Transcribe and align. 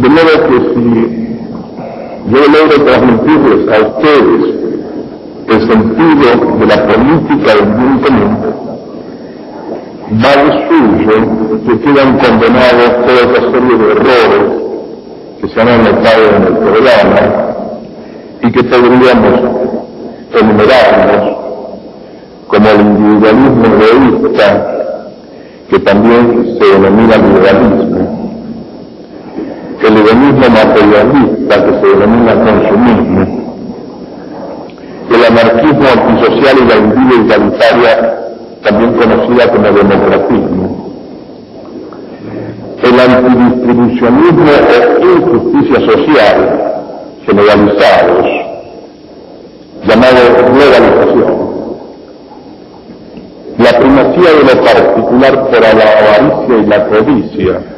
De 0.00 0.08
modo 0.08 0.32
que 0.48 0.56
si 0.72 1.30
yo 2.30 2.40
logro 2.52 2.84
transmitirles 2.86 3.68
a 3.68 3.86
ustedes 3.86 4.42
el 5.46 5.60
sentido 5.60 6.56
de 6.58 6.66
la 6.66 6.86
política 6.86 7.54
del 7.54 7.66
bien 7.74 7.98
común, 7.98 8.32
va 10.24 10.32
de 10.42 10.50
suyo 10.68 11.16
que 11.66 11.80
quedan 11.80 12.18
condenados 12.18 12.90
toda 13.04 13.20
esa 13.20 13.40
serie 13.52 13.76
de 13.76 13.92
errores 13.92 14.44
que 15.40 15.48
se 15.48 15.60
han 15.60 15.68
anotado 15.68 16.22
en 16.36 16.42
el 16.44 16.56
programa 16.56 17.22
y 18.42 18.52
que 18.52 18.64
podríamos 18.64 19.40
enumerarlos 20.32 21.36
como 22.46 22.68
el 22.70 22.80
individualismo 22.80 23.64
egoísta, 23.66 24.46
que 25.68 25.78
también 25.80 26.56
se 26.58 26.64
denomina 26.64 27.16
liberalismo, 27.18 28.09
el 29.82 29.96
hedonismo 29.96 30.50
materialista 30.50 31.64
que 31.64 31.72
se 31.80 31.86
denomina 31.96 32.34
consumismo, 32.34 33.20
el 35.10 35.24
anarquismo 35.24 35.86
antisocial 35.88 36.56
y 36.58 36.68
la 36.68 36.76
individualitaria 36.76 38.20
también 38.62 38.92
conocida 38.92 39.50
como 39.50 39.72
democratismo, 39.72 40.90
el 42.82 43.00
antidistribucionismo 43.00 44.50
o 45.00 45.16
injusticia 45.16 45.92
social 45.92 46.60
generalizados, 47.26 48.26
llamado 49.86 50.20
globalización, 50.52 51.50
la 53.58 53.78
primacía 53.78 54.30
de 54.32 54.54
lo 54.54 54.62
particular 54.62 55.48
por 55.48 55.60
la 55.60 55.68
avaricia 55.70 56.56
y 56.58 56.66
la 56.66 56.86
codicia, 56.86 57.69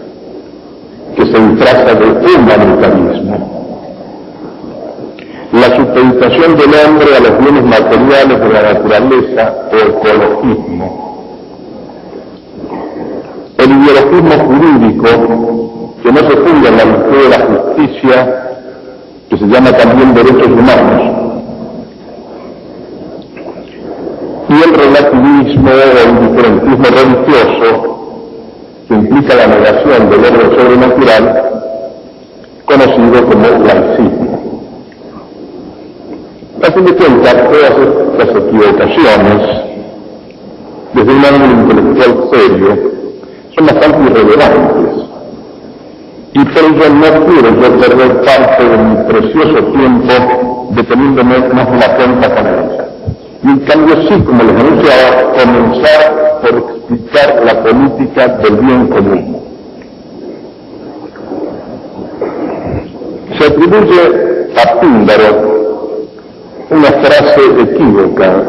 que 1.16 1.26
se 1.26 1.38
disfraza 1.38 1.94
de 1.94 2.36
humanitarismo. 2.36 3.52
La 5.52 5.76
supeditación 5.76 6.56
del 6.56 6.70
hombre 6.86 7.16
a 7.16 7.20
los 7.20 7.38
bienes 7.38 7.64
materiales 7.64 8.40
de 8.40 8.48
la 8.48 8.62
naturaleza 8.72 9.54
o 9.70 9.76
ecologismo. 9.76 11.12
El 13.58 13.70
ideologismo 13.70 14.44
jurídico 14.46 15.92
que 16.02 16.10
no 16.10 16.18
se 16.18 16.36
funda 16.36 16.68
en 16.68 16.76
la 16.76 16.84
virtud 16.84 17.22
de 17.22 17.28
la 17.28 17.46
justicia, 17.46 18.56
que 19.28 19.36
se 19.38 19.46
llama 19.46 19.72
también 19.72 20.14
derechos 20.14 20.46
humanos. 20.48 21.02
Y 24.48 24.54
el 24.54 24.74
relativismo 24.74 25.70
o 25.70 26.08
el 26.08 26.28
diferentismo 26.28 26.84
religioso 26.84 28.01
que 28.92 28.98
implica 28.98 29.34
la 29.34 29.46
negación 29.46 30.10
del 30.10 30.20
orden 30.20 30.58
sobrenatural, 30.58 31.42
conocido 32.66 33.26
como 33.26 33.64
laicismo. 33.64 34.62
A 36.62 36.72
fin 36.72 36.84
de 36.84 36.94
cuentas, 36.94 37.34
todas 37.34 37.72
estas 38.12 38.28
equivocaciones, 38.36 39.40
desde 40.92 41.10
un 41.10 41.24
ángulo 41.24 41.72
intelectual 41.74 42.28
serio, 42.32 42.78
son 43.56 43.66
bastante 43.66 44.10
irrelevantes. 44.10 45.04
Y 46.34 46.44
por 46.44 46.64
ello 46.64 46.94
no 46.94 47.26
quiero 47.26 47.60
yo 47.60 47.78
perder 47.78 48.22
parte 48.22 48.64
de 48.64 48.76
mi 48.76 48.96
precioso 49.04 49.64
tiempo 49.72 50.68
deteniéndome 50.70 51.38
más 51.54 51.70
de 51.70 51.78
la 51.78 51.96
cuenta 51.96 52.34
con 52.34 52.46
ellas. 52.46 52.86
Y 53.44 53.48
en 53.48 53.58
cambio 53.60 53.96
sí, 54.08 54.22
como 54.22 54.42
les 54.42 54.54
anunciaba, 54.54 55.32
comenzar 55.32 56.40
por 56.42 56.58
explicar 56.58 57.42
la 57.44 57.62
política 57.62 58.28
del 58.28 58.56
bien 58.56 58.86
común. 58.86 59.42
Se 63.38 63.46
atribuye 63.46 64.48
a 64.56 64.80
Píndaro 64.80 65.52
una 66.70 66.92
frase 66.92 67.40
equívoca 67.62 68.44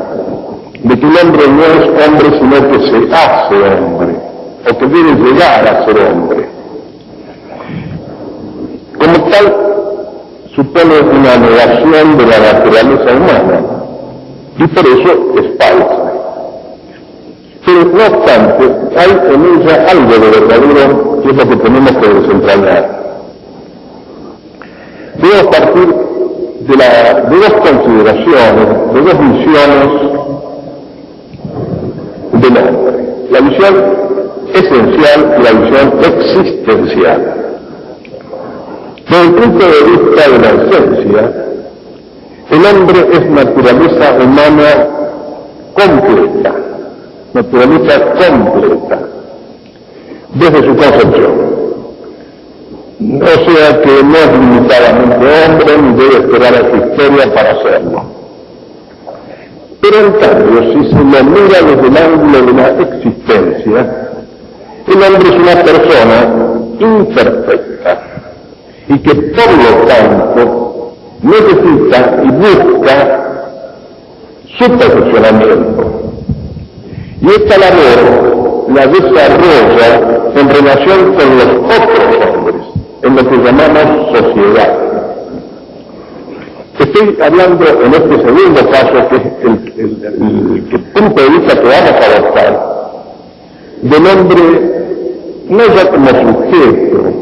de 0.83 0.99
que 0.99 1.07
el 1.07 1.17
hombre 1.17 1.47
no 1.47 1.63
es 1.63 2.07
hombre 2.07 2.39
sino 2.39 2.71
que 2.71 2.79
se 2.87 3.15
hace 3.15 3.55
hombre, 3.55 4.15
o 4.69 4.77
que 4.77 4.85
debe 4.85 5.13
llegar 5.13 5.67
a 5.67 5.85
ser 5.85 6.11
hombre. 6.11 6.47
Como 8.99 9.29
tal, 9.29 9.55
supone 10.55 10.99
una 10.99 11.37
negación 11.37 12.17
de 12.17 12.25
la 12.27 12.39
naturaleza 12.39 13.15
humana, 13.15 13.72
y 14.57 14.67
por 14.67 14.85
eso 14.85 15.11
es 15.39 15.57
falsa. 15.57 16.13
Pero 17.65 17.85
no 17.85 18.17
obstante, 18.17 18.63
hay 18.97 19.33
en 19.33 19.61
ella 19.61 19.85
algo 19.89 20.11
de 20.11 20.19
verdadero 20.19 21.21
que 21.21 21.29
es 21.29 21.35
lo 21.37 21.49
que 21.49 21.55
tenemos 21.55 21.91
que 21.91 22.09
desentrañar. 22.09 23.03
Debemos 25.15 25.47
partir 25.47 25.95
de, 26.67 26.75
la, 26.75 27.21
de 27.29 27.37
dos 27.37 27.53
consideraciones, 27.53 28.67
de 28.93 29.01
dos 29.01 29.19
visiones 29.19 29.87
del 32.33 32.57
hombre. 32.57 33.03
La 33.31 33.39
visión 33.39 33.73
esencial 34.53 35.35
y 35.39 35.43
la 35.43 35.51
visión 35.51 35.93
existencial. 35.99 37.33
Desde 39.09 39.23
el 39.23 39.33
punto 39.33 39.65
de 39.65 39.83
vista 39.83 40.29
de 40.29 40.39
la 40.39 40.49
esencia, 40.63 41.52
el 42.53 42.65
hombre 42.65 42.99
es 43.11 43.29
naturaleza 43.31 44.13
humana 44.23 44.87
completa, 45.73 46.53
naturaleza 47.33 48.01
completa, 48.13 48.99
desde 50.35 50.57
su 50.63 50.75
concepción. 50.75 51.53
O 53.01 53.51
sea 53.51 53.81
que 53.81 54.03
no 54.03 54.15
es 54.15 54.31
limitadamente 54.33 55.25
hombre 55.47 55.77
ni 55.81 55.93
debe 55.95 56.15
esperar 56.17 56.53
a 56.53 56.69
su 56.69 56.75
historia 56.75 57.33
para 57.33 57.51
hacerlo. 57.51 58.03
Pero 59.81 59.97
en 59.97 60.11
cambio, 60.13 60.73
si 60.73 60.89
se 60.89 60.95
lo 60.95 61.23
mira 61.23 61.61
desde 61.61 61.87
el 61.87 61.97
ángulo 61.97 62.41
de 62.45 62.53
la 62.53 62.67
existencia, 62.83 64.09
el 64.87 65.03
hombre 65.03 65.29
es 65.29 65.35
una 65.35 65.63
persona 65.63 66.33
imperfecta 66.79 68.01
y 68.89 68.99
que 68.99 69.15
por 69.15 69.51
lo 69.51 69.87
tanto 69.87 70.62
necesita 71.23 72.21
y 72.23 72.27
busca 72.27 73.23
su 74.57 74.77
perfeccionamiento. 74.77 76.13
Y 77.21 77.27
esta 77.27 77.57
labor 77.57 78.65
la 78.69 78.87
desarrolla 78.87 80.31
en 80.35 80.49
relación 80.49 81.13
con 81.13 81.37
los 81.37 81.77
otros 81.77 82.27
hombres, 82.27 82.55
en 83.01 83.15
lo 83.15 83.29
que 83.29 83.37
llamamos 83.37 84.17
sociedad. 84.17 84.79
Estoy 86.79 87.17
hablando 87.23 87.65
en 87.65 87.93
este 87.93 88.15
segundo 88.15 88.69
caso, 88.69 89.09
que 89.09 89.15
es 89.15 89.21
el, 89.43 90.67
el 90.71 90.79
punto 90.81 91.21
de 91.21 91.29
vista 91.29 91.61
que 91.61 91.67
vamos 91.67 91.91
a 91.91 92.17
adoptar, 92.17 92.73
del 93.81 94.07
hombre 94.07 94.83
no 95.49 95.63
ya 95.75 95.89
como 95.89 96.07
sujeto 96.07 97.13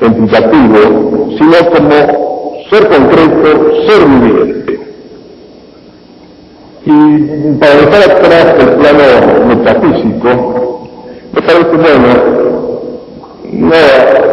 sensitativo, 0.00 1.28
sino 1.38 1.70
como 1.70 2.35
ser 2.70 2.88
concreto, 2.88 3.86
ser 3.86 4.06
viviente. 4.06 4.80
Y 6.84 7.58
para 7.58 7.74
dejar 7.74 8.10
atrás 8.10 8.54
el 8.60 8.68
plano 8.76 9.46
metafísico, 9.48 10.88
me 11.32 11.42
parece 11.42 11.76
bueno 11.76 12.46
no 13.52 13.74
eh, 13.74 14.26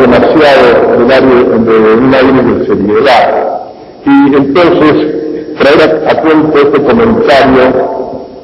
demasiado 0.00 0.98
del 0.98 1.10
aire, 1.10 1.34
de 1.58 1.94
un 1.94 2.14
aire 2.14 2.42
de 2.42 2.66
seriedad 2.66 3.44
y 4.06 4.34
entonces 4.34 4.94
traer 5.58 6.02
a, 6.06 6.20
cuento 6.20 6.58
este 6.58 6.82
comentario 6.82 7.62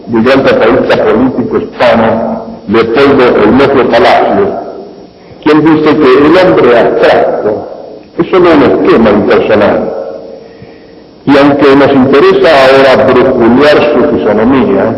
del 0.07 0.23
gran 0.23 0.43
catalista 0.43 1.05
político 1.05 1.59
hispano 1.59 2.45
Leopoldo 2.69 3.25
Hermosio 3.25 3.89
Palacio, 3.91 4.47
quien 5.43 5.65
dice 5.65 5.97
que 5.97 6.19
el 6.19 6.37
hombre 6.37 6.79
abstracto 6.79 7.70
es 8.19 8.31
solo 8.31 8.51
un 8.53 8.63
esquema 8.63 9.11
impersonal. 9.11 9.93
Y 11.27 11.37
aunque 11.37 11.77
nos 11.77 11.93
interesa 11.93 12.49
ahora 12.65 13.05
brusculear 13.07 13.95
su 13.95 14.17
fisonomía, 14.17 14.97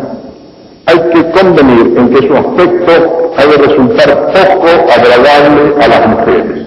hay 0.86 0.98
que 1.10 1.30
convenir 1.30 1.94
en 1.96 2.08
que 2.10 2.26
su 2.26 2.34
aspecto 2.34 3.32
ha 3.36 3.46
de 3.46 3.56
resultar 3.56 4.32
poco 4.32 4.68
agradable 4.68 5.74
a 5.80 5.88
las 5.88 6.06
mujeres. 6.08 6.66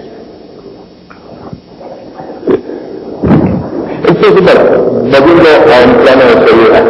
Entonces, 4.08 4.32
volviendo 4.32 5.48
a 5.48 5.84
un 5.84 5.94
plano 6.02 6.22
de 6.22 6.48
seriedad. 6.48 6.86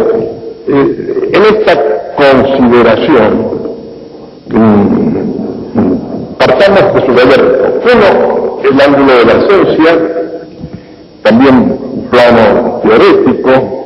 Eh, 0.68 1.30
en 1.32 1.42
esta 1.42 1.74
consideración, 2.16 3.30
mm, 4.50 5.06
partamos 6.38 6.94
de 6.94 7.06
su 7.06 7.12
deber. 7.12 7.80
Uno, 7.84 8.45
el 8.64 8.80
ángulo 8.80 9.12
de 9.18 9.24
la 9.24 9.32
esencia, 9.32 9.98
también 11.22 12.06
plano 12.10 12.80
teorético, 12.82 13.76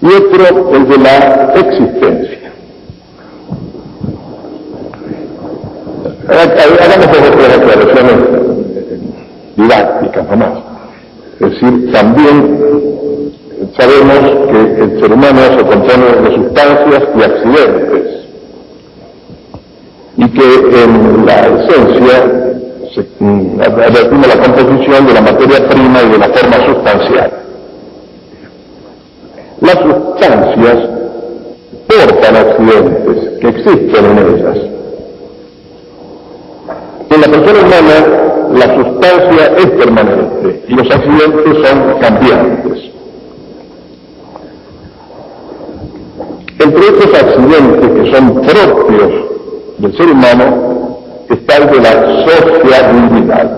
y 0.00 0.06
otro, 0.06 0.74
el 0.74 0.88
de 0.88 0.98
la 0.98 1.54
existencia. 1.54 2.52
Hagamos 6.28 7.06
dos 7.06 7.48
aclaraciones 7.56 8.18
didácticas 9.56 10.30
nomás. 10.30 10.58
Es 11.40 11.50
decir, 11.50 11.92
también 11.92 13.32
sabemos 13.78 14.50
que 14.50 14.82
el 14.82 15.00
ser 15.00 15.12
humano 15.12 15.40
se 15.56 15.64
compone 15.64 16.06
de 16.22 16.34
sustancias 16.36 17.02
y 17.16 17.22
accidentes 17.22 18.26
y 20.16 20.28
que 20.30 20.82
en 20.82 21.26
la 21.26 21.40
esencia 21.40 22.55
se 22.94 23.06
mm, 23.18 23.60
advertimos 23.60 24.26
la 24.26 24.42
composición 24.42 25.06
de 25.06 25.14
la 25.14 25.20
materia 25.20 25.68
prima 25.68 26.02
y 26.02 26.10
de 26.10 26.18
la 26.18 26.28
forma 26.28 26.66
sustancial. 26.66 27.32
Las 29.60 29.78
sustancias 29.78 30.88
portan 31.88 32.36
accidentes 32.36 33.40
que 33.40 33.48
existen 33.48 34.04
en 34.04 34.18
ellas. 34.18 34.58
En 37.10 37.20
la 37.20 37.28
persona 37.28 37.60
humana 37.60 38.26
la 38.52 38.74
sustancia 38.74 39.52
es 39.58 39.66
permanente 39.66 40.64
y 40.68 40.74
los 40.74 40.90
accidentes 40.90 41.68
son 41.68 41.98
cambiantes. 42.00 42.90
Entre 46.58 46.80
estos 46.80 47.14
accidentes 47.14 47.90
que 47.90 48.12
son 48.14 48.34
propios 48.34 49.12
del 49.78 49.96
ser 49.96 50.10
humano 50.10 50.65
está 51.28 51.56
el 51.56 51.70
de 51.70 51.80
la 51.80 51.92
sociabilidad. 52.24 53.50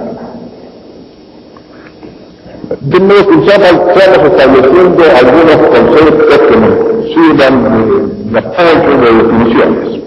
De 2.81 3.01
modo 3.01 3.27
que 3.29 3.47
ya 3.47 3.55
estamos 3.55 4.31
estableciendo 4.31 5.05
algunos 5.21 5.57
conceptos 5.69 6.39
que 6.39 6.57
nos 6.57 7.05
sirvan 7.15 8.33
de, 8.33 8.39
apoyo 8.39 9.01
de 9.01 9.23
definiciones. 9.23 10.01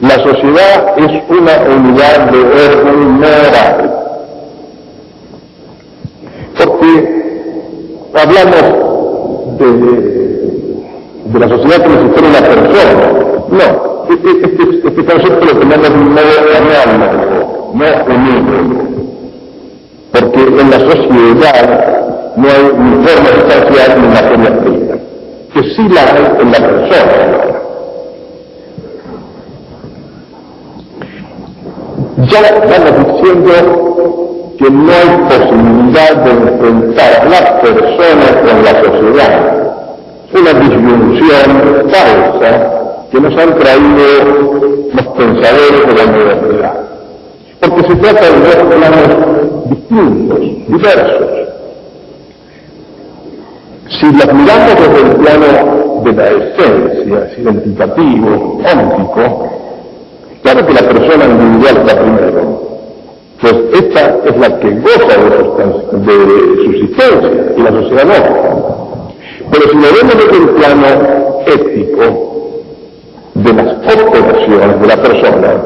La 0.00 0.14
sociedad 0.14 0.94
es 0.96 1.22
una 1.28 1.76
unidad 1.76 2.30
de 2.30 2.38
orden 2.38 3.10
moral. 3.18 3.94
Porque 6.56 7.18
hablamos 8.14 8.88
de 9.58 11.38
la 11.38 11.48
sociedad 11.48 11.84
como 11.84 12.00
si 12.00 12.08
fuera 12.08 12.28
una 12.28 12.48
persona. 12.48 13.28
No, 13.50 13.88
este, 14.08 14.30
este, 14.30 14.88
este 14.88 15.04
concepto 15.04 15.44
lo 15.44 15.58
tenemos 15.58 15.88
de 15.88 15.94
un 15.94 16.14
modo 16.14 16.34
análogo, 16.56 17.72
no 17.74 18.14
unido. 18.14 18.88
Porque 20.12 20.40
en 20.40 20.70
la 20.70 20.80
sociedad 20.80 22.34
no 22.36 22.48
hay 22.48 22.62
ni 22.78 23.06
forma 23.06 23.28
sustancial 23.34 24.00
ni 24.00 24.08
materia 24.08 24.60
prima, 24.60 24.96
que 25.52 25.62
sí 25.74 25.88
la 25.88 26.02
hay 26.02 26.24
en 26.40 26.52
la 26.52 26.58
persona. 26.58 27.48
Ya 32.28 32.42
vamos 32.42 33.22
diciendo 33.22 33.52
que 34.58 34.70
no 34.70 34.92
hay 34.92 35.10
posibilidad 35.28 36.16
de 36.24 36.30
enfrentar 36.30 37.20
a 37.20 37.24
las 37.24 37.50
personas 37.60 38.36
con 38.44 38.64
la 38.64 38.84
sociedad 38.84 39.68
una 40.32 40.52
disyunción 40.52 41.90
falsa 41.90 42.70
que 43.10 43.20
nos 43.20 43.36
han 43.38 43.58
traído 43.58 44.06
los 44.92 45.06
pensadores 45.16 45.86
de 45.86 45.94
la 45.94 46.12
modernidad. 46.12 46.74
Porque 47.60 47.82
se 47.88 47.96
trata 47.96 48.30
de 48.30 48.40
dos 48.40 48.56
planos 48.74 49.70
distintos, 49.70 50.38
diversos. 50.68 51.28
Si 53.88 54.12
las 54.12 54.32
miramos 54.34 54.74
desde 54.76 55.00
el 55.00 55.16
plano 55.16 56.02
de 56.04 56.12
la 56.12 56.28
esencia, 56.28 57.26
es 57.26 57.38
identificativo, 57.38 58.58
óntico, 58.58 59.50
claro 60.42 60.66
que 60.66 60.72
la 60.74 60.82
persona 60.82 61.26
primero. 61.62 62.68
Pues 63.40 63.54
esta 63.72 64.16
es 64.24 64.36
la 64.36 64.58
que 64.58 64.70
goza 64.70 65.16
de, 65.92 66.12
de 66.12 66.64
subsistencia 66.64 67.30
y 67.56 67.60
la 67.62 67.70
sociedad 67.70 68.04
no. 68.04 69.08
Pero 69.50 69.70
si 69.70 69.76
lo 69.76 69.82
vemos 69.82 70.14
desde 70.16 70.36
el 70.36 70.48
plano 70.50 70.86
ético 71.46 72.02
de 73.34 73.52
las 73.52 73.76
operaciones 73.94 74.80
de 74.80 74.86
la 74.86 74.96
persona, 74.96 75.62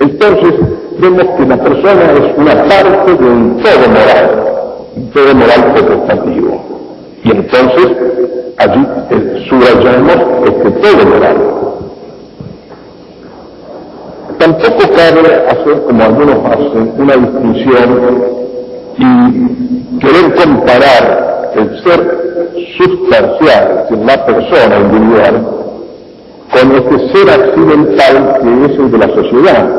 entonces 0.00 0.54
vemos 0.98 1.26
que 1.36 1.46
la 1.46 1.56
persona 1.56 2.12
es 2.12 2.38
una 2.38 2.64
parte 2.64 3.14
de 3.14 3.24
un 3.24 3.62
todo 3.62 3.88
moral, 3.88 4.44
un 4.96 5.10
todo 5.10 5.34
moral 5.34 5.74
potestativo. 5.74 6.60
Y 7.24 7.30
entonces 7.30 7.86
allí 8.58 8.86
subrayamos 9.48 10.16
este 10.46 10.70
todo 10.70 11.06
moral. 11.06 11.36
Tampoco 14.40 14.78
cabe 14.96 15.20
hacer, 15.48 15.82
como 15.82 16.02
algunos 16.02 16.38
hacen, 16.46 16.94
una 16.96 17.14
distinción 17.14 18.24
y 18.96 19.98
querer 19.98 20.34
comparar 20.34 21.52
el 21.56 21.82
ser 21.82 22.46
sustancial, 22.78 23.84
es 23.90 23.98
la 23.98 24.24
persona 24.24 24.78
individual, 24.78 25.46
con 26.52 26.74
este 26.74 27.08
ser 27.12 27.30
accidental 27.30 28.38
que 28.40 28.72
es 28.72 28.78
el 28.78 28.90
de 28.90 28.98
la 28.98 29.08
sociedad. 29.08 29.70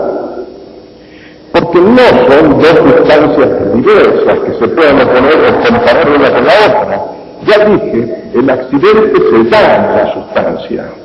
porque 1.54 1.82
no 1.82 2.08
son 2.30 2.60
dos 2.60 2.78
sustancias 2.78 3.74
diversas 3.74 4.40
que 4.46 4.54
se 4.60 4.68
pueden 4.68 5.02
oponer 5.02 5.38
o 5.38 5.74
comparar 5.74 6.08
una 6.08 6.32
con 6.32 6.46
la 6.46 6.54
otra. 6.68 7.02
Ya 7.48 7.66
dije, 7.66 8.24
el 8.36 8.48
accidente 8.48 9.22
se 9.32 9.50
da 9.50 9.76
en 9.76 9.96
la 9.98 10.14
sustancia. 10.14 11.01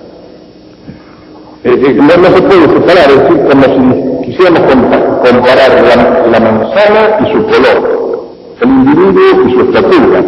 No, 1.66 1.73
se 1.73 2.42
puede 2.42 2.68
separar, 2.68 3.11
es 3.11 3.23
decir, 3.23 3.40
como 3.50 3.64
si 3.64 4.26
quisiéramos 4.26 4.61
comparar 4.61 5.82
la, 5.82 6.26
la 6.28 6.40
manzana 6.40 7.18
y 7.20 7.32
su 7.32 7.42
color, 7.42 8.28
el 8.61 8.68
individuo 8.68 9.49
y 9.49 9.52
su 9.52 9.61
estatura, 9.62 10.25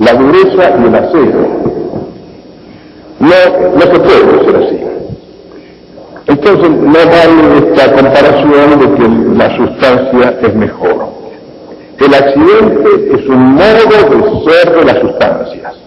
la 0.00 0.12
dureza 0.14 0.72
y 0.80 0.88
el 0.88 0.94
acero. 0.96 1.38
No, 3.20 3.28
no 3.76 3.80
se 3.80 4.00
puede 4.00 4.40
hacer 4.40 4.56
así. 4.56 4.80
Entonces 6.26 6.70
no 6.70 6.92
vale 6.92 7.68
esta 7.68 7.92
comparación 7.92 8.80
de 8.80 8.94
que 8.96 9.38
la 9.38 9.56
sustancia 9.56 10.38
es 10.42 10.54
mejor. 10.56 11.10
El 12.00 12.12
accidente 12.12 13.14
es 13.14 13.28
un 13.28 13.54
modo 13.54 14.42
de 14.42 14.50
ser 14.50 14.74
de 14.74 14.84
las 14.84 14.98
sustancias. 14.98 15.83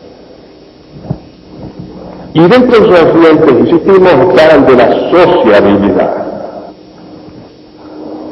Y 2.38 2.48
dentro 2.48 2.79
de 2.79 2.86
esos 2.86 3.01
accidentes, 3.01 3.60
insistimos, 3.60 4.13
el 4.13 4.65
de 4.65 4.75
la 4.75 5.12
sociabilidad. 5.12 6.27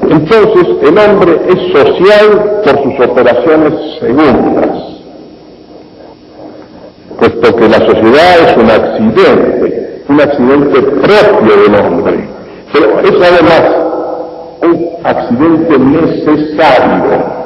Entonces, 0.10 0.68
el 0.84 0.98
hombre 0.98 1.42
es 1.50 1.72
social 1.72 2.62
por 2.64 2.84
sus 2.84 3.10
operaciones 3.10 3.74
segundas, 4.00 4.78
puesto 7.18 7.56
que 7.56 7.68
la 7.68 7.80
sociedad 7.80 8.40
es 8.48 8.58
un 8.58 8.70
accidente 8.70 9.86
un 10.08 10.22
accidente 10.22 10.82
propio 10.82 11.64
del 11.64 11.76
hombre, 11.76 12.28
pero 12.72 13.00
es 13.00 13.12
además 13.12 13.64
un 14.62 14.90
accidente 15.04 15.80
necesario. 15.80 17.45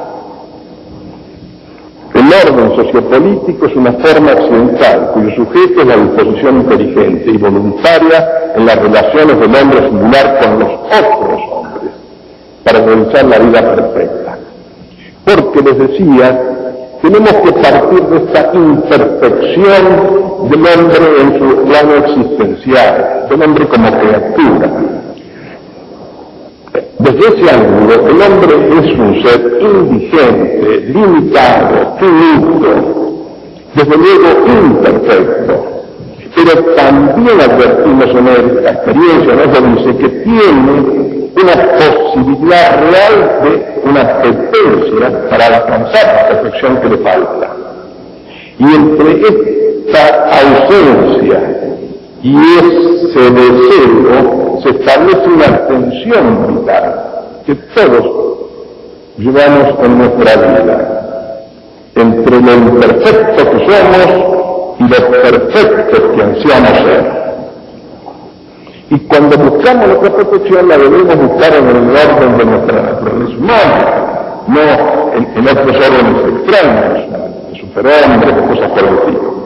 El 2.30 2.48
orden 2.48 2.76
sociopolítico 2.76 3.66
es 3.66 3.74
una 3.74 3.92
forma 3.92 4.30
accidental 4.30 5.10
cuyo 5.14 5.34
sujeto 5.34 5.80
es 5.80 5.86
la 5.86 5.96
disposición 5.96 6.60
inteligente 6.60 7.28
y 7.28 7.36
voluntaria 7.36 8.52
en 8.54 8.66
las 8.66 8.76
relaciones 8.76 9.40
del 9.40 9.54
hombre 9.56 9.88
singular 9.88 10.38
con 10.40 10.60
los 10.60 10.70
otros 10.70 11.40
hombres 11.50 11.92
para 12.62 12.84
realizar 12.84 13.24
la 13.24 13.38
vida 13.38 13.74
perfecta. 13.74 14.38
Porque 15.24 15.60
les 15.60 15.78
decía 15.78 16.40
tenemos 17.02 17.32
que 17.32 17.52
partir 17.52 18.00
de 18.00 18.16
esta 18.18 18.50
imperfección 18.54 20.50
del 20.50 20.66
hombre 20.66 21.20
en 21.22 21.38
su 21.38 21.56
plano 21.64 21.94
existencial, 21.94 23.26
del 23.28 23.42
hombre 23.42 23.66
como 23.66 23.90
criatura. 23.90 24.70
Desde 27.02 27.18
ese 27.18 27.50
ángulo, 27.50 27.94
el 27.94 28.20
hombre 28.20 28.54
es 28.78 28.98
un 28.98 29.22
ser 29.22 29.58
indigente, 29.58 30.80
limitado, 30.92 31.96
finito, 31.98 32.68
desde 33.74 33.96
luego 33.96 34.28
imperfecto. 34.46 35.82
Pero 36.34 36.64
también 36.76 37.40
advertimos 37.40 38.04
en 38.04 38.28
esta 38.28 38.70
experiencia, 38.70 39.34
nos 39.34 39.76
dice 39.76 39.96
que 39.96 40.08
tiene 40.08 41.30
una 41.42 41.54
posibilidad 41.78 42.80
real 42.90 43.40
de 43.44 43.88
una 43.88 44.00
apetencia 44.02 45.30
para 45.30 45.46
alcanzar 45.46 46.04
la 46.04 46.28
perfección 46.28 46.76
que 46.82 46.88
le 46.88 46.98
falta. 46.98 47.56
Y 48.58 48.74
entre 48.74 49.22
esta 49.22 50.28
ausencia 50.42 51.40
y 52.22 52.36
ese 52.36 53.30
deseo 53.30 54.60
se 54.62 54.70
establece 54.70 55.26
una 55.26 55.66
tensión 55.66 56.58
vital 56.58 56.94
que 57.46 57.54
todos 57.54 58.30
llevamos 59.16 59.74
en 59.82 59.98
nuestra 59.98 60.36
vida, 60.36 61.42
entre 61.94 62.40
lo 62.40 62.54
imperfecto 62.54 63.50
que 63.50 63.66
somos 63.66 64.76
y 64.78 64.82
lo 64.82 65.10
perfecto 65.10 66.12
que 66.12 66.22
ansiamos 66.22 66.78
ser. 66.78 67.20
Y 68.90 68.98
cuando 69.00 69.38
buscamos 69.38 69.88
nuestra 69.88 70.16
perfección 70.16 70.68
la 70.68 70.76
debemos 70.76 71.16
buscar 71.16 71.54
en 71.54 71.68
el 71.68 71.76
orden 71.76 72.38
de 72.38 72.44
nuestra 72.44 72.82
naturaleza 72.82 73.36
humana, 73.38 74.00
no 74.46 74.60
en, 75.14 75.48
otros 75.48 75.76
órdenes 75.76 76.44
extraños, 76.44 77.52
de 77.52 77.60
superhombres, 77.60 78.36
de 78.36 78.42
cosas 78.42 78.70
por. 78.72 79.39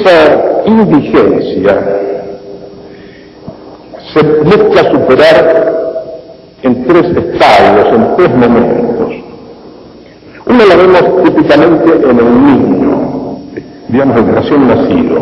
Esa 0.00 0.62
indigencia 0.66 1.78
se 4.12 4.22
busca 4.22 4.90
superar 4.90 5.72
en 6.62 6.86
tres 6.86 7.04
estadios, 7.16 7.88
en 7.88 8.16
tres 8.16 8.30
momentos. 8.34 9.12
Uno 10.46 10.64
la 10.66 10.76
vemos 10.76 11.24
típicamente 11.24 12.10
en 12.10 12.18
el 12.18 12.44
niño, 12.44 13.38
digamos 13.88 14.16
el 14.16 14.34
recién 14.34 14.68
nacido. 14.68 15.18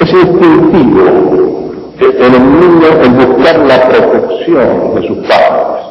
Es 0.00 0.12
instintivo 0.12 1.64
en 2.00 2.34
el 2.34 2.60
niño 2.60 2.88
el 3.02 3.26
buscar 3.26 3.58
la 3.60 3.88
protección 3.88 4.94
de 4.96 5.06
sus 5.06 5.18
padres. 5.26 5.84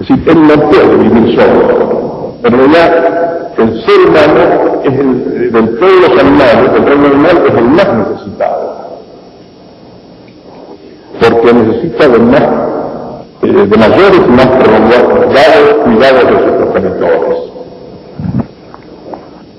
Es 0.00 0.08
decir, 0.08 0.28
él 0.28 0.46
no 0.46 0.70
puede 0.70 0.96
vivir 0.96 1.36
solo. 1.36 2.34
En 2.42 2.52
realidad, 2.52 3.39
el 3.58 3.84
ser 3.84 4.08
humano 4.08 4.82
es 4.84 4.98
el, 4.98 5.52
del 5.52 5.78
los 6.00 6.18
animales, 6.18 6.70
el 6.76 6.86
reino 6.86 7.06
animal 7.06 7.42
es 7.46 7.54
el 7.54 7.64
más 7.64 7.88
necesitado. 7.94 9.00
Porque 11.20 11.52
necesita 11.52 12.08
de 12.08 12.18
más 12.18 12.70
de 13.42 13.76
mayores 13.78 14.20
y 14.26 14.30
más 14.32 14.46
prolongados 14.46 15.74
cuidados 15.84 16.24
de 16.24 16.32
sus 16.32 16.52
progenitores. 16.56 17.38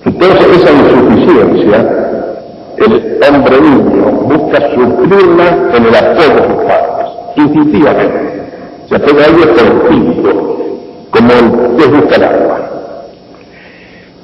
Entonces 0.06 0.58
esa 0.58 0.72
insuficiencia, 0.72 1.78
el 2.78 3.20
hombre 3.28 3.62
niño 3.62 4.12
busca 4.24 4.60
suplirla 4.70 5.76
en 5.76 5.86
el 5.86 5.96
apoyo 5.96 6.36
de 6.36 6.48
sus 6.48 6.64
padres, 6.64 7.08
instintivamente. 7.36 8.44
Se 8.88 8.96
apega 8.96 9.24
a 9.24 9.28
ellos 9.28 9.48
por 9.48 9.94
instinto, 9.94 10.58
como 11.10 11.32
el 11.32 11.76
pez 11.76 11.92
busca 11.92 12.16
el 12.16 12.24
agua. 12.24 12.71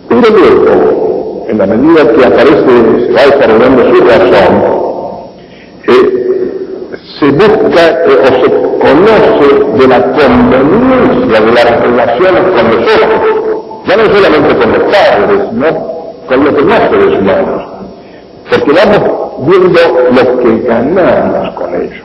Pero 0.10 0.22
luego, 0.30 1.46
en 1.50 1.58
la 1.58 1.66
medida 1.66 2.12
que 2.14 2.26
aparece, 2.26 3.06
se 3.06 3.12
va 3.12 3.36
desarrollando 3.36 3.84
su 3.84 4.04
razón, 4.04 4.64
eh, 5.88 6.28
se 7.20 7.26
busca 7.32 7.90
eh, 8.06 8.20
o 8.22 8.26
se 8.26 8.50
conoce 8.80 9.48
de 9.80 9.88
la 9.88 10.04
conveniencia 10.12 11.42
de 11.42 11.52
las 11.52 11.82
relaciones 11.82 12.44
con 12.54 12.68
los 12.72 12.96
otros, 12.96 13.84
ya 13.86 13.98
no 13.98 14.06
solamente 14.06 14.56
con 14.56 14.72
los 14.72 14.84
padres, 14.84 15.42
sino 15.50 15.68
con 16.28 16.46
los 16.46 16.56
demás 16.56 16.82
seres 16.90 17.20
humanos, 17.20 17.64
porque 18.50 18.72
vamos 18.74 19.28
viendo 19.48 19.80
lo 20.12 20.40
que 20.40 20.68
ganamos 20.68 21.56
con 21.56 21.76
ello. 21.76 22.04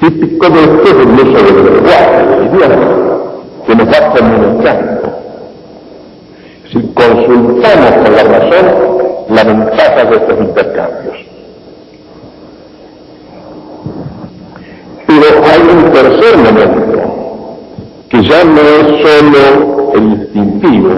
Típico 0.00 0.48
de 0.48 0.60
esto 0.60 0.82
es 0.82 0.92
el 0.92 1.12
uso 1.12 1.44
del 1.44 1.74
lenguaje, 1.74 2.26
del 2.26 2.46
idioma, 2.46 2.76
que 3.66 3.74
nos 3.74 3.88
va 3.88 4.10
comunicando. 4.10 5.03
Si 6.74 6.80
consultamos 6.92 7.92
con 8.02 8.16
la 8.16 8.22
razón 8.24 8.66
la 9.28 9.44
ventaja 9.44 10.04
de 10.06 10.16
estos 10.16 10.40
intercambios. 10.40 11.16
Pero 15.06 15.44
hay 15.44 15.60
un 15.60 15.92
tercer 15.92 16.36
momento, 16.36 17.58
que 18.08 18.22
ya 18.24 18.42
no 18.42 18.60
es 18.60 18.86
solo 19.06 19.92
el 19.94 20.02
instintivo, 20.02 20.90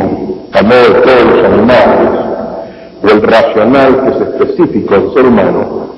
a 0.52 0.62
modo 0.62 0.80
de 0.80 1.00
todos 1.02 1.24
los 1.24 1.44
animales, 1.44 2.10
o 3.02 3.08
el 3.08 3.22
racional 3.22 4.00
que 4.02 4.08
es 4.08 4.28
específico 4.28 4.94
del 4.94 5.12
ser 5.12 5.26
humano, 5.26 5.90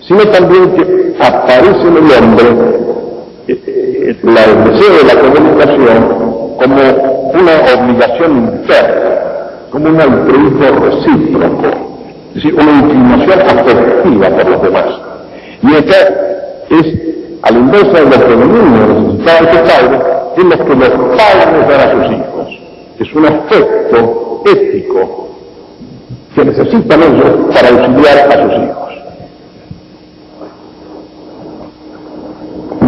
sino 0.00 0.20
también 0.30 0.72
que 0.74 1.14
aparece 1.22 1.86
en 1.86 1.96
el 1.96 2.24
hombre 2.24 2.46
eh, 3.46 3.62
eh, 3.66 4.16
el 4.20 4.64
deseo 4.64 4.98
de 4.98 5.14
la 5.14 5.20
comunicación 5.20 6.32
como 6.58 7.22
una 7.34 7.52
obligación 7.74 8.38
interna, 8.38 9.11
como 9.72 9.88
un 9.88 10.00
altruismo 10.00 10.66
recíproco, 10.84 11.66
es 12.28 12.34
decir, 12.34 12.54
una 12.54 12.72
inclinación 12.72 13.40
afectiva 13.40 14.28
por 14.28 14.50
los 14.50 14.62
demás. 14.62 14.84
Y 15.62 15.74
acá 15.74 15.96
es 16.68 16.86
a 17.42 17.50
la 17.50 17.60
de 17.60 18.04
lo 18.04 18.26
que 18.26 18.32
el 18.32 18.38
niño 18.38 19.16
necesitaba 19.16 19.40
de 19.40 19.52
su 19.52 19.64
padre, 19.64 20.00
es 20.36 20.44
lo 20.44 20.64
que 20.64 20.74
los 20.74 20.88
padres 21.16 21.68
dan 21.68 21.80
a 21.80 21.92
sus 21.92 22.12
hijos. 22.12 22.48
Es 22.98 23.14
un 23.14 23.26
aspecto 23.26 24.42
ético 24.44 25.28
que 26.34 26.44
necesitan 26.44 27.02
ellos 27.02 27.30
para 27.54 27.68
auxiliar 27.68 28.18
a 28.28 28.42
sus 28.42 28.52
hijos. 28.62 28.92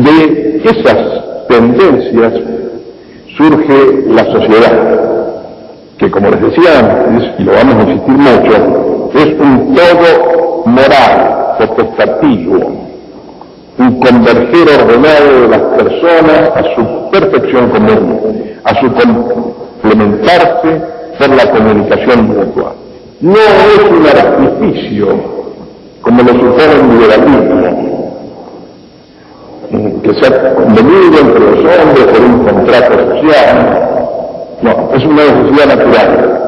De 0.05 0.63
esas 0.65 1.47
tendencias 1.49 2.33
surge 3.37 4.05
la 4.09 4.25
sociedad, 4.27 5.14
que 5.99 6.11
como 6.11 6.31
les 6.31 6.41
decía 6.41 6.79
antes, 6.79 7.31
y 7.39 7.43
lo 7.45 7.53
vamos 7.53 7.75
a 7.75 7.91
insistir 7.91 8.17
mucho, 8.17 9.11
es 9.15 9.27
un 9.41 9.75
todo 9.75 10.63
moral, 10.67 11.57
potestativo, 11.59 12.73
un 13.79 14.01
converger 14.01 14.69
ordenado 14.81 15.41
de 15.43 15.49
las 15.49 15.61
personas 15.61 16.51
a 16.57 16.63
su 16.75 17.11
perfección 17.11 17.71
común, 17.71 18.21
a 18.65 18.81
su 18.81 18.93
complementarse 18.93 20.83
por 21.19 21.29
la 21.31 21.51
comunicación 21.51 22.27
mutua. 22.27 22.75
No 23.21 23.37
es 23.37 23.79
un 23.91 24.07
artificio, 24.07 25.09
como 26.03 26.23
lo 26.23 26.29
supone 26.29 26.73
el 26.73 26.89
liberalismo, 26.91 27.95
que 30.03 30.15
se 30.15 30.27
ha 30.27 30.55
convenido 30.55 31.21
entre 31.21 31.41
los 31.41 31.59
hombres 31.59 32.07
por 32.13 32.21
un 32.21 32.45
contrato 32.45 33.17
social. 33.17 33.94
No, 34.65 34.89
es 34.95 35.05
una 35.05 35.25
necesidad 35.25 35.77
natural. 35.77 36.41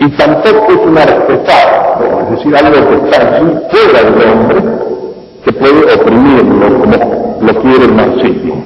Y 0.00 0.08
tampoco 0.16 0.72
es 0.72 0.78
un 0.78 0.98
artefacto, 0.98 2.22
es 2.22 2.30
decir, 2.30 2.56
algo 2.56 2.88
que 2.88 2.94
está 3.06 3.36
así 3.36 3.44
fuera 3.70 4.10
del 4.10 4.30
hombre, 4.30 4.62
que 5.44 5.52
puede 5.52 5.94
oprimirlo 5.94 6.80
como 6.80 7.38
lo 7.40 7.62
quiere 7.62 7.84
el 7.84 7.94
marxismo. 7.94 8.64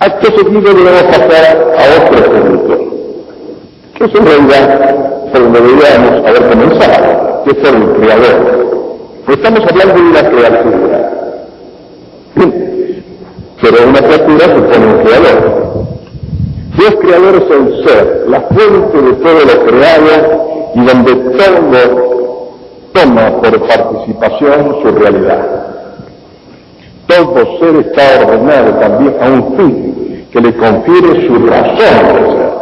Acto 0.00 0.36
seguido 0.36 0.74
debemos 0.74 1.02
pasar 1.04 1.74
a 1.78 2.06
otro 2.06 2.32
punto, 2.32 2.74
que 3.94 4.04
es 4.04 4.14
en 4.16 4.26
realidad 4.26 4.96
por 5.30 5.42
donde 5.44 5.60
deberíamos 5.60 6.28
haber 6.28 6.50
comenzado, 6.50 7.44
que 7.44 7.50
es 7.52 7.68
el 7.68 7.92
creador. 8.00 8.72
Estamos 9.28 9.60
hablando 9.70 9.94
de 9.94 10.00
una 10.00 10.28
criatura. 10.28 11.12
Pero 13.62 13.88
una 13.88 14.00
criatura 14.00 14.44
supone 14.46 14.86
un 14.86 15.02
creador. 15.04 15.62
Dios 16.76 16.96
creador 17.00 17.36
es 17.36 17.56
el 17.56 17.84
ser, 17.84 18.24
la 18.28 18.40
fuente 18.40 19.02
de 19.02 19.12
todo 19.12 19.40
lo 19.40 19.64
creado 19.66 20.72
y 20.74 20.84
donde 20.84 21.14
todo 21.14 22.42
toma 22.92 23.40
por 23.40 23.66
participación 23.68 24.76
su 24.82 24.88
realidad. 24.88 25.46
Todo 27.06 27.58
ser 27.60 27.76
está 27.86 28.26
ordenado 28.26 28.72
también 28.80 29.16
a 29.20 29.28
un 29.28 29.56
fin 29.56 30.26
que 30.32 30.40
le 30.40 30.54
confiere 30.56 31.26
su 31.26 31.46
razón 31.46 31.76
de 31.76 32.32
ser. 32.32 32.52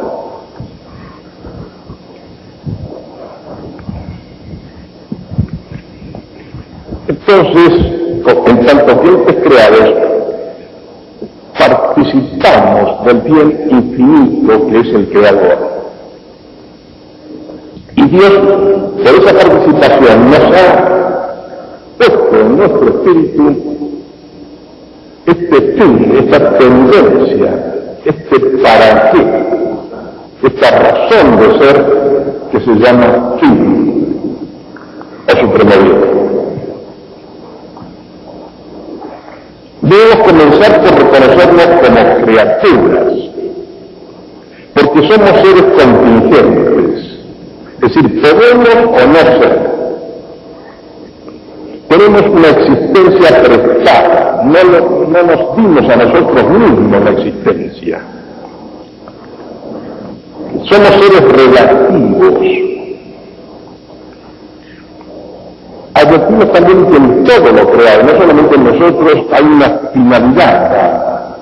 Entonces, 7.09 8.01
en 8.47 8.67
tanto 8.67 9.01
que 9.01 9.37
creados, 9.37 10.20
participamos 11.61 13.05
del 13.05 13.21
bien 13.21 13.69
infinito 13.71 14.67
que 14.69 14.81
es 14.81 14.95
el 14.95 15.09
creador. 15.11 15.59
Y 17.97 18.03
Dios, 18.07 18.33
por 18.33 19.15
esa 19.15 19.33
participación, 19.35 20.31
nos 20.31 20.57
ha 20.57 21.21
puesto 21.99 22.41
en 22.41 22.57
nuestro 22.57 22.89
espíritu 22.89 23.57
este 25.27 25.61
fin, 25.73 26.17
esta 26.19 26.59
tendencia, 26.59 27.75
este 28.07 28.41
para 28.63 29.11
qué, 29.11 29.27
esta 30.43 30.71
razón 30.71 31.41
de 31.41 31.59
ser 31.59 31.87
que 32.53 32.61
se 32.61 32.75
llama 32.77 33.37
fin 33.39 34.39
o 35.27 35.41
supremo 35.41 35.85
bien. 35.85 36.20
Debemos 39.91 40.19
comenzar 40.19 40.81
por 40.83 40.93
reconocernos 40.93 41.67
como 41.83 42.25
criaturas, 42.25 43.13
porque 44.73 45.09
somos 45.09 45.31
seres 45.43 45.65
contingentes, 45.77 47.19
es 47.75 47.81
decir, 47.81 48.23
podemos 48.23 48.69
o 48.87 49.07
no 49.09 49.19
ser. 49.19 49.71
Tenemos 51.89 52.23
una 52.23 52.49
existencia 52.51 53.43
prestada, 53.43 54.43
no, 54.45 55.09
no 55.09 55.23
nos 55.25 55.57
dimos 55.57 55.91
a 55.91 55.97
nosotros 55.97 56.51
mismos 56.51 57.05
la 57.05 57.11
existencia. 57.11 58.01
Somos 60.69 60.91
seres 61.01 61.23
relativos, 61.33 62.60
también 66.49 66.87
que 66.87 66.97
en 66.97 67.25
todo 67.25 67.53
lo 67.53 67.71
creado, 67.71 68.03
no 68.03 68.11
solamente 68.11 68.57
en 68.57 68.65
nosotros, 68.65 69.25
hay 69.33 69.45
una 69.45 69.81
finalidad. 69.93 71.37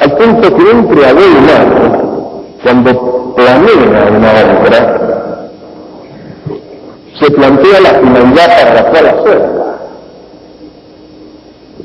Al 0.00 0.16
punto 0.16 0.56
que 0.56 0.62
un 0.62 0.86
creador 0.86 1.22
humano, 1.22 2.44
cuando 2.62 3.34
planea 3.34 4.08
una 4.16 4.30
obra, 4.60 4.80
se 7.20 7.30
plantea 7.30 7.80
la 7.80 7.94
finalidad 8.00 8.46
para 8.46 8.74
la 8.74 8.84
cual 8.90 9.06
hacerla. 9.06 9.76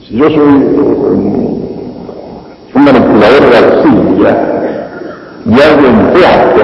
Si 0.08 0.18
yo 0.18 0.30
soy 0.30 0.39
un 0.39 1.70
manipulador 2.74 3.50
de 3.50 3.58
arcilla 3.58 4.32
y 5.46 5.62
hago 5.62 5.88
un 5.88 6.13
plato, 6.13 6.63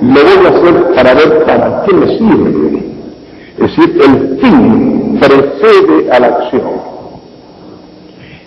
lo 0.00 0.22
voy 0.22 0.38
a 0.44 0.48
hacer 0.48 0.74
para 0.94 1.14
ver 1.14 1.44
para 1.44 1.82
qué 1.84 1.94
me 1.94 2.06
sirve 2.18 2.83
es 3.58 3.76
decir, 3.76 4.00
el 4.02 4.38
fin 4.40 5.18
precede 5.20 6.10
a 6.10 6.20
la 6.20 6.26
acción. 6.26 6.94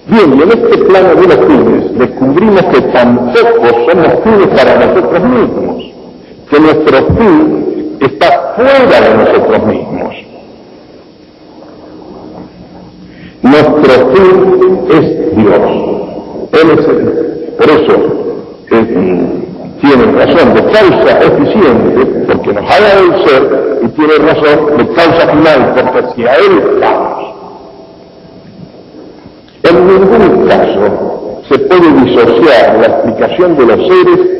Bien, 0.07 0.37
y 0.37 0.41
en 0.41 0.49
este 0.49 0.77
plano 0.85 1.15
de 1.15 1.27
los 1.27 1.47
fines 1.47 1.97
descubrimos 1.97 2.63
que 2.65 2.81
tampoco 2.81 3.67
somos 3.89 4.23
fines 4.23 4.47
para 4.47 4.85
nosotros 4.85 5.23
mismos, 5.23 5.83
que 6.49 6.59
nuestro 6.59 6.97
fin 7.17 7.97
está 7.99 8.53
fuera 8.55 9.01
de 9.01 9.13
nosotros 9.15 9.65
mismos. 9.65 10.15
Nuestro 13.41 14.11
fin 14.13 14.79
es 14.91 15.35
Dios. 15.35 16.07
Él 16.53 16.79
es 16.79 16.87
el, 16.87 17.53
por 17.57 17.69
eso, 17.69 17.93
eh, 18.71 19.46
tienen 19.81 20.15
razón 20.15 20.53
de 20.53 20.63
causa 20.65 21.19
eficiente, 21.19 22.05
porque 22.27 22.53
nos 22.53 22.63
ha 22.71 22.79
dado 22.79 23.03
el 23.03 23.27
ser, 23.27 23.79
y 23.83 23.87
tiene 23.89 24.13
razón 24.15 24.77
de 24.77 24.87
causa 24.93 25.27
final, 25.27 25.73
porque 25.75 26.07
si 26.15 26.25
a 26.25 26.33
él 26.35 26.79
vamos. 26.81 27.27
En 29.63 29.87
ningún 29.87 30.47
caso 30.47 31.41
se 31.49 31.59
puede 31.59 31.91
disociar 32.03 32.77
la 32.79 32.87
explicación 32.87 33.57
de 33.57 33.65
los 33.65 33.87
seres 33.87 34.37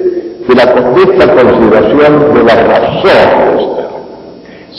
de 0.48 0.56
la 0.56 0.74
correcta 0.74 1.36
consideración 1.36 2.34
de 2.34 2.44
la 2.44 2.56
razón 2.64 3.78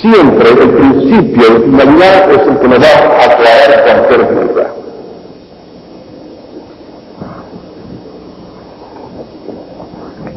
Siempre 0.01 0.51
el 0.51 0.71
principio 0.71 1.55
de 1.55 1.61
finalidad 1.61 2.31
es 2.31 2.47
el 2.47 2.59
que 2.61 2.69
nos 2.69 2.79
va 2.79 2.87
a 2.87 3.25
aclarar 3.25 3.85
cualquier 3.85 4.53
duda. 4.53 4.78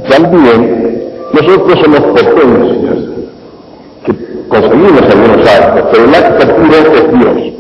También 0.10 0.92
nosotros 1.34 1.80
somos 1.80 2.00
potencias 2.00 2.98
que 4.06 4.14
conseguimos 4.50 5.02
algunos 5.02 5.48
actos, 5.48 5.84
pero 5.92 6.04
el 6.06 6.16
acto 6.16 6.56
puro 6.56 6.76
es 6.94 7.20
Dios. 7.20 7.54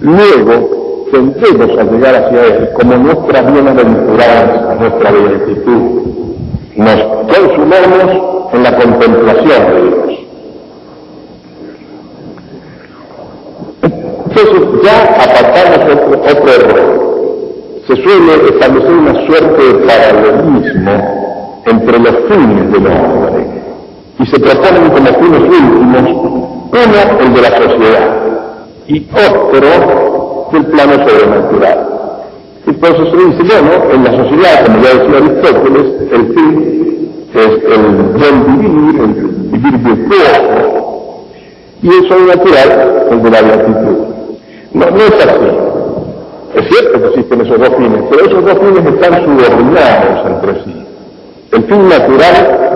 Luego 0.00 1.06
tendremos 1.10 1.78
a 1.78 1.84
llegar 1.84 2.14
hacia 2.16 2.46
Él 2.46 2.68
como 2.74 2.96
nuestra 2.96 3.42
bienaventuranza, 3.42 4.76
nuestra 4.80 5.10
beatitud. 5.10 6.02
Nos 6.76 7.02
consumamos 7.26 8.52
en 8.54 8.62
la 8.62 8.76
contemplación 8.78 9.74
de 9.74 9.82
Dios. 9.82 10.18
Entonces 13.82 14.82
ya 14.82 15.02
apartamos 15.02 15.94
otro, 15.94 16.20
otro 16.20 16.52
error. 16.52 17.02
Se 17.86 17.96
suele 17.96 18.48
establecer 18.48 18.92
una 18.92 19.26
suerte 19.26 19.62
de 19.62 19.74
paralelismo 19.84 21.31
entre 21.66 21.98
los 21.98 22.16
fines 22.28 22.72
del 22.72 22.86
hombre 22.86 23.62
y 24.18 24.26
se 24.26 24.38
proponen 24.38 24.90
como 24.90 25.06
fines 25.06 25.42
últimos, 25.42 26.32
uno 26.72 27.18
el 27.20 27.34
de 27.34 27.42
la 27.42 27.56
sociedad 27.56 28.22
y 28.88 29.06
otro 29.10 30.48
del 30.52 30.66
plano 30.66 30.92
sobrenatural. 31.08 31.88
Entonces 32.66 33.08
se 33.10 33.16
dice, 33.16 33.60
bueno, 33.60 33.92
en 33.92 34.04
la 34.04 34.10
sociedad, 34.22 34.66
como 34.66 34.82
ya 34.82 34.94
decía 34.94 35.18
Aristóteles, 35.18 35.86
el 36.12 36.34
fin 36.34 37.26
es 37.34 37.46
el 37.46 37.82
buen 38.12 38.62
vivir, 38.62 39.00
el 39.00 39.12
vivir 39.50 39.78
virtuoso, 39.78 41.24
y 41.82 41.88
el 41.88 42.08
sobrenatural, 42.08 43.06
el 43.10 43.22
de 43.22 43.30
la 43.30 43.42
beatitud. 43.42 43.96
No, 44.74 44.90
no 44.90 44.96
es 44.96 45.26
así. 45.26 45.72
Es 46.54 46.68
cierto 46.68 47.00
que 47.00 47.08
existen 47.08 47.40
esos 47.40 47.58
dos 47.58 47.76
fines, 47.76 48.02
pero 48.10 48.24
esos 48.26 48.44
dos 48.44 48.58
fines 48.58 48.94
están 48.94 49.24
subordinados 49.24 50.26
entre 50.26 50.64
sí. 50.64 50.81
El 51.52 51.64
fin 51.64 51.86
natural 51.86 52.70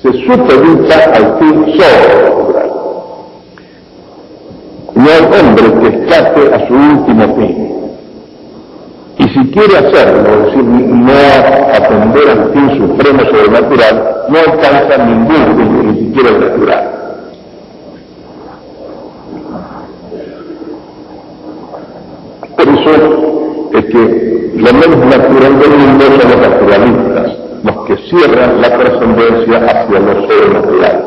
se 0.00 0.12
supedita 0.12 1.04
al 1.14 1.38
fin 1.38 1.66
sobrenatural. 1.66 2.70
No 4.94 5.04
hay 5.10 5.40
hombre 5.40 5.64
que 5.80 5.96
escape 5.96 6.54
a 6.54 6.68
su 6.68 6.74
último 6.74 7.34
fin. 7.34 7.78
Y 9.18 9.24
si 9.30 9.50
quiere 9.50 9.78
hacerlo, 9.78 10.32
es 10.32 10.44
decir, 10.46 10.64
no 10.64 11.12
atender 11.74 12.30
al 12.30 12.52
fin 12.52 12.78
supremo 12.78 13.20
sobrenatural, 13.30 14.16
no 14.28 14.38
alcanza 14.38 15.04
ningún 15.04 15.56
fin, 15.56 15.86
ni 15.86 15.98
siquiera 16.06 16.28
el 16.30 16.40
natural. 16.40 16.90
Por 22.56 22.68
eso 22.68 23.70
es 23.74 23.84
que 23.86 24.52
lo 24.56 24.72
menos 24.72 24.98
natural 24.98 25.58
del 25.60 25.70
mundo 25.78 26.04
son 26.20 26.30
los 26.30 26.47
cierran 28.08 28.60
la 28.60 28.78
trascendencia 28.78 29.56
hacia 29.66 30.00
lo 30.00 30.26
sobrenatural. 30.26 31.04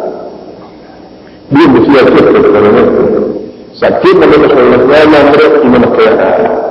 Bien 1.50 1.74
decía 1.74 2.06
Chesterton 2.06 3.42
saquémosle 3.74 4.38
lo 4.38 4.50
sobrenatural 4.50 5.02
al 5.02 5.26
hombre 5.26 5.44
y 5.64 5.68
no 5.68 5.80
nos 5.80 5.98
queda 5.98 6.16
nada. 6.16 6.62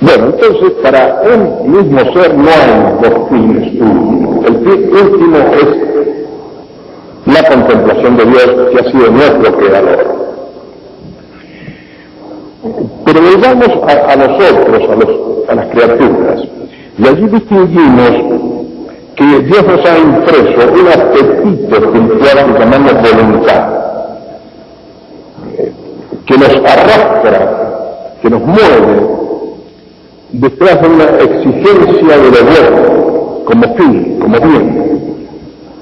Bueno, 0.00 0.26
entonces 0.26 0.70
para 0.82 1.22
un 1.34 1.72
mismo 1.72 2.00
ser 2.12 2.34
no 2.34 2.48
hay 2.48 3.10
dos 3.10 3.28
fines 3.30 3.72
últimos. 3.80 4.46
El 4.46 4.56
fin 4.58 4.90
último 4.92 5.36
es 5.38 5.84
la 7.26 7.48
contemplación 7.48 8.16
de 8.18 8.24
Dios 8.26 8.70
que 8.70 8.78
ha 8.80 8.90
sido 8.90 9.10
nuestro 9.10 9.56
creador. 9.56 10.14
Pero 13.04 13.20
volvamos 13.20 13.68
a, 13.88 14.12
a 14.12 14.16
nosotros, 14.16 14.90
a, 14.90 14.94
los, 14.94 15.48
a 15.48 15.54
las 15.54 15.66
criaturas, 15.68 16.48
y 16.96 17.06
allí 17.06 17.26
distinguimos 17.26 18.10
que 19.16 19.24
Dios 19.24 19.66
nos 19.66 19.84
ha 19.84 19.98
impreso 19.98 20.72
un 20.72 20.88
apetito 20.88 21.76
espiritual 21.76 22.52
que 22.52 22.58
llamamos 22.60 22.92
voluntad, 22.94 23.68
que 26.26 26.38
nos 26.38 26.48
arrastra, 26.48 28.16
que 28.22 28.30
nos 28.30 28.40
mueve 28.42 29.14
detrás 30.32 30.82
de 30.82 30.88
una 30.88 31.04
exigencia 31.04 32.18
de 32.18 32.30
lo 32.30 32.44
bueno, 32.44 33.44
como 33.44 33.74
fin, 33.76 34.18
como 34.20 34.40
bien. 34.40 34.94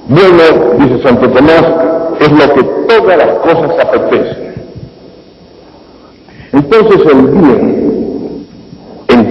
Bueno, 0.07 0.43
dice 0.79 1.03
Santo 1.03 1.29
Tomás, 1.29 1.63
es 2.19 2.31
lo 2.31 2.53
que 2.53 2.63
todas 2.87 3.17
las 3.17 3.37
cosas 3.37 3.79
apetecen. 3.79 4.53
Entonces 6.51 7.01
el 7.11 7.21
bien, 7.27 7.92
en 7.92 7.92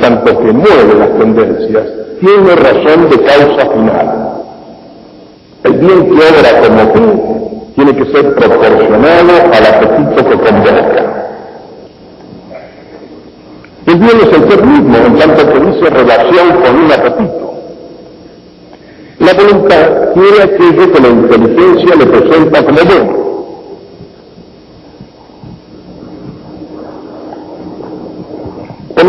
tanto 0.02 0.36
que 0.40 0.52
mueve 0.52 0.94
las 0.98 1.16
tendencias, 1.16 1.84
tiene 2.20 2.56
razón 2.56 3.08
de 3.08 3.22
causa 3.22 3.70
final. 3.70 4.32
El 5.62 5.72
bien 5.74 6.10
que 6.10 6.16
obra 6.16 6.60
como 6.60 6.92
fin 6.92 7.22
tiene 7.76 7.96
que 7.96 8.12
ser 8.12 8.34
proporcionado 8.34 9.30
al 9.52 9.66
apetito 9.66 10.28
que 10.28 10.36
convoca. 10.38 11.28
El 13.86 13.94
bien 13.94 14.18
es 14.22 14.38
el 14.38 14.50
ser 14.50 14.66
mismo, 14.66 14.96
en 14.96 15.18
tanto 15.18 15.52
que 15.52 15.60
dice 15.60 15.90
relación 15.90 16.48
con 16.62 16.84
un 16.84 16.92
apetito. 16.92 17.54
La 19.20 19.34
voluntad 19.34 20.12
quiere 20.14 20.42
aquello 20.42 20.92
que 20.92 21.00
la 21.00 21.08
inteligencia 21.08 21.94
le 21.94 22.06
presenta 22.06 22.64
como 22.64 22.78
bueno. 22.78 23.31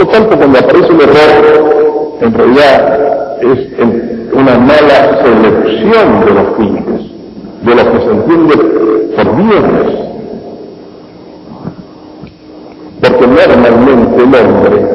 Lo 0.03 0.09
tanto, 0.09 0.37
cuando 0.37 0.59
aparece 0.59 0.87
el 0.87 1.01
error, 1.01 2.17
en 2.21 2.33
realidad 2.33 3.41
es 3.41 4.33
una 4.33 4.57
mala 4.57 5.23
selección 5.23 6.25
de 6.25 6.33
los 6.33 6.57
fines, 6.57 7.01
de 7.63 7.75
lo 7.75 7.91
que 7.91 7.99
se 7.99 8.11
entiende 8.11 8.55
por 9.15 9.35
bienes 9.35 10.03
porque 13.03 13.27
normalmente 13.27 14.15
el 14.15 14.33
hombre 14.33 14.85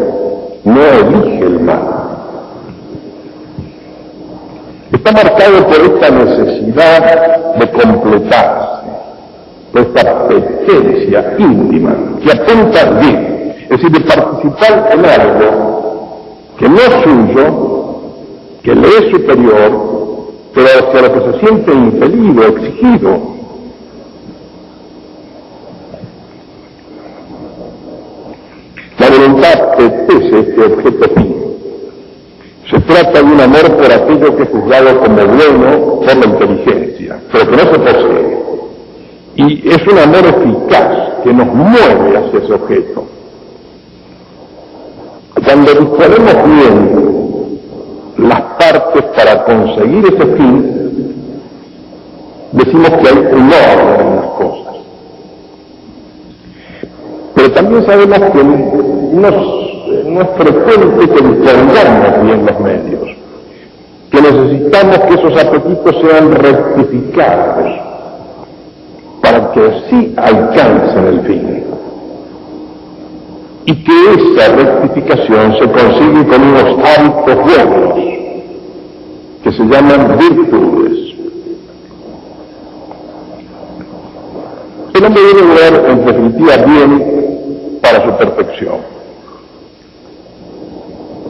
no 0.64 0.82
elige 0.82 1.44
el 1.44 1.60
mal. 1.60 1.80
Está 4.92 5.12
marcado 5.12 5.66
por 5.66 5.76
esta 5.76 6.10
necesidad 6.10 7.54
de 7.56 7.70
completarse, 7.70 8.86
por 9.72 9.82
esta 9.82 10.26
presencia 10.26 11.34
íntima 11.38 11.94
que 12.22 12.32
apunta 12.32 12.90
bien, 12.98 13.37
es 13.68 13.70
decir, 13.70 13.90
de 13.90 14.00
participar 14.00 14.90
en 14.92 15.04
algo 15.04 16.28
que 16.58 16.68
no 16.68 16.76
es 16.76 17.02
suyo, 17.04 18.00
que 18.62 18.74
le 18.74 18.88
es 18.88 19.10
superior, 19.10 19.88
pero 20.54 20.66
hacia 20.66 21.02
lo 21.02 21.12
que 21.12 21.32
se 21.32 21.46
siente 21.46 21.72
impelido, 21.72 22.42
exigido, 22.44 23.38
La 28.98 29.08
voluntad 29.10 29.76
petece 29.76 30.40
este 30.40 30.60
objeto 30.60 31.08
fin. 31.14 31.36
Se 32.68 32.80
trata 32.80 33.22
de 33.22 33.24
un 33.24 33.40
amor 33.40 33.76
por 33.76 33.92
aquello 33.92 34.36
que 34.36 34.42
es 34.42 34.48
juzgado 34.48 34.98
como 35.00 35.24
bueno 35.24 36.00
por 36.00 36.16
la 36.16 36.26
inteligencia, 36.26 37.20
pero 37.30 37.48
que 37.48 37.56
no 37.56 37.62
se 37.62 37.78
posee. 37.78 38.38
Y 39.36 39.68
es 39.68 39.86
un 39.86 39.98
amor 39.98 40.26
eficaz 40.26 41.22
que 41.22 41.32
nos 41.32 41.46
mueve 41.46 42.16
hacia 42.16 42.40
ese 42.40 42.52
objeto. 42.52 43.06
Cuando 45.44 45.72
disponemos 45.72 46.34
bien 46.44 47.08
las 48.18 48.40
partes 48.40 49.02
para 49.14 49.44
conseguir 49.44 50.04
ese 50.06 50.26
fin, 50.36 50.78
decimos 52.52 52.88
que 52.88 53.08
hay 53.08 53.18
un 53.18 53.52
orden 53.52 54.00
en 54.00 54.16
las 54.16 54.26
cosas. 54.26 54.74
Pero 57.34 57.52
también 57.52 57.86
sabemos 57.86 58.18
que 58.18 58.44
no, 58.44 60.20
es 60.20 60.28
frecuente 60.36 61.08
que 61.08 61.28
dispongamos 61.28 62.22
bien 62.24 62.46
los 62.46 62.60
medios, 62.60 63.08
que 64.10 64.20
necesitamos 64.20 64.98
que 64.98 65.14
esos 65.14 65.44
apetitos 65.44 65.96
sean 66.00 66.32
rectificados 66.32 67.80
para 69.22 69.52
que 69.52 69.60
así 69.60 70.14
alcancen 70.16 71.06
el 71.06 71.20
fin. 71.20 71.67
Que 73.88 73.94
esa 73.94 74.54
rectificación 74.54 75.56
se 75.58 75.66
consigue 75.66 76.26
con 76.26 76.42
unos 76.42 76.76
hábitos 76.84 77.36
buenos, 77.36 77.94
que 79.42 79.50
se 79.50 79.62
llaman 79.64 80.18
virtudes. 80.18 81.14
El 84.92 85.04
hombre 85.06 85.22
debe 85.22 85.54
ver 85.54 85.90
en 85.90 86.04
definitiva 86.04 86.56
bien 86.66 87.78
para 87.80 88.04
su 88.04 88.18
perfección. 88.18 88.76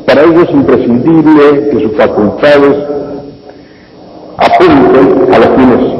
Para 0.04 0.22
ello 0.24 0.42
es 0.42 0.50
imprescindible 0.50 1.70
que 1.70 1.80
sus 1.80 1.96
facultades 1.96 2.76
apunten 4.36 5.32
a 5.32 5.38
los 5.38 5.48
fines 5.54 5.94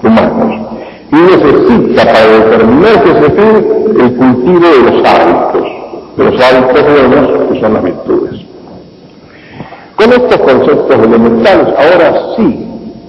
humanos. 0.00 0.68
Y 1.10 1.16
necesita 1.16 2.04
para 2.04 2.26
determinar 2.26 3.02
que 3.02 3.10
ese 3.10 3.30
fin 3.32 3.82
el 4.00 4.14
cultivo 4.14 4.68
de 4.68 4.90
los 4.90 5.08
hábitos, 5.08 5.61
los 6.16 6.40
hábitos 6.40 6.82
buenos 6.82 7.52
que 7.52 7.60
son 7.60 7.74
las 7.74 7.82
virtudes. 7.82 8.40
Con 9.96 10.12
estos 10.12 10.36
conceptos 10.38 10.96
elementales, 11.04 11.68
ahora 11.78 12.34
sí 12.36 12.66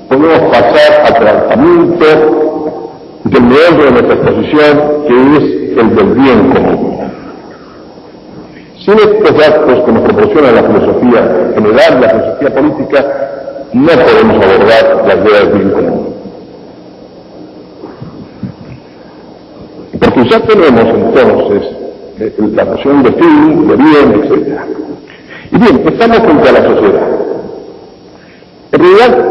podemos 0.08 0.40
pasar 0.52 1.06
al 1.06 1.14
tratamiento 1.14 2.06
del 3.24 3.42
meollo 3.42 3.86
de 3.86 3.92
nuestra 3.92 4.14
exposición, 4.14 4.82
que 5.08 5.38
es 5.38 5.78
el 5.78 5.96
del 5.96 6.14
bien 6.14 6.50
común. 6.52 7.00
Sin 8.86 8.94
estos 8.96 9.38
datos 9.38 9.80
que 9.86 9.92
nos 9.92 10.04
proporciona 10.04 10.52
la 10.52 10.64
filosofía 10.64 11.52
general, 11.56 12.02
la 12.02 12.10
filosofía 12.10 12.54
política, 12.54 13.06
no 13.74 13.90
podemos 13.90 14.46
abordar 14.46 15.04
la 15.08 15.16
idea 15.16 15.40
del 15.40 15.54
bien 15.54 15.72
común. 15.72 16.14
Porque 20.00 20.30
ya 20.30 20.40
tenemos 20.42 20.84
entonces 20.84 21.83
la 22.20 22.64
noción 22.66 23.04
de 23.04 23.12
fin, 23.14 23.68
de 23.68 23.76
bien, 23.76 24.24
etc. 24.24 24.60
Y 25.52 25.58
bien, 25.58 25.84
estamos 25.88 26.18
frente 26.20 26.50
a 26.50 26.52
la 26.52 26.64
sociedad. 26.64 27.08
En 28.72 28.80
realidad, 28.80 29.26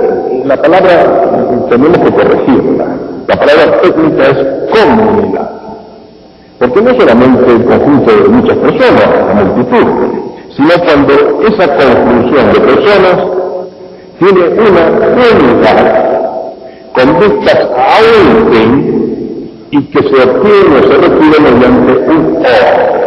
la 0.45 0.63
palabra 0.63 1.67
tenemos 1.69 1.99
que 1.99 2.11
corregirla. 2.13 2.87
La 3.29 3.37
palabra 3.37 3.81
técnica 3.83 4.23
es 4.25 4.47
comunidad. 4.73 5.51
Porque 6.59 6.83
no 6.83 6.91
solamente 6.95 7.53
el 7.53 7.65
conjunto 7.65 8.17
de 8.17 8.29
muchas 8.29 8.57
personas, 8.57 9.09
la 9.27 9.43
multitud, 9.43 9.87
sino 10.57 10.71
cuando 10.85 11.43
esa 11.47 11.77
conjunción 11.77 12.53
de 12.53 12.61
personas 12.61 13.17
tiene 14.19 14.49
una 14.49 14.87
unidad 15.17 16.23
con 16.95 17.19
vistas 17.19 17.69
a 17.77 17.99
un 18.21 18.53
fin 18.53 19.02
y 19.73 19.83
que 19.85 20.01
se 20.01 20.23
obtiene 20.23 20.79
o 20.79 20.83
se 20.83 20.99
requiere 20.99 21.41
mediante 21.41 21.93
un 22.11 22.37
orden. 22.37 23.03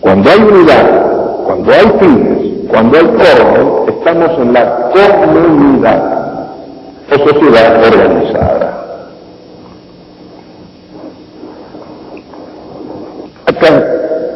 Cuando 0.00 0.30
hay 0.30 0.40
unidad, 0.42 1.44
cuando 1.44 1.72
hay 1.72 1.92
fines, 1.98 2.68
cuando 2.68 2.98
hay 2.98 3.04
orden, 3.04 3.68
estamos 3.88 4.38
en 4.38 4.52
la 4.52 4.90
comunidad 4.92 6.02
o 7.10 7.28
sociedad 7.28 7.82
organizada. 7.84 8.76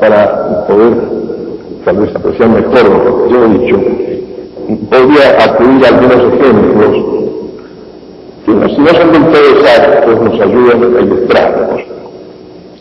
para 0.01 0.67
poder 0.67 0.93
tal 1.85 1.97
vez 1.97 2.15
apreciar 2.15 2.49
mejor 2.51 2.91
lo 2.91 3.27
que 3.27 3.33
yo 3.33 3.45
he 3.45 3.49
dicho, 3.59 3.81
podría 4.91 5.45
acudir 5.45 5.87
algunos 5.87 6.35
ejemplos 6.35 7.24
que 8.45 8.53
si 8.53 8.81
no 8.81 8.89
son 8.89 9.13
del 9.13 9.25
todo 9.25 9.59
exactos 9.59 10.21
nos 10.21 10.41
ayudan 10.41 10.97
a 10.97 11.01
ilustrarnos. 11.01 11.81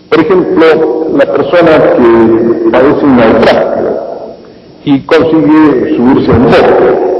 Por 0.10 0.20
ejemplo, 0.20 1.08
la 1.18 1.26
persona 1.26 1.72
que 1.96 2.70
padece 2.72 3.06
un 3.06 3.18
naufragio 3.18 3.74
y 4.86 5.00
consigue 5.02 5.96
subirse 5.96 6.32
a 6.32 6.36
un 6.36 6.44
bote. 6.46 7.14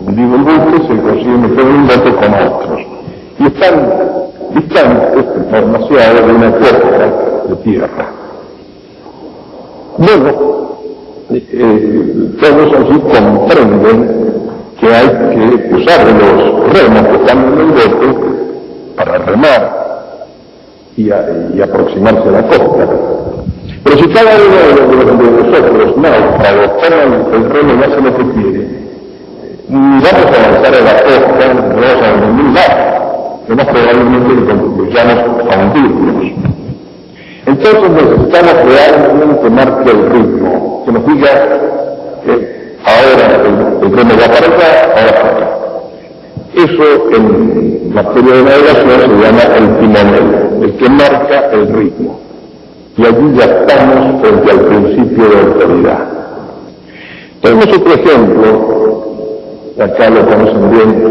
Hundido 0.00 0.36
el 0.36 0.82
se 0.86 1.02
consigue 1.02 1.38
meter 1.38 1.64
un 1.64 1.86
bote 1.86 2.12
con 2.14 2.34
otros. 2.34 2.80
Y 3.38 3.46
están 3.46 3.88
distantes, 4.54 5.24
demasiado 5.50 6.26
de 6.26 6.32
una 6.32 6.50
puerta 6.52 7.12
de 7.48 7.56
tierra. 7.56 8.08
Bueno, 9.98 10.76
eh, 11.30 12.30
todos 12.40 12.74
allí 12.74 13.00
comprenden 13.00 14.45
que 14.80 14.86
hay 14.94 15.08
que 15.08 15.74
usar 15.74 16.06
los 16.06 16.72
remos 16.72 17.08
que 17.08 17.16
están 17.16 17.38
en 17.38 17.60
el 17.60 17.66
bote 17.66 18.36
para 18.96 19.18
remar 19.18 19.86
y, 20.96 21.10
aproximarse 21.10 22.28
a 22.28 22.32
la 22.32 22.42
costa. 22.42 22.88
Pero 23.84 23.98
si 23.98 24.08
cada 24.08 24.30
uno 24.36 24.56
de, 24.56 25.44
nosotros 25.44 25.96
náufragos 25.96 26.76
toma 26.78 27.02
el 27.32 27.50
remo 27.50 27.74
y 27.74 27.84
hace 27.84 28.00
lo 28.00 28.16
que 28.16 28.32
quiere, 28.32 28.68
ni 29.68 29.78
vamos 29.78 30.26
a 30.26 30.44
avanzar 30.44 30.74
a 30.74 30.80
la 30.80 31.02
costa, 31.02 31.54
no 31.54 31.80
vamos 31.80 32.02
a 32.02 32.26
ningún 32.26 32.54
lado, 32.54 33.40
que 33.46 33.54
más 33.54 33.66
probablemente 33.66 34.52
contribuyamos 34.52 35.14
a 35.50 35.58
hundirnos. 35.58 36.32
Entonces 37.46 37.90
necesitamos 37.90 38.54
realmente 38.64 39.50
marque 39.50 39.90
el 39.90 40.10
ritmo, 40.10 40.82
que 40.84 40.92
nos 40.92 41.06
diga 41.06 41.30
que 42.24 42.65
ahora 42.86 43.42
el, 43.82 43.92
remo 43.92 44.10
va 44.14 44.26
para 44.32 44.46
acá, 44.46 44.68
ahora 44.96 45.14
para 45.14 45.30
acá. 45.30 45.48
Eso 46.54 47.10
en 47.12 47.92
materia 47.92 48.34
de 48.34 48.42
navegación 48.42 49.00
se 49.00 49.26
llama 49.26 49.42
el 49.56 49.78
timonel, 49.78 50.62
el 50.62 50.72
que 50.76 50.88
marca 50.88 51.50
el 51.52 51.68
ritmo. 51.68 52.20
Y 52.96 53.04
allí 53.04 53.34
ya 53.36 53.44
estamos 53.44 54.22
frente 54.22 54.50
al 54.50 54.60
principio 54.60 55.28
de 55.28 55.38
autoridad. 55.38 55.98
Tenemos 57.42 57.66
otro 57.66 57.92
ejemplo, 57.92 59.06
acá 59.78 60.10
lo 60.10 60.26
conocen 60.26 60.70
bien 60.70 61.02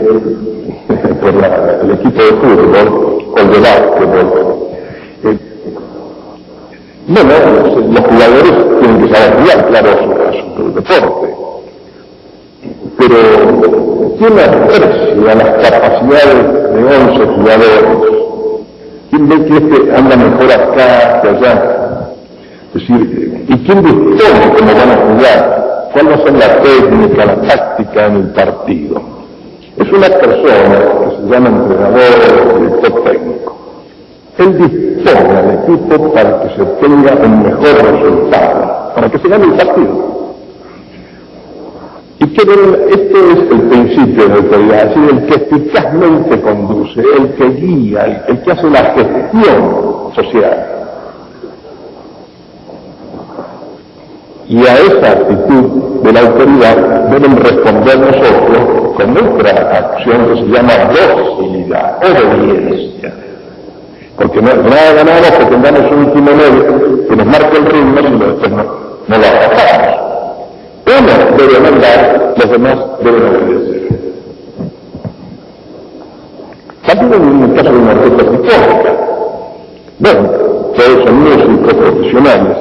por 1.21 1.29
el 1.29 1.91
equipo 1.91 2.23
de 2.23 2.31
fútbol 2.31 3.33
o 3.33 3.39
el 3.39 3.51
de 3.51 3.59
básquetbol. 3.59 4.65
Bueno, 7.07 7.29
los 7.91 8.01
jugadores 8.01 8.79
tienen 8.79 9.03
que 9.03 9.13
saber 9.13 9.33
jugar, 9.39 9.67
claro, 9.67 9.89
es 10.31 10.59
un 10.59 10.73
deporte. 10.73 11.44
Pero 12.97 13.85
¿Quién 14.17 14.31
aprecia 14.39 15.35
las 15.35 15.69
capacidades 15.69 16.53
de 16.73 16.83
11 16.83 17.25
jugadores? 17.35 17.83
¿Quién 19.09 19.27
ve 19.27 19.45
que 19.45 19.57
este 19.57 19.95
anda 19.95 20.15
mejor 20.15 20.51
acá 20.53 21.21
que 21.21 21.29
allá? 21.29 22.09
Es 22.73 22.81
decir, 22.81 23.45
¿y 23.49 23.57
quién 23.57 23.83
dispone 23.83 24.53
cómo 24.57 24.71
van 24.73 24.91
a 24.91 24.97
jugar? 24.97 25.89
¿Cuál 25.91 26.11
va 26.11 26.15
a 26.15 26.23
ser 26.23 26.33
la 26.33 26.61
técnica, 26.61 27.25
la 27.25 27.41
táctica 27.41 28.05
en 28.05 28.15
el 28.15 28.27
partido? 28.29 29.01
Es 29.77 29.91
una 29.91 30.07
persona 30.07 30.79
que 31.01 31.15
se 31.17 31.29
llama 31.29 31.49
entrenador 31.49 32.55
o 32.55 32.59
director 32.59 33.03
técnico. 33.03 33.57
Él 34.37 34.57
dispone 34.57 35.37
al 35.37 35.59
equipo 35.63 36.13
para 36.13 36.41
que 36.41 36.49
se 36.55 36.63
tenga 36.63 37.13
un 37.21 37.43
mejor 37.43 37.91
resultado, 37.91 38.91
para 38.95 39.09
que 39.09 39.19
se 39.19 39.27
gane 39.27 39.45
el 39.45 39.53
partido. 39.53 40.14
Y 42.35 42.37
que 42.37 42.51
este 42.91 43.31
es 43.31 43.37
el 43.49 43.61
principio 43.61 44.27
de 44.27 44.33
autoridad, 44.33 44.89
es 44.89 44.95
decir, 44.95 45.09
el 45.09 45.25
que 45.25 45.35
eficazmente 45.35 46.41
conduce, 46.41 46.99
el 46.99 47.33
que 47.35 47.45
guía, 47.61 48.23
el, 48.27 48.41
que 48.41 48.51
hace 48.51 48.69
la 48.69 48.83
gestión 48.93 50.13
social. 50.13 50.65
Y 54.49 54.57
a 54.67 54.73
esa 54.79 55.11
actitud 55.11 56.01
de 56.03 56.11
la 56.11 56.19
autoridad 56.19 56.75
deben 57.09 57.37
responder 57.37 57.99
nosotros 57.99 58.93
con 58.97 59.13
nuestra 59.13 59.77
acción 59.77 60.27
que 60.27 60.35
se 60.35 60.47
llama 60.47 60.73
docilidad, 61.15 61.99
obediencia. 62.03 63.13
Porque 64.17 64.41
no, 64.41 64.53
nada 64.55 64.93
ganamos 64.93 65.31
que 65.31 65.45
tengamos 65.45 65.89
un 65.89 66.13
timonel 66.13 67.05
que 67.07 67.15
nos 67.15 67.25
marque 67.27 67.57
el 67.57 67.65
ritmo, 67.65 67.97
sino 68.01 68.25
después 68.25 68.51
no, 68.51 68.63
lo 69.07 69.15
adaptamos. 69.15 70.04
Uno 70.87 71.37
debe 71.37 71.59
mandar, 71.59 72.35
los 72.37 72.51
demás 72.51 72.77
deben 73.03 73.23
obedecer. 73.23 73.75
También 76.85 77.23
en 77.23 77.43
el 77.43 77.53
caso 77.55 77.71
de 77.71 77.77
una 77.79 77.91
orquesta 77.91 78.23
sinfónica. 78.23 78.95
Bueno, 79.97 80.21
todos 80.75 81.03
son 81.03 81.23
músicos 81.23 81.73
profesionales. 81.73 82.57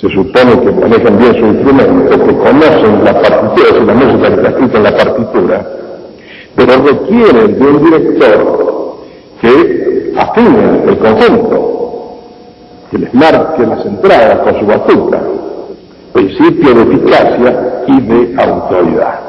Se 0.00 0.08
supone 0.10 0.60
que 0.60 0.72
manejan 0.72 1.18
bien 1.18 1.34
su 1.34 1.46
instrumento, 1.46 2.26
que 2.26 2.36
conocen 2.38 3.04
la 3.04 3.20
partitura, 3.22 3.68
es 3.68 3.86
la 3.86 3.94
música 3.94 4.28
que 4.28 4.34
está 4.34 4.48
escrita 4.48 4.76
en 4.76 4.82
la 4.82 4.96
partitura, 4.96 5.66
pero 6.56 6.72
requieren 6.84 7.58
de 7.58 7.66
un 7.66 7.84
director 7.84 8.96
que 9.40 10.12
afine 10.16 10.82
el 10.88 10.98
conjunto, 10.98 12.18
que 12.90 12.98
les 12.98 13.14
marque 13.14 13.64
las 13.64 13.86
entradas 13.86 14.38
con 14.40 14.58
su 14.58 14.66
batuta, 14.66 15.22
principio 16.14 16.74
de 16.74 16.82
eficacia 16.82 17.82
y 17.88 18.00
de 18.00 18.34
autoridad. 18.40 19.20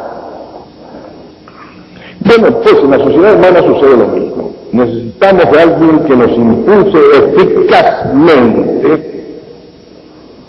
Bueno, 2.20 2.48
pues 2.62 2.76
en 2.76 2.92
la 2.92 2.98
sociedad 3.00 3.36
humana 3.36 3.60
sucede 3.62 3.98
lo 3.98 4.08
mismo. 4.08 4.52
Necesitamos 4.72 5.52
de 5.52 5.62
alguien 5.62 6.00
que 6.06 6.16
nos 6.16 6.32
impulse 6.32 6.98
eficazmente 7.38 9.16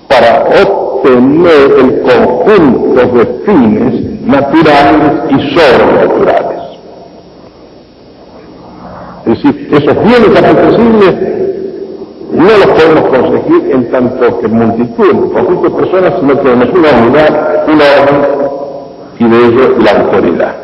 para 0.08 0.44
obtener 0.62 1.74
el 1.78 2.02
conjunto 2.02 3.00
de 3.16 3.26
fines 3.44 4.20
naturales 4.26 5.12
y 5.30 5.34
sobrenaturales. 5.54 6.60
Es 9.26 9.42
decir, 9.42 9.68
esos 9.72 10.04
bienes 10.04 10.36
apetecibles 10.36 11.35
no 12.32 12.44
los 12.44 12.66
podemos 12.66 13.08
conseguir 13.08 13.70
en 13.72 13.90
tanto 13.90 14.40
que 14.40 14.48
multitud, 14.48 15.32
conjunto 15.32 15.62
de 15.62 15.70
personas, 15.70 16.14
sino 16.20 16.36
que 16.36 16.42
tenemos 16.42 16.68
una 16.70 16.90
unidad, 17.02 17.68
un 17.68 17.74
orden 17.74 18.46
y 19.18 19.28
de 19.28 19.36
ello 19.46 19.76
la 19.78 19.90
autoridad. 19.92 20.56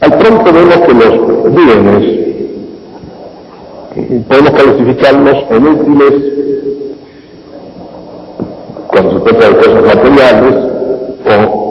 Al 0.00 0.18
pronto 0.18 0.52
vemos 0.52 0.76
que 0.76 0.94
los 0.94 1.54
bienes 1.54 2.26
podemos 4.28 4.50
clasificarlos 4.50 5.44
en 5.50 5.66
útiles 5.66 6.14
cuando 8.88 9.12
se 9.12 9.20
trata 9.20 9.48
de 9.48 9.56
cosas 9.56 9.96
materiales 9.96 10.54
o 11.24 11.65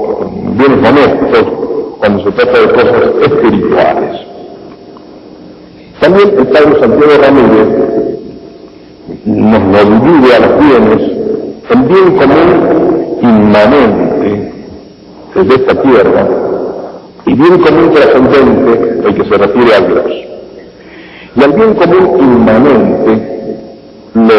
bienes 0.57 0.89
honestos 0.89 1.45
cuando 1.99 2.23
se 2.23 2.31
trata 2.31 2.59
de 2.59 2.69
cosas 2.69 3.01
espirituales. 3.21 4.21
También 5.99 6.33
el 6.37 6.47
padre 6.47 6.79
Santiago 6.79 7.13
Ramírez 7.21 7.67
nos 9.25 9.61
lo 9.61 9.83
divide 9.91 10.35
a 10.35 10.39
los 10.39 10.59
bienes 10.59 11.01
en 11.69 11.87
bien 11.87 12.17
común 12.17 13.17
inmanente 13.21 14.51
de 15.35 15.55
esta 15.55 15.81
tierra 15.81 16.27
y 17.25 17.33
bien 17.33 17.57
común 17.59 17.91
trascendente 17.93 19.07
el 19.07 19.15
que 19.15 19.25
se 19.25 19.37
refiere 19.37 19.73
a 19.73 19.79
Dios. 19.81 20.11
Y 21.35 21.43
al 21.43 21.51
bien 21.53 21.73
común 21.73 22.19
inmanente 22.19 23.35
lo 24.13 24.33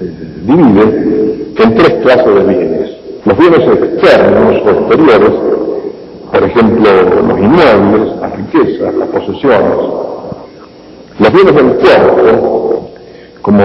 eh, 0.00 0.12
divide 0.42 1.52
en 1.58 1.74
tres 1.74 1.94
clases 2.02 2.34
de 2.34 2.44
bienes. 2.44 2.85
Los 3.26 3.36
bienes 3.38 3.58
externos 3.58 4.62
o 4.64 4.88
por 6.30 6.42
ejemplo, 6.44 6.90
los 7.26 7.38
inmuebles, 7.38 8.16
las 8.20 8.36
riquezas, 8.36 8.94
las 8.94 9.08
posesiones, 9.08 9.78
los 11.18 11.32
bienes 11.32 11.54
del 11.54 11.74
cuerpo, 11.74 12.90
como 13.42 13.62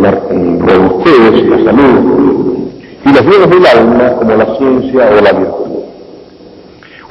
la 0.00 0.10
robustez 0.10 1.44
la 1.48 1.64
salud, 1.64 2.58
y 3.04 3.12
los 3.12 3.26
bienes 3.26 3.50
del 3.50 3.66
alma, 3.66 4.12
como 4.16 4.34
la 4.34 4.56
ciencia 4.56 5.10
o 5.10 5.22
la 5.22 5.32
virtud. 5.32 5.78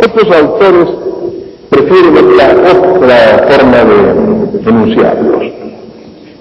Otros 0.03 0.37
autores 0.37 0.89
prefieren 1.69 2.17
esta 2.17 2.55
otra 2.71 3.47
forma 3.49 3.77
de 3.83 4.69
enunciarlos. 4.69 5.43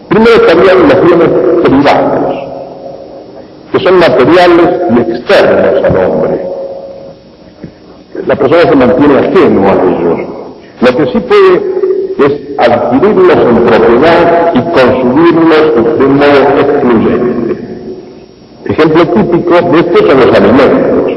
Primero 0.09 0.35
estarían 0.35 0.83
los 0.89 1.03
bienes 1.03 1.29
privados, 1.63 2.16
que 3.77 3.85
son 3.85 3.99
materiales 3.99 4.69
y 4.91 5.01
externos 5.01 5.85
al 5.85 5.97
hombre. 5.97 6.41
La 8.27 8.37
persona 8.37 8.63
se 8.63 8.77
mantiene 8.77 9.19
ajeno 9.19 9.69
a 9.69 9.73
ellos. 9.73 10.21
Lo 10.81 10.97
que 10.97 11.13
sí 11.13 11.21
puede 11.21 11.77
es 12.19 12.59
adquirirlos 12.59 13.37
en 13.37 13.65
propiedad 13.67 14.55
y 14.55 14.61
consumirlos 14.61 15.99
de 15.99 16.07
modo 16.07 16.61
excluyente. 16.61 17.57
Ejemplo 18.65 19.09
típico 19.09 19.55
de 19.71 19.79
esto 19.79 20.07
son 20.07 20.21
los 20.21 20.37
alimentos. 20.37 21.13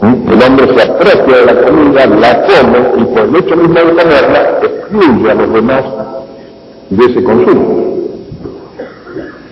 ¿Mm? 0.00 0.32
El 0.32 0.42
hombre 0.42 0.74
se 0.74 0.90
aprecia 0.90 1.36
de 1.36 1.46
la 1.46 1.62
comida, 1.62 2.06
la 2.06 2.42
come 2.42 2.78
y 2.96 3.04
por 3.04 3.22
el 3.22 3.36
hecho 3.36 3.56
mismo 3.56 3.74
de 3.74 3.82
comerla 3.82 4.58
excluye 4.62 5.30
a 5.30 5.34
los 5.34 5.52
demás 5.52 5.84
de 6.88 7.04
ese 7.04 7.22
consumo. 7.22 7.89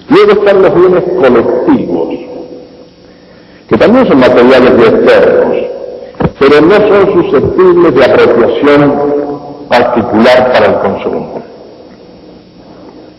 Luego 0.08 0.32
están 0.32 0.62
los 0.62 0.74
bienes 0.74 1.04
colectivos, 1.20 2.08
que 3.68 3.76
también 3.76 4.08
son 4.08 4.18
materiales 4.18 4.76
de 4.76 4.82
externos, 4.84 5.56
pero 6.38 6.60
no 6.62 6.74
son 6.76 7.12
susceptibles 7.12 7.94
de 7.94 8.04
apropiación 8.04 8.94
particular 9.68 10.52
para 10.52 10.66
el 10.66 10.74
consumo. 10.78 11.42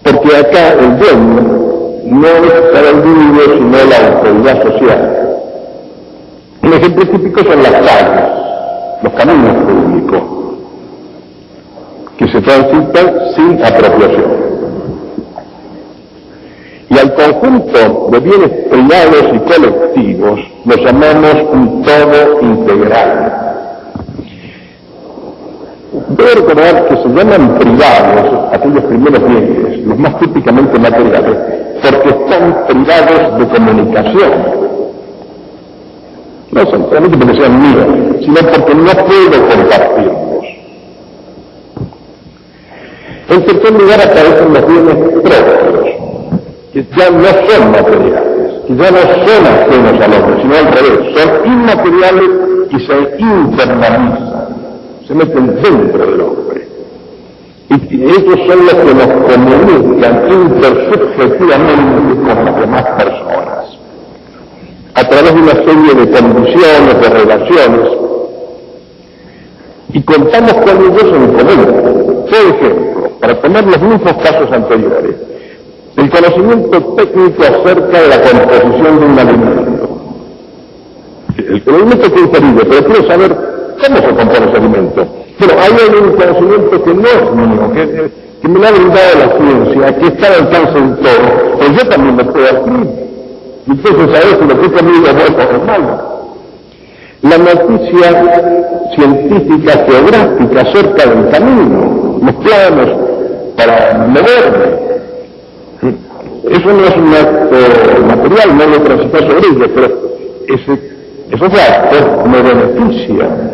Porque 0.04 0.36
acá 0.36 0.73
el 0.80 0.97
dueño 0.97 1.60
no 2.06 2.28
es 2.28 2.62
para 2.73 2.89
el 2.89 2.95
individuo, 2.95 3.56
sino 3.56 3.78
la 3.88 4.08
autoridad 4.08 4.63
social. 4.63 5.15
Un 6.63 6.73
ejemplo 6.73 7.08
típico 7.08 7.43
son 7.43 7.63
las 7.63 7.71
calles, 7.71 8.30
los 9.04 9.13
caminos 9.13 9.56
públicos, 9.63 10.21
que 12.17 12.28
se 12.30 12.41
transitan 12.41 13.13
sin 13.36 13.63
apropiación. 13.63 14.48
Y 16.89 16.97
al 16.97 17.13
conjunto 17.13 18.10
de 18.12 18.19
bienes 18.19 18.49
privados 18.69 19.25
y 19.34 19.39
colectivos 19.39 20.39
lo 20.65 20.75
llamamos 20.75 21.36
un 21.52 21.84
todo 21.84 22.41
integral. 22.41 23.49
Debo 26.10 26.30
recordar 26.36 26.88
que 26.88 26.95
se 26.97 27.08
llaman 27.10 27.60
privados 27.60 28.54
aquellos 28.54 28.84
primeros 28.86 29.23
bienes, 29.28 29.86
los 29.86 29.99
más 29.99 30.19
típicamente 30.19 30.80
materiales, 30.80 31.38
porque 31.82 32.10
están 32.10 32.65
privados 32.67 33.39
de 33.39 33.47
comunicación. 33.47 34.32
No 36.52 36.65
solamente 36.65 37.17
porque 37.17 37.36
sean 37.36 37.62
míos, 37.62 37.86
sino 38.21 38.36
porque 38.36 38.73
no 38.73 38.91
puedo 38.91 39.47
compartirlos. 39.49 40.45
En 43.30 43.45
tercer 43.45 43.71
lugar 43.71 44.02
aparecen 44.02 44.54
los 44.54 44.67
bienes 44.67 44.95
propios, 44.95 45.88
que 46.73 46.86
ya 46.95 47.10
no 47.10 47.25
son 47.25 47.71
materiales, 47.71 48.62
que 48.67 48.75
ya 48.75 48.91
no 48.91 48.99
son 48.99 49.47
ajenos 49.47 50.01
al 50.01 50.13
hombre, 50.13 50.41
sino 50.41 50.55
al 50.55 50.67
revés, 50.71 50.99
son 51.15 51.29
inmateriales 51.51 52.29
y 52.69 52.79
se 52.79 52.95
internalizan, 53.17 54.47
se 55.08 55.15
meten 55.15 55.55
dentro 55.62 56.05
del 56.05 56.21
hombre. 56.21 56.67
Y 57.69 58.03
ellos 58.03 58.39
son 58.47 58.65
los 58.65 58.73
que 58.73 58.93
nos 58.95 59.08
comunican 59.32 60.32
intersubjetivamente 60.32 62.15
con 62.15 62.45
las 62.45 62.60
demás 62.60 62.84
personas, 62.97 63.65
a 64.93 65.03
través 65.08 65.34
de 65.34 65.41
una 65.41 65.53
serie 65.53 65.93
de 65.95 66.12
condiciones, 66.12 67.01
de 67.01 67.10
relaciones, 67.10 67.91
y 69.91 70.01
contamos 70.03 70.53
con 70.53 70.77
ellos 70.77 71.03
en 71.03 71.27
común. 71.34 72.25
Por 72.29 72.39
ejemplo, 72.39 73.10
para 73.19 73.41
tomar 73.41 73.63
los 73.65 73.82
mismos 73.82 74.13
casos 74.23 74.51
anteriores, 74.51 75.15
el 75.99 76.09
conocimiento 76.09 76.81
técnico 76.95 77.43
acerca 77.43 78.01
de 78.01 78.07
la 78.07 78.21
composición 78.21 78.99
de 78.99 79.05
un 79.05 79.19
alimento. 79.19 79.89
El 81.38 81.75
alimento 81.75 82.13
que 82.13 82.19
inferible, 82.21 82.62
pero 82.69 82.85
quiero 82.85 83.07
saber 83.07 83.35
cómo 83.83 83.97
se 83.97 84.07
compone 84.07 84.45
ese 84.47 84.57
alimento. 84.57 85.07
Pero 85.39 85.53
hay 85.59 85.71
un 86.01 86.12
conocimiento 86.12 86.83
que 86.83 86.93
no 86.93 87.07
es 87.07 87.31
mío, 87.35 87.71
que, 87.73 88.47
me 88.47 88.59
lo 88.59 88.67
ha 88.67 88.71
brindado 88.71 89.19
la 89.19 89.38
ciencia, 89.38 89.95
que 89.97 90.07
está 90.07 90.27
al 90.27 90.33
alcance 90.33 90.73
de 90.73 90.89
todo, 90.95 91.57
pero 91.59 91.71
yo 91.71 91.89
también 91.89 92.17
lo 92.17 92.33
puedo 92.33 92.45
adquirir. 92.45 92.88
Entonces 93.67 94.19
saber 94.19 94.39
si 94.39 94.47
lo 94.47 94.59
que 94.59 94.65
he 94.65 94.79
es 94.79 95.01
bueno 95.01 95.19
o 95.19 95.55
es 95.55 95.65
malo. 95.65 96.19
La 97.21 97.38
noticia 97.38 98.07
científica 98.95 99.85
geográfica 99.85 100.62
acerca 100.62 101.05
del 101.05 101.29
camino, 101.29 102.19
los 102.21 102.35
planos 102.35 102.89
para 103.57 104.07
moverme, 104.07 104.88
eso 106.43 106.71
no 106.71 106.86
es 106.86 106.97
un 106.97 107.13
acto 107.13 108.06
material, 108.08 108.58
no 108.58 108.65
lo 108.67 108.82
transitar 108.82 109.21
sobre 109.21 109.38
ello, 109.39 109.67
pero 109.75 109.88
ese, 110.47 110.80
esos 111.32 111.54
actos 111.54 112.28
me 112.28 112.41
benefician. 112.41 113.52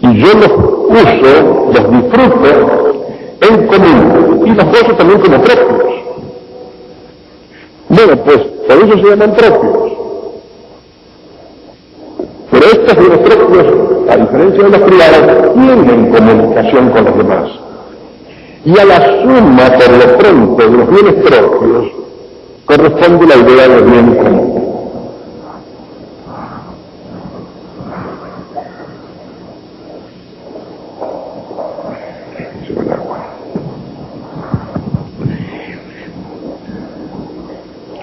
Y 0.00 0.18
yo 0.18 0.26
los 0.34 0.52
uso, 0.88 1.70
los 1.74 1.90
disfruto 1.90 3.08
en 3.40 3.66
común 3.66 4.42
y 4.46 4.50
los 4.50 4.64
gozo 4.64 4.94
también 4.96 5.20
como 5.20 5.42
propios. 5.42 5.94
Bueno, 7.88 8.16
pues 8.24 8.38
por 8.38 8.76
eso 8.76 8.98
se 8.98 9.10
llaman 9.10 9.34
propios. 9.34 9.92
Pero 12.50 12.66
estos 12.66 12.98
bienes 12.98 13.18
propios, 13.18 13.66
a 14.08 14.16
diferencia 14.16 14.64
de 14.64 14.70
los 14.70 14.80
privados, 14.80 15.54
tienen 15.54 16.10
comunicación 16.10 16.90
con 16.90 17.04
los 17.04 17.18
demás 17.18 17.67
y 18.68 18.78
a 18.78 18.84
la 18.84 19.22
suma, 19.22 19.64
por 19.78 19.90
lo 19.96 20.18
pronto, 20.18 20.62
de 20.62 20.76
los 20.76 20.90
bienes 20.90 21.14
propios, 21.24 21.90
corresponde 22.66 23.26
la 23.26 23.36
idea 23.36 23.66
del 23.66 23.84
bien 23.84 24.14
común. 24.16 24.58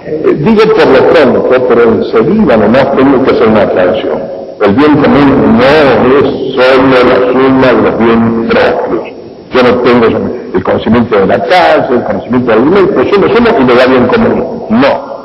Eh, 0.03 0.35
digo 0.39 0.61
por 0.73 0.87
lo 0.87 1.09
pronto, 1.09 1.65
pero 1.67 1.83
enseguida 1.83 2.57
nomás 2.57 2.95
tengo 2.95 3.23
que 3.23 3.35
hacer 3.35 3.47
una 3.49 3.61
aclaración. 3.61 4.19
El 4.65 4.73
bien 4.73 4.95
común 4.95 5.59
no 5.59 6.17
es 6.17 6.55
solo 6.55 7.03
la 7.07 7.31
suma 7.31 7.67
de 7.67 7.81
los 7.83 7.97
bienes 7.99 8.49
propios. 8.49 9.24
Yo 9.55 9.63
no 9.63 9.75
tengo 9.83 10.05
el 10.53 10.63
conocimiento 10.63 11.17
de 11.17 11.27
la 11.27 11.39
casa, 11.45 11.87
el 11.89 12.03
conocimiento 12.03 12.51
del 12.51 12.59
alimento, 12.59 13.01
lo 13.01 13.09
sumo 13.09 13.57
y 13.57 13.63
me 13.63 13.73
da 13.73 13.85
bien 13.85 14.07
común. 14.07 14.65
No. 14.69 15.15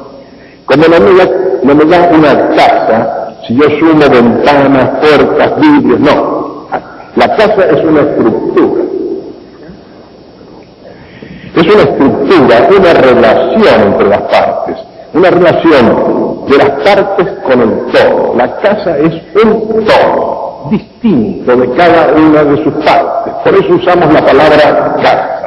Como 0.66 0.84
no 0.84 1.00
me, 1.00 1.18
da, 1.18 1.30
no 1.64 1.74
me 1.74 1.84
da 1.84 2.10
una 2.14 2.48
casa, 2.50 3.34
si 3.44 3.56
yo 3.56 3.64
sumo 3.80 4.08
ventanas, 4.08 4.88
puertas, 5.00 5.60
vidrios, 5.60 5.98
no. 5.98 6.68
La 7.16 7.34
casa 7.34 7.64
es 7.72 7.84
una 7.84 8.02
estructura. 8.02 8.82
Es 11.56 11.74
una 11.74 11.82
estructura, 11.82 12.68
una 12.78 12.92
relación 12.94 13.80
entre 13.82 14.06
las 14.06 14.22
partes, 14.22 14.76
una 15.12 15.30
relación 15.30 16.46
de 16.48 16.56
las 16.56 16.70
partes 16.70 17.26
con 17.42 17.60
el 17.62 17.70
todo. 17.92 18.34
La 18.36 18.56
casa 18.60 18.96
es 18.96 19.12
un 19.44 19.84
todo 19.84 20.49
distinto 20.68 21.56
de 21.56 21.70
cada 21.72 22.12
una 22.14 22.44
de 22.44 22.64
sus 22.64 22.72
partes. 22.84 23.32
Por 23.44 23.54
eso 23.54 23.74
usamos 23.74 24.12
la 24.12 24.24
palabra 24.24 24.96
casa. 25.02 25.40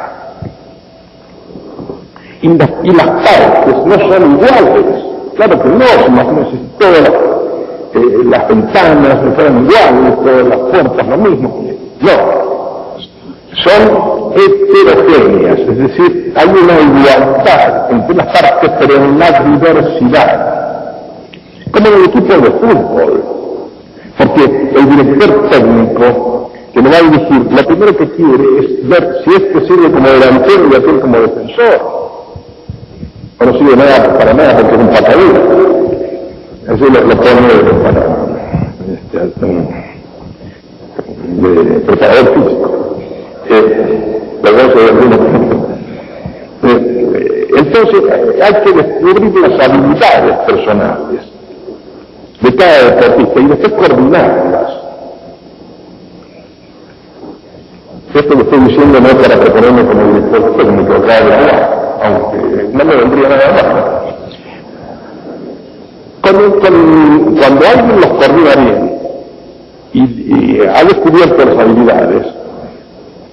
Y, 2.42 2.48
las 2.48 2.68
partes 2.68 3.74
no 3.86 3.94
son 3.94 4.32
iguales. 4.32 5.04
Claro 5.36 5.62
que 5.62 5.68
no, 5.68 6.06
imagínense 6.06 6.50
si 6.50 6.78
todas 6.78 7.00
las, 7.00 7.10
eh, 7.10 8.24
las 8.24 8.48
ventanas 8.48 9.22
no 9.22 9.32
fueran 9.32 9.64
iguales, 9.64 10.14
todas 10.22 10.46
las 10.46 10.58
puertas 10.58 11.08
lo 11.08 11.16
mismo. 11.16 11.64
No, 12.00 12.44
son 13.62 14.32
heterogéneas, 14.34 15.58
es 15.58 15.78
decir, 15.78 16.34
hay 16.36 16.48
una 16.48 16.80
igualdad 16.80 17.90
entre 17.90 18.16
las 18.16 18.26
partes, 18.26 18.70
pero 18.78 18.96
en 18.96 19.18
la 19.18 19.30
diversidad. 19.40 20.54
Como 21.70 21.86
en 21.86 21.94
el 21.94 22.04
equipo 22.04 22.34
de 22.34 22.50
fútbol, 22.50 23.33
porque 24.18 24.44
el 24.44 24.90
director 24.90 25.50
técnico 25.50 26.52
que 26.72 26.82
me 26.82 26.90
va 26.90 26.96
a 26.96 27.02
dirigir, 27.02 27.52
lo 27.52 27.66
primero 27.66 27.96
que 27.96 28.10
quiere 28.10 28.44
es 28.60 28.88
ver 28.88 29.16
si 29.24 29.30
este 29.30 29.66
sirve 29.66 29.90
como 29.92 30.08
delantero 30.08 30.68
y 30.70 30.76
aquel 30.76 31.00
como 31.00 31.18
defensor. 31.18 32.04
O 33.40 33.44
no 33.44 33.52
sirve 33.58 33.76
nada 33.76 34.18
para 34.18 34.34
nada 34.34 34.56
porque 34.56 34.74
es 34.74 34.80
un 34.80 34.88
patadero. 34.88 35.84
Eso 36.64 36.84
lo, 36.86 37.00
lo 37.00 37.16
pone 37.16 37.46
este, 39.12 39.46
de 41.42 41.80
preparador 41.80 42.34
físico. 42.34 42.96
Eh, 43.50 43.86
eh, 46.62 47.48
entonces 47.56 48.02
hay 48.42 48.54
que 48.62 48.72
descubrir 48.72 49.34
las 49.40 49.68
habilidades 49.68 50.36
personales 50.46 51.33
de 52.44 52.54
cada 52.54 52.90
deportista 52.90 53.40
y 53.40 53.46
después 53.46 53.72
coordinarlas. 53.72 54.70
Esto 58.14 58.34
lo 58.34 58.42
estoy 58.42 58.60
diciendo 58.60 59.00
no 59.00 59.08
para 59.08 59.40
proponerme 59.40 59.86
como 59.86 60.06
director 60.06 60.56
técnico 60.56 60.94
de 60.94 61.06
cada 61.06 61.80
aunque 62.04 62.68
no 62.72 62.84
me 62.84 62.96
vendría 62.96 63.28
nada 63.28 63.52
más. 63.52 63.84
Cuando, 66.20 66.58
cuando, 66.58 67.66
alguien 67.66 68.00
los 68.00 68.06
coordina 68.06 68.54
bien 68.56 68.98
y, 69.92 70.00
y 70.00 70.60
ha 70.60 70.84
descubierto 70.84 71.44
las 71.44 71.58
habilidades, 71.58 72.26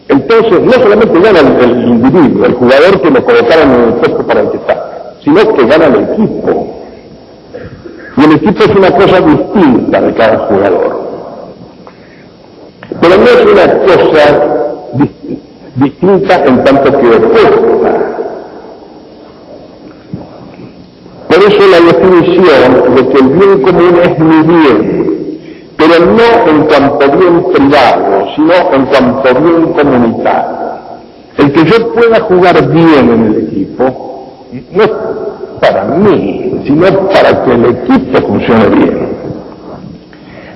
entonces 0.08 0.62
no 0.62 0.74
solamente 0.74 1.20
gana 1.20 1.40
el, 1.40 1.88
individuo, 1.88 2.46
el 2.46 2.54
jugador 2.54 3.02
que 3.02 3.12
lo 3.12 3.24
colocaron 3.24 3.72
en 3.72 3.82
el 3.82 3.94
puesto 3.94 4.28
para 4.28 4.42
el 4.42 4.52
que 4.52 4.58
está, 4.58 5.16
sino 5.24 5.54
que 5.54 5.66
gana 5.66 5.86
el 5.86 6.04
equipo. 6.04 6.81
Y 8.22 8.24
el 8.24 8.32
equipo 8.34 8.64
es 8.64 8.76
una 8.76 8.92
cosa 8.92 9.20
distinta 9.20 10.00
de 10.00 10.14
cada 10.14 10.38
jugador. 10.38 11.02
Pero 13.02 13.18
no 13.18 13.24
es 13.24 13.46
una 13.46 13.80
cosa 13.80 14.42
distinta 15.76 16.46
en 16.46 16.64
tanto 16.64 17.00
que 17.00 17.08
opuesta. 17.08 18.12
Por 21.30 21.38
eso 21.38 21.68
la 21.68 21.80
definición 21.80 22.96
de 22.96 23.08
que 23.08 23.18
el 23.18 23.28
bien 23.30 23.62
común 23.62 24.00
es 24.04 24.20
mi 24.20 24.42
bien, 24.44 25.40
pero 25.78 26.06
no 26.06 26.52
en 26.52 26.66
cuanto 26.66 27.18
bien 27.18 27.46
privado, 27.54 28.28
sino 28.36 28.54
en 28.54 28.86
cuanto 28.86 29.42
bien 29.42 29.74
comunitario. 29.74 30.58
El 31.38 31.52
que 31.54 31.66
yo 31.66 31.94
pueda 31.94 32.20
jugar 32.20 32.68
bien 32.70 33.10
en 33.10 33.26
el 33.26 33.48
equipo 33.48 34.36
no 34.74 34.84
es 34.84 34.92
para 35.62 35.84
mí, 35.86 36.60
sino 36.66 37.08
para 37.10 37.46
que 37.46 37.52
el 37.54 37.66
equipo 37.66 38.28
funcione 38.28 38.66
bien. 38.76 39.12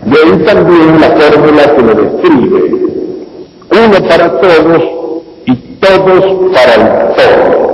De 0.05 0.17
ahí 0.17 0.43
también 0.45 0.99
la 0.99 1.09
fórmula 1.11 1.75
que 1.75 1.81
lo 1.83 1.95
describe. 1.95 2.75
Uno 3.71 4.07
para 4.09 4.39
todos 4.41 4.83
y 5.45 5.55
todos 5.79 6.51
para 6.53 6.75
el 6.75 7.15
todo. 7.15 7.65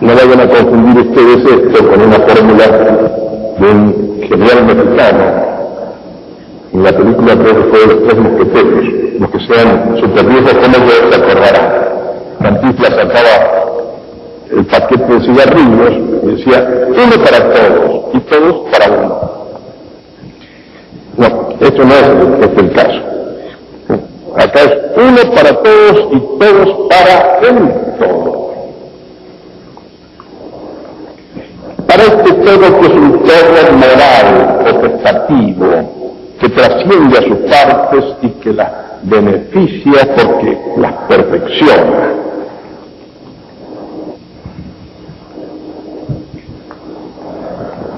No 0.00 0.14
vayan 0.14 0.40
a 0.40 0.48
confundir 0.48 1.08
ustedes 1.08 1.44
esto 1.44 1.88
con 1.88 2.02
una 2.02 2.18
fórmula 2.20 2.66
de 3.58 3.66
un 3.66 4.20
general 4.28 4.64
mexicano. 4.66 5.55
En 6.76 6.84
la 6.84 6.92
película 6.92 7.34
creo 7.34 7.54
que 7.54 7.70
fue 7.70 7.86
Los 7.86 8.02
Tres 8.06 8.18
Mosqueteros. 8.18 8.84
Los 9.18 9.30
que 9.30 9.40
sean 9.46 9.96
superviejos 9.98 10.52
como 10.52 10.86
yo 10.86 11.10
se 11.10 11.16
acordarán. 11.16 11.68
Cantinflas 12.42 12.90
sacaba 12.90 13.64
el 14.50 14.66
paquete 14.66 15.14
de 15.14 15.20
cigarrillos 15.22 15.92
y 16.22 16.26
decía, 16.26 16.68
uno 16.88 17.24
para 17.24 17.50
todos 17.50 18.00
y 18.12 18.18
todos 18.18 18.70
para 18.70 18.90
uno. 18.92 19.20
No, 21.16 21.48
esto 21.60 21.82
no 21.82 21.94
es, 21.94 22.50
es 22.50 22.58
el 22.58 22.72
caso. 22.72 23.00
Acá 24.36 24.60
es 24.60 24.76
uno 24.98 25.34
para 25.34 25.62
todos 25.62 26.08
y 26.12 26.20
todos 26.38 26.88
para 26.90 27.38
el 27.40 27.98
todo. 27.98 28.54
Para 31.86 32.02
este 32.02 32.32
todo 32.32 32.80
que 32.80 32.86
es 32.86 32.92
un 32.92 33.22
todo 33.22 33.72
moral, 33.72 34.58
potestativo, 34.62 35.95
que 36.40 36.48
trasciende 36.48 37.18
a 37.18 37.22
sus 37.22 37.38
partes 37.50 38.04
y 38.22 38.28
que 38.40 38.52
las 38.52 38.86
beneficia 39.02 40.14
porque 40.14 40.58
las 40.76 40.92
perfecciona. 41.08 42.12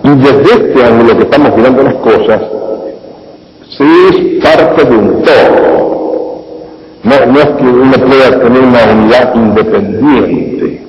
Y 0.05 0.11
desde 0.11 0.43
este 0.43 0.85
ángulo 0.85 1.17
que 1.17 1.25
estamos 1.25 1.57
mirando 1.57 1.83
las 1.83 1.95
cosas, 1.95 2.43
se 3.77 3.85
es 3.85 4.43
parte 4.43 4.85
de 4.85 4.97
un 4.97 5.23
todo. 5.23 5.69
No, 7.03 7.27
no 7.27 7.41
es 7.41 7.47
que 7.47 7.65
uno 7.65 7.93
pueda 7.93 8.41
tener 8.41 8.63
una 8.63 8.93
unidad 8.93 9.35
independiente. 9.35 10.87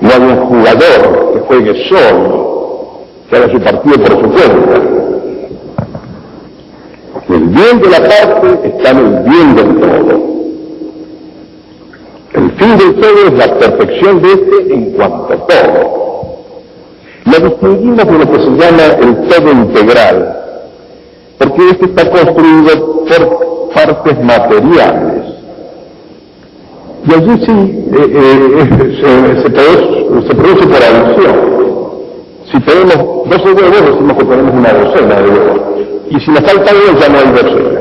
No 0.00 0.10
hay 0.10 0.20
un 0.20 0.36
jugador 0.46 1.32
que 1.32 1.40
juegue 1.40 1.88
solo, 1.88 2.98
que 3.28 3.36
haga 3.36 3.52
su 3.52 3.60
partido 3.60 3.96
por 3.96 4.10
su 4.10 4.30
cuenta. 4.30 4.80
El 7.32 7.44
bien 7.44 7.80
de 7.80 7.88
la 7.88 7.98
parte 7.98 8.68
está 8.68 8.90
en 8.90 8.98
el 8.98 9.22
bien 9.22 9.56
del 9.56 9.80
todo. 9.80 10.32
El 12.34 12.50
fin 12.52 12.76
del 12.76 12.94
todo 12.96 13.26
es 13.26 13.32
la 13.32 13.58
perfección 13.58 14.20
de 14.20 14.32
este 14.32 14.74
en 14.74 14.90
cuanto 14.92 15.32
a 15.32 15.36
todo. 15.46 16.02
Lo 17.24 17.48
distinguimos 17.48 18.06
de 18.06 18.18
lo 18.18 18.32
que 18.32 18.38
se 18.38 18.50
llama 18.50 18.84
el 19.00 19.28
todo 19.28 19.50
integral, 19.50 20.36
porque 21.38 21.70
este 21.70 21.86
está 21.86 22.10
construido 22.10 23.04
por 23.06 23.72
partes 23.72 24.22
materiales. 24.22 25.24
Y 27.08 27.14
allí 27.14 27.46
sí 27.46 27.86
eh, 27.92 28.10
eh, 28.12 29.42
se, 29.42 29.50
produce, 29.50 30.66
por 30.66 30.82
adición. 30.82 31.36
Si 32.52 32.60
tenemos 32.60 33.28
12 33.28 33.52
huevos, 33.52 33.86
decimos 33.86 34.16
que 34.18 34.24
tenemos 34.24 34.54
una 34.54 34.72
docena 34.72 35.14
de 35.16 35.30
huevos. 35.30 35.72
Y 36.12 36.20
si 36.20 36.30
nos 36.30 36.40
falta 36.40 36.72
uno, 36.74 37.00
ya 37.00 37.08
no 37.08 37.18
hay 37.18 37.30
docena. 37.32 37.80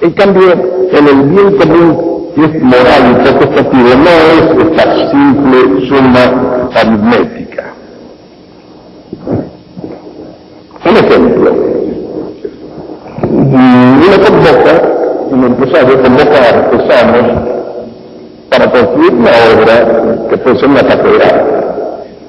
En 0.00 0.10
cambio, 0.12 0.52
en 0.90 1.08
el 1.08 1.22
bien 1.28 1.56
común, 1.58 2.32
que 2.34 2.44
es 2.44 2.62
moral 2.62 3.02
y 3.08 3.28
potestativo, 3.28 3.88
no 3.94 4.10
es 4.34 4.66
esta 4.66 5.10
simple 5.10 5.88
suma 5.88 6.68
aritmética. 6.74 7.72
Un 10.84 10.96
ejemplo. 10.96 11.54
Uno 13.22 14.16
convoca, 14.26 14.82
un 15.30 15.44
empresario 15.44 16.02
convoca 16.02 16.36
a 16.36 16.48
artesanos 16.48 17.42
para 18.50 18.70
construir 18.72 19.14
una 19.14 19.30
obra 19.54 20.28
que 20.28 20.36
puede 20.36 20.58
ser 20.58 20.68
una 20.68 20.82
catedral. 20.82 21.46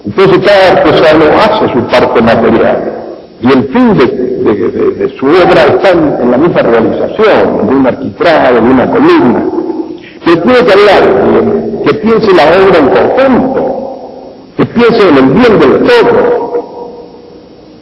Entonces 0.06 0.40
cada 0.46 0.80
artesano 0.80 1.26
hace 1.40 1.74
su 1.74 1.88
parte 1.88 2.22
material 2.22 3.01
y 3.42 3.48
el 3.48 3.64
fin 3.70 3.98
de, 3.98 5.14
su 5.18 5.26
obra 5.26 5.66
está 5.66 5.90
en, 5.92 6.30
la 6.30 6.38
misma 6.38 6.62
realización, 6.62 7.68
de 7.68 7.76
un 7.76 7.88
arquitrado, 7.88 8.56
de 8.56 8.62
una 8.62 8.92
columna. 8.92 9.44
Que 10.24 10.36
tiene 10.38 10.60
que 10.66 10.74
haber 10.74 11.84
que 11.84 11.94
piense 11.96 12.32
la 12.36 12.44
obra 12.44 12.78
en 12.78 12.90
conjunto, 12.90 14.34
que 14.58 14.66
piense 14.68 15.10
en 15.10 15.18
el 15.18 15.26
bien 15.32 15.60
del 15.60 15.82
todo, 15.82 16.42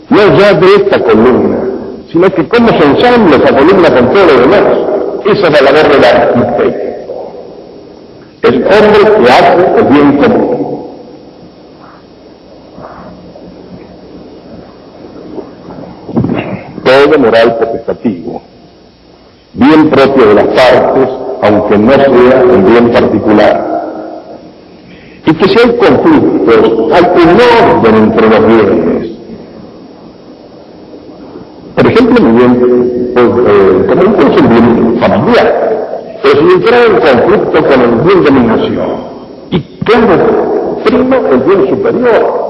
no 0.09 0.37
ya 0.37 0.53
de 0.53 0.75
esta 0.75 0.99
columna, 1.03 1.57
sino 2.09 2.33
que 2.33 2.47
cómo 2.47 2.69
se 2.69 2.85
ensambla 2.85 3.35
esa 3.35 3.57
columna 3.57 3.93
con 3.93 4.13
todo 4.13 4.25
lo 4.25 4.39
demás. 4.39 4.63
Esa 5.25 5.47
es 5.47 5.61
la 5.61 5.71
labor 5.71 5.91
del 5.91 6.05
arquitecto. 6.05 6.89
El 8.43 8.63
hombre 8.63 9.23
que 9.23 9.31
hace 9.31 9.79
el 9.79 9.85
bien 9.85 10.17
común. 10.17 10.68
Todo 17.09 17.19
moral 17.19 17.57
potestativo, 17.57 18.41
bien 19.53 19.89
propio 19.89 20.27
de 20.27 20.33
las 20.35 20.45
partes, 20.45 21.09
aunque 21.41 21.77
no 21.77 21.91
sea 21.91 22.43
un 22.43 22.65
bien 22.65 22.91
particular. 22.91 23.81
Y 25.25 25.33
que 25.33 25.49
si 25.49 25.59
hay 25.59 25.75
conflictos, 25.75 26.91
hay 26.93 27.03
un 27.23 27.77
orden 27.77 27.95
entre 27.95 28.29
los 28.29 28.45
bienes, 28.45 29.11
por 31.75 31.87
ejemplo, 31.87 32.25
mi 32.25 32.37
bien, 32.37 33.11
pues, 33.13 33.25
eh, 33.25 33.85
como 33.87 34.01
un 34.01 34.31
es 34.31 34.49
bien 34.49 34.97
familiar, 34.99 36.17
pero 36.21 36.39
si 36.39 36.53
entra 36.53 36.83
en 36.83 36.99
conflicto 36.99 37.67
con 37.69 37.81
el 37.81 37.95
bien 38.01 38.23
de 38.23 38.31
mi 38.31 38.41
nación, 38.41 38.89
y 39.49 39.59
tengo 39.59 40.81
primo 40.83 41.15
el 41.31 41.39
bien 41.39 41.69
superior, 41.69 42.48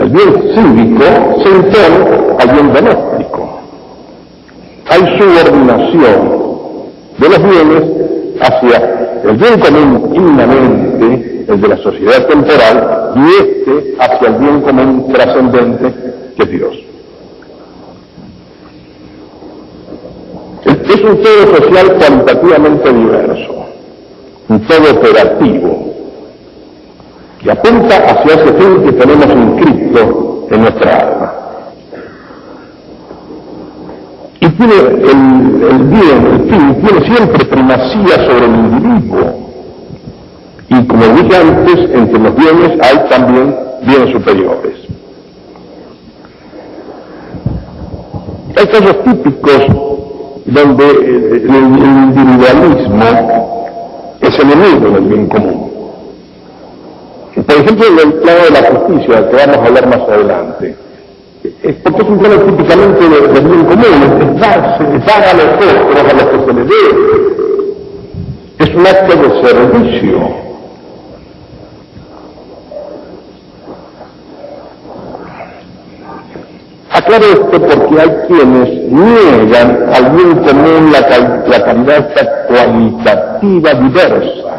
el 0.00 0.08
bien 0.08 0.32
cívico 0.54 1.04
se 1.42 1.48
impone 1.50 2.36
al 2.38 2.50
bien 2.52 2.72
doméstico. 2.72 3.60
Hay 4.88 5.18
subordinación 5.18 6.40
de 7.18 7.28
los 7.28 7.42
bienes 7.42 7.82
hacia 8.40 9.20
el 9.24 9.36
bien 9.36 9.60
común 9.60 10.12
inmanente, 10.14 11.44
el 11.48 11.60
de 11.60 11.68
la 11.68 11.76
sociedad 11.76 12.26
temporal, 12.26 13.12
y 13.16 13.28
este 13.42 13.96
hacia 14.00 14.28
el 14.28 14.34
bien 14.36 14.60
común 14.62 15.12
trascendente 15.12 15.94
que 16.36 16.42
es 16.42 16.50
Dios. 16.50 16.76
Es 20.64 21.04
un 21.04 21.22
todo 21.22 21.56
social 21.56 21.96
cualitativamente 21.98 22.92
diverso, 22.92 23.66
un 24.48 24.60
todo 24.60 24.90
operativo, 24.92 25.94
que 27.40 27.50
apunta 27.50 27.96
hacia 27.96 28.34
ese 28.34 28.52
fin 28.54 28.82
que 28.82 28.92
tenemos 28.92 29.26
inscrito 29.26 29.79
en 29.98 30.60
nuestra 30.60 30.96
alma. 30.96 31.32
Y 34.40 34.48
tiene 34.48 34.74
el, 34.74 35.78
bien, 35.84 36.26
el 36.26 36.50
fin, 36.50 36.82
tiene 36.82 37.14
siempre 37.14 37.44
primacía 37.44 38.16
sobre 38.26 38.46
el 38.46 38.54
individuo. 38.54 39.50
Y 40.68 40.86
como 40.86 41.04
dije 41.04 41.36
antes, 41.36 41.90
entre 41.92 42.18
los 42.18 42.36
bienes 42.36 42.78
hay 42.80 43.08
también 43.10 43.54
bienes 43.82 44.12
superiores. 44.12 44.74
Hay 48.56 48.66
casos 48.66 49.04
típicos 49.04 49.66
donde 50.46 50.90
el 50.90 51.50
individualismo 51.50 53.04
es 54.20 54.38
enemigo 54.38 54.90
del 54.90 55.04
bien 55.04 55.26
común. 55.28 55.69
Por 57.34 57.54
ejemplo, 57.54 57.86
el 58.02 58.12
plano 58.14 58.44
de 58.44 58.50
la 58.50 58.70
justicia, 58.70 59.30
que 59.30 59.36
vamos 59.36 59.56
a 59.56 59.66
hablar 59.66 59.86
más 59.86 60.00
adelante, 60.08 60.76
porque 61.82 62.02
es 62.02 62.08
un 62.08 62.18
plano 62.18 62.40
típicamente 62.42 63.08
de, 63.08 63.28
de 63.28 63.40
bien 63.40 63.64
común, 63.64 63.84
es 63.84 64.40
darse, 64.40 64.84
es 64.96 65.06
dar 65.06 65.22
a 65.22 65.32
los 65.34 65.44
otros 65.44 66.10
a 66.10 66.12
los 66.12 66.24
que 66.24 66.46
se 66.46 66.52
le 66.52 66.64
dé. 66.64 66.74
Es 68.58 68.74
un 68.74 68.86
acto 68.86 69.16
de 69.16 69.48
servicio. 69.48 70.50
Aclaro 76.90 77.24
esto 77.24 77.50
porque 77.50 78.00
hay 78.00 78.10
quienes 78.26 78.68
niegan 78.90 79.88
al 79.94 80.10
bien 80.10 80.36
común 80.38 80.92
la, 80.92 81.00
la 81.46 81.64
calidad 81.64 82.12
cualitativa 82.48 83.74
diversa 83.74 84.50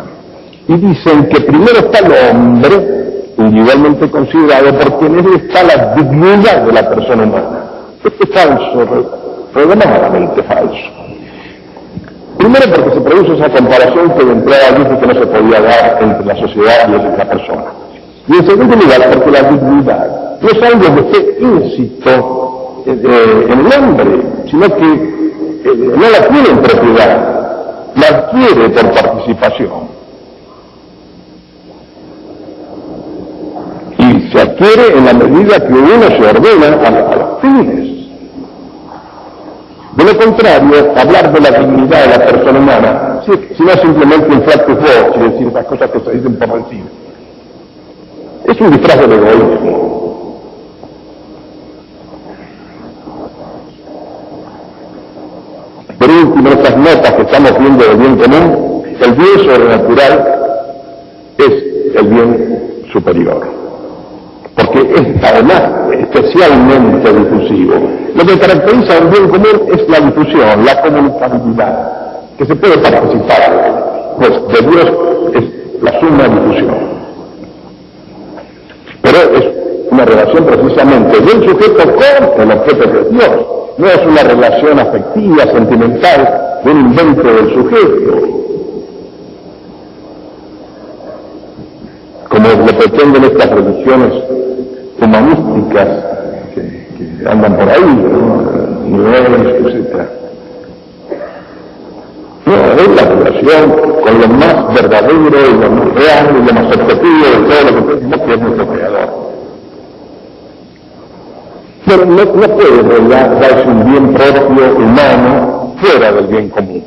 y 0.67 0.73
dicen 0.73 1.27
que 1.27 1.41
primero 1.41 1.79
está 1.79 1.99
el 1.99 2.35
hombre, 2.35 3.01
individualmente 3.37 4.09
considerado, 4.09 4.77
porque 4.77 5.05
en 5.07 5.19
él 5.19 5.25
está 5.35 5.63
la 5.63 5.95
dignidad 5.95 6.65
de 6.65 6.71
la 6.71 6.89
persona 6.89 7.23
humana. 7.23 7.59
Esto 8.03 8.23
es 8.23 8.29
falso, 8.29 9.49
programadamente 9.53 10.43
falso. 10.43 11.01
Primero 12.37 12.63
porque 12.73 12.91
se 12.91 13.01
produce 13.01 13.33
esa 13.33 13.49
comparación 13.49 14.11
que 14.17 14.25
de 14.25 14.31
entrada 14.31 14.71
dice 14.71 14.97
que 14.99 15.07
no 15.07 15.13
se 15.13 15.27
podía 15.27 15.61
dar 15.61 15.99
entre 16.01 16.25
la 16.25 16.35
sociedad 16.35 16.89
y 16.89 17.17
la 17.17 17.29
persona. 17.29 17.65
Y 18.27 18.33
en 18.33 18.47
segundo 18.47 18.75
lugar 18.75 19.11
porque 19.11 19.31
la 19.31 19.49
dignidad 19.49 20.21
no 20.41 20.49
es 20.49 20.63
algo 20.63 20.95
que 20.95 21.01
esté 21.01 21.37
íncito 21.39 22.83
eh, 22.87 23.47
en 23.47 23.59
el 23.59 23.73
hombre, 23.73 24.21
sino 24.49 24.67
que 24.75 25.11
eh, 25.63 25.75
no 25.75 26.09
la 26.09 26.27
tiene 26.29 26.49
en 26.49 26.57
propiedad, 26.57 27.93
la 27.95 28.07
adquiere 28.07 28.69
por 28.69 28.91
participación. 28.91 30.00
Adquiere 34.61 34.95
en 34.95 35.05
la 35.05 35.13
medida 35.13 35.59
que 35.59 35.73
uno 35.73 36.07
se 36.07 36.21
ordena 36.23 36.67
a, 36.85 37.15
los 37.15 37.41
fines. 37.41 38.09
De 39.95 40.03
lo 40.03 40.17
contrario, 40.19 40.93
hablar 40.95 41.33
de 41.33 41.39
la 41.39 41.57
dignidad 41.57 42.03
de 42.03 42.07
la 42.09 42.25
persona 42.27 42.59
humana, 42.59 43.21
si, 43.25 43.63
no 43.63 43.71
simplemente 43.71 44.27
un 44.27 44.43
flaco 44.43 44.71
y 44.73 45.19
decir 45.19 45.47
esas 45.47 45.65
cosas 45.65 45.89
que 45.89 45.99
se 46.01 46.11
dicen 46.11 46.35
por 46.37 46.59
encima, 46.59 46.85
es 48.45 48.61
un 48.61 48.71
disfraz 48.71 48.97
de 48.99 49.15
egoísmo. 49.15 50.41
Por 55.97 56.09
último, 56.09 56.49
estas 56.49 56.77
notas 56.77 57.13
que 57.13 57.21
estamos 57.23 57.57
viendo 57.57 57.83
del 57.83 57.97
bien 57.97 58.15
común, 58.15 58.83
el 58.99 59.11
bien 59.13 59.39
sobrenatural 59.39 60.35
es 61.39 61.95
el 61.95 62.07
bien 62.07 62.83
superior. 62.93 63.60
Porque 64.61 64.79
es 64.79 65.23
además 65.23 65.63
especialmente 65.99 67.13
difusivo. 67.13 67.73
Lo 68.15 68.25
que 68.25 68.39
caracteriza 68.39 68.97
al 68.97 69.07
bien 69.09 69.29
común 69.29 69.69
es 69.73 69.89
la 69.89 69.99
difusión, 70.05 70.65
la 70.65 70.81
comunicabilidad, 70.81 71.91
que 72.37 72.45
se 72.45 72.55
puede 72.55 72.77
participar, 72.77 74.15
pues 74.17 74.31
de 74.31 74.69
Dios 74.69 74.91
es 75.33 75.81
la 75.81 75.99
suma 75.99 76.27
difusión. 76.27 76.75
Pero 79.01 79.17
es 79.35 79.45
una 79.89 80.05
relación 80.05 80.45
precisamente 80.45 81.19
del 81.19 81.49
sujeto 81.49 81.95
con 82.35 82.51
el 82.51 82.57
objeto 82.57 82.89
de 82.89 83.09
Dios 83.09 83.61
no 83.77 83.87
es 83.87 84.05
una 84.05 84.23
relación 84.23 84.79
afectiva, 84.79 85.43
sentimental, 85.45 86.59
de 86.63 86.71
un 86.71 86.79
invento 86.81 87.23
del 87.23 87.53
sujeto, 87.53 88.27
como 92.29 92.47
lo 92.47 92.77
pretenden 92.77 93.23
estas 93.23 93.49
religiones 93.49 94.13
humanísticas 95.01 95.87
que, 96.53 97.29
andan 97.29 97.57
por 97.57 97.69
ahí, 97.69 97.81
¿no? 98.87 99.15
etc. 99.15 99.95
No, 102.45 102.55
es 102.55 102.87
la 102.95 103.03
relación 103.03 103.71
con 104.03 104.21
lo 104.21 104.27
más 104.27 104.73
verdadero 104.73 105.19
y 105.19 105.61
lo 105.61 105.69
más 105.71 105.93
real 105.93 106.29
y 106.31 106.47
lo 106.47 106.53
más 106.53 106.75
objetivo 106.75 107.25
de 107.25 107.47
todo 107.47 107.71
lo 107.71 107.87
que 107.87 107.93
tenemos 107.93 108.19
que 108.21 108.33
es 108.33 108.41
nuestro 108.41 108.67
creador. 108.67 109.31
No, 111.85 111.97
no 111.97 112.47
puede 112.55 113.39
darse 113.39 113.67
un 113.67 113.91
bien 113.91 114.13
propio 114.13 114.75
humano 114.75 115.75
fuera 115.81 116.11
del 116.11 116.27
bien 116.27 116.49
común. 116.49 116.83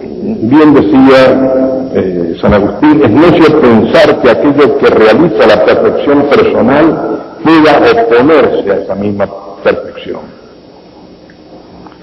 Bien 0.00 0.74
decía 0.74 1.73
eh, 1.94 2.36
San 2.40 2.54
Agustín, 2.54 3.02
es 3.04 3.10
necio 3.10 3.60
pensar 3.60 4.20
que 4.20 4.30
aquello 4.30 4.78
que 4.78 4.86
realiza 4.86 5.46
la 5.46 5.64
perfección 5.64 6.22
personal 6.24 7.20
pueda 7.42 8.02
oponerse 8.02 8.70
a 8.70 8.74
esa 8.74 8.94
misma 8.94 9.28
perfección. 9.62 10.20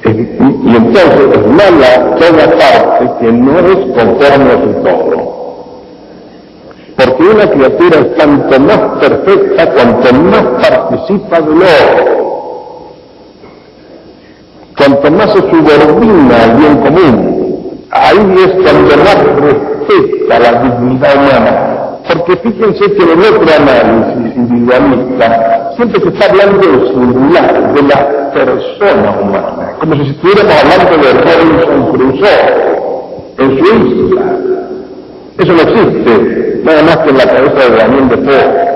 y 0.06 0.76
entonces 0.76 1.28
es 1.34 1.48
mala 1.48 2.16
toda 2.16 2.58
parte 2.58 3.12
que 3.20 3.32
no 3.32 3.60
es 3.60 3.78
conforme 3.96 4.52
a 4.52 4.62
su 4.62 4.74
todo. 4.84 5.32
Porque 6.96 7.24
una 7.24 7.50
criatura 7.50 8.00
es 8.00 8.16
tanto 8.16 8.60
más 8.60 8.80
perfecta 9.00 9.72
cuanto 9.74 10.14
más 10.14 10.44
participa 10.62 11.42
del 11.42 11.58
otro, 11.58 12.22
cuanto 14.78 15.12
más 15.12 15.34
se 15.34 15.40
subordina 15.40 16.44
al 16.44 16.58
bien 16.58 16.78
común. 16.78 17.42
Ahí 17.92 18.36
es 18.46 18.52
cuando 18.64 18.98
más 18.98 19.18
respeta 20.00 20.40
la 20.40 20.64
dignidad 20.64 21.16
humana. 21.16 21.82
Porque 22.08 22.36
fíjense 22.38 22.94
que 22.94 23.04
en 23.04 23.20
otro 23.20 23.46
análisis 23.58 24.36
individualista 24.36 25.72
siempre 25.76 26.02
se 26.02 26.08
está 26.10 26.26
hablando 26.26 26.58
del 26.58 26.88
singular, 26.88 27.74
de 27.74 27.82
la 27.84 28.32
persona 28.32 29.18
humana, 29.22 29.74
como 29.80 29.96
si 29.96 30.10
estuviéramos 30.10 30.54
hablando 30.54 30.98
de 30.98 31.14
Robinson 31.14 31.92
Crusoe 31.92 32.72
en 33.38 33.58
su 33.58 33.66
isla. 33.66 34.22
Eso 35.38 35.54
no 35.54 35.62
existe 35.62 36.62
nada 36.64 36.84
más 36.84 36.98
que 36.98 37.10
en 37.10 37.18
la 37.18 37.26
cabeza 37.26 37.70
de 37.70 37.78
Daniel 37.78 38.10
de 38.10 38.18
Poe. 38.18 38.72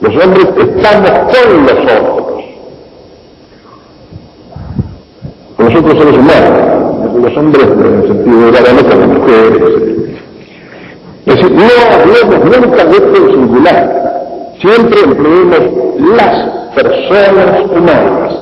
Los 0.00 0.24
hombres 0.24 0.46
estamos 0.58 1.10
con 1.10 1.62
los 1.62 1.72
otros, 1.72 2.44
con 5.56 5.66
los 5.66 5.74
otros 5.74 5.98
seres 5.98 6.18
humanos, 6.18 7.14
los 7.22 7.36
hombres 7.36 7.66
en 7.66 7.94
el 7.94 8.08
sentido 8.08 8.46
de 8.46 8.52
la 8.52 8.90
con 8.90 9.00
las 9.00 9.08
mujeres. 9.08 10.09
Es 11.30 11.36
decir, 11.36 11.52
no 11.52 11.62
hablemos 11.92 12.44
nunca 12.44 12.84
de 12.86 12.96
esto 12.96 13.30
singular, 13.30 14.52
siempre 14.60 15.00
empleemos 15.00 15.60
las 16.16 16.48
personas 16.74 17.70
humanas. 17.70 18.34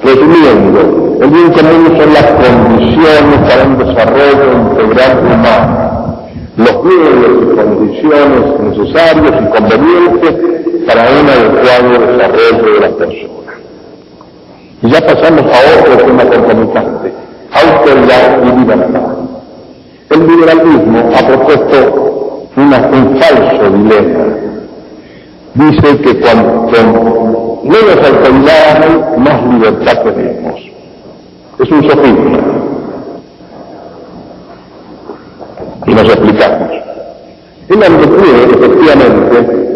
Resumiendo, 0.00 1.18
el 1.20 1.30
bien 1.30 1.52
común 1.52 1.98
son 1.98 2.14
las 2.14 2.26
condiciones 2.34 3.38
para 3.48 3.64
un 3.64 3.78
desarrollo 3.78 4.52
integral 4.52 5.18
humano, 5.18 6.18
los 6.56 6.84
medios 6.84 7.42
y 7.42 7.56
condiciones 7.56 8.60
necesarios 8.60 9.32
y 9.42 9.58
convenientes 9.58 10.34
para 10.86 11.02
un 11.02 11.28
adecuado 11.28 12.14
desarrollo 12.14 12.74
de 12.74 12.80
la 12.80 12.96
persona. 12.96 13.52
Y 14.82 14.88
ya 14.88 15.00
pasamos 15.00 15.42
a 15.42 15.80
otro 15.80 15.96
tema 15.96 16.24
concomitante, 16.26 17.25
autoridad 17.60 18.42
libertad. 18.58 19.00
El 20.10 20.26
liberalismo 20.26 21.10
ha 21.14 21.26
propuesto 21.26 22.48
una, 22.56 22.78
un 22.88 23.18
falso 23.18 23.70
dilema. 23.70 24.24
Dice 25.54 25.98
que 26.02 26.20
cuando 26.20 27.62
menos 27.64 27.96
autoridad 27.96 29.16
más 29.18 29.42
libertad 29.52 30.02
tenemos. 30.02 30.60
Es 31.58 31.70
un 31.70 31.82
sofisma. 31.82 32.38
Y 35.86 35.94
nos 35.94 36.08
explicamos. 36.08 36.70
El 37.68 37.82
hombre 37.82 38.06
tiene 38.06 38.44
efectivamente 38.44 39.66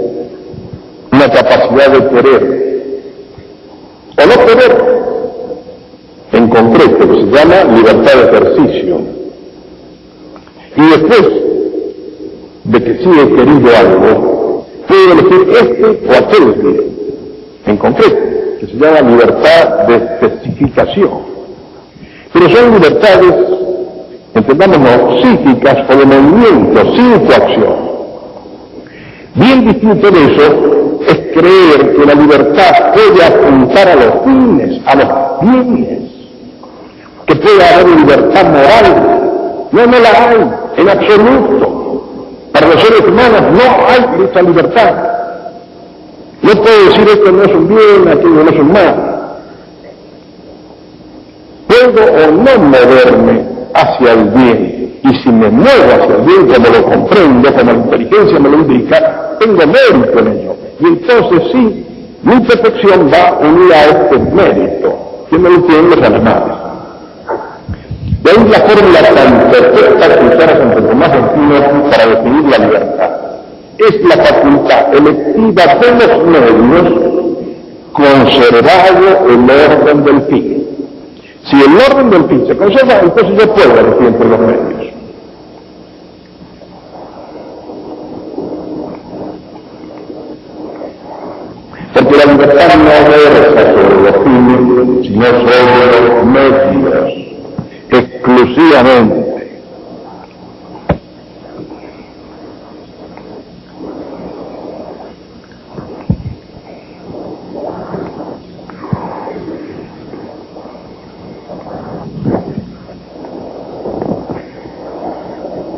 una 1.13 1.29
capacidad 1.31 1.91
de 1.91 2.09
querer 2.09 2.61
o 4.17 4.27
no 4.27 4.47
querer 4.47 5.00
concreto 6.71 7.09
que 7.09 7.15
se 7.15 7.27
llama 7.27 7.65
libertad 7.75 8.13
de 8.15 8.25
ejercicio. 8.25 9.01
Y 10.77 10.81
después 10.81 11.29
de 12.65 12.83
que 12.85 12.95
sí 12.99 13.11
he 13.11 13.35
querido 13.35 13.77
algo, 13.77 14.67
puedo 14.87 15.13
elegir 15.13 15.49
este 15.51 16.09
o 16.09 16.13
aquel 16.13 16.91
en 17.67 17.77
concreto, 17.77 18.17
que 18.61 18.67
se 18.67 18.73
llama 18.75 19.01
libertad 19.01 19.87
de 19.87 19.97
especificación. 19.97 21.11
Pero 22.33 22.51
son 22.51 22.75
libertades, 22.75 23.35
entendámonos, 24.35 25.23
psíquicas 25.23 25.79
o 25.91 25.97
de 25.97 26.07
movimiento, 26.07 26.95
sin 26.95 27.19
coacción. 27.27 27.91
Bien 29.35 29.67
distinto 29.67 30.11
de 30.11 30.25
eso 30.25 31.01
es 31.09 31.17
creer 31.33 31.97
que 31.97 32.05
la 32.05 32.15
libertad 32.15 32.93
puede 32.93 33.25
apuntar 33.25 33.89
a 33.89 33.95
los 33.95 34.25
fines, 34.25 34.81
a 34.87 34.95
los 34.97 35.41
bienes, 35.41 36.00
que 37.31 37.37
puede 37.37 37.65
haber 37.65 37.89
libertad 37.89 38.45
moral. 38.45 39.21
No, 39.71 39.87
no 39.87 39.99
la 40.01 40.29
hay, 40.29 40.51
en 40.79 40.89
absoluto. 40.89 42.07
Para 42.53 42.67
los 42.67 42.83
seres 42.83 43.01
humanos 43.07 43.43
no 43.53 43.87
hay 43.87 44.25
esa 44.29 44.43
libertad. 44.43 44.95
No 46.43 46.51
puedo 46.51 46.85
decir 46.87 47.09
esto 47.09 47.31
no 47.31 47.43
es 47.45 47.55
un 47.55 47.69
bien, 47.69 48.09
aquello 48.09 48.45
no 48.45 48.51
es 48.51 48.59
un 48.59 48.73
mal. 48.73 48.95
Puedo 51.69 52.05
o 52.05 52.31
no 52.33 52.65
moverme 52.65 53.45
hacia 53.75 54.13
el 54.13 54.25
bien. 54.31 54.99
Y 55.05 55.15
si 55.23 55.31
me 55.31 55.51
muevo 55.51 55.85
hacia 55.85 56.17
el 56.17 56.23
bien, 56.23 56.49
como 56.49 56.69
lo 56.69 56.85
comprendo, 56.85 57.55
como 57.55 57.73
la 57.73 57.79
inteligencia 57.79 58.41
me 58.41 58.49
lo 58.49 58.57
indica, 58.57 59.37
tengo 59.39 59.59
mérito 59.67 60.19
en 60.19 60.27
ello. 60.27 60.57
Y 60.81 60.87
entonces 60.87 61.53
sí, 61.53 61.87
mi 62.25 62.41
perfección 62.41 63.09
va 63.09 63.39
unida 63.39 63.77
a 63.77 63.85
este 63.85 64.19
mérito, 64.19 65.27
que 65.31 65.39
me 65.39 65.49
lo 65.49 65.63
tienen 65.63 65.91
los 65.91 66.03
animales. 66.03 66.60
De 68.23 68.31
ahí 68.31 68.49
la 68.51 68.61
fórmula 68.61 69.03
tan 69.03 69.51
perfecta 69.51 70.19
que 70.19 70.25
usara 70.27 70.59
Santo 70.59 70.83
Tomás 70.83 71.09
Aquino 71.09 71.91
para 71.91 72.07
definir 72.07 72.45
la 72.51 72.59
libertad. 72.67 73.11
Es 73.79 74.05
la 74.05 74.25
facultad 74.25 74.95
electiva 74.95 75.63
de 75.75 76.07
los 76.07 76.25
medios 76.27 77.11
conservado 77.93 79.27
el 79.29 79.51
orden 79.51 80.05
del 80.05 80.23
fin. 80.23 80.67
Si 81.45 81.57
el 81.57 81.77
orden 81.77 82.11
del 82.11 82.25
fin 82.27 82.47
se 82.47 82.57
conserva, 82.57 83.01
entonces 83.03 83.39
yo 83.39 83.55
puedo 83.55 83.79
elegir 83.79 84.07
entre 84.07 84.29
los 84.29 84.41
medios. 84.41 84.95
Porque 91.95 92.17
la 92.17 92.33
libertad 92.33 92.69
no 92.77 93.11
versa 93.11 93.75
sobre 93.75 94.03
los 94.03 94.25
fines, 94.25 95.07
sino 95.07 95.27
sobre 95.27 96.09
los 96.09 96.25
medios, 96.27 97.30
exclusivamente. 97.91 99.31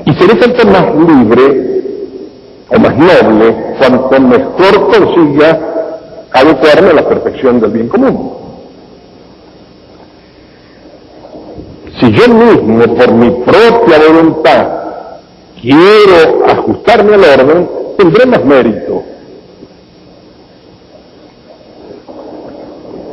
Y 0.04 0.12
seré 0.14 0.34
tanto 0.34 0.66
más 0.66 0.94
libre 0.94 1.82
o 2.68 2.78
más 2.78 2.96
noble 2.96 3.54
cuanto 3.78 4.20
mejor 4.20 4.90
consiga 4.90 5.58
adecuarme 6.32 6.90
a 6.90 6.94
la 6.94 7.08
perfección 7.08 7.60
del 7.60 7.70
bien 7.70 7.88
común. 7.88 8.41
Si 12.02 12.10
yo 12.10 12.34
mismo, 12.34 12.82
por 12.96 13.12
mi 13.12 13.30
propia 13.30 13.98
voluntad, 14.08 14.66
quiero 15.60 16.44
ajustarme 16.48 17.14
al 17.14 17.40
orden, 17.40 17.68
tendré 17.96 18.26
más 18.26 18.44
mérito. 18.44 19.04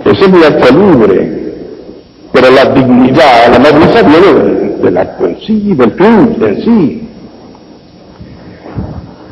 Ese 0.05 0.25
es 0.25 0.31
mi 0.31 0.43
acto 0.43 0.75
libre, 0.75 1.53
pero 2.31 2.49
la 2.49 2.65
dignidad, 2.65 3.51
la 3.51 3.59
nobleza 3.59 4.01
viene 4.01 4.77
del, 4.81 4.97
acto 4.97 5.27
en 5.27 5.39
sí, 5.41 5.75
del 5.75 5.91
fin 5.91 6.35
en 6.41 6.61
sí. 6.63 7.09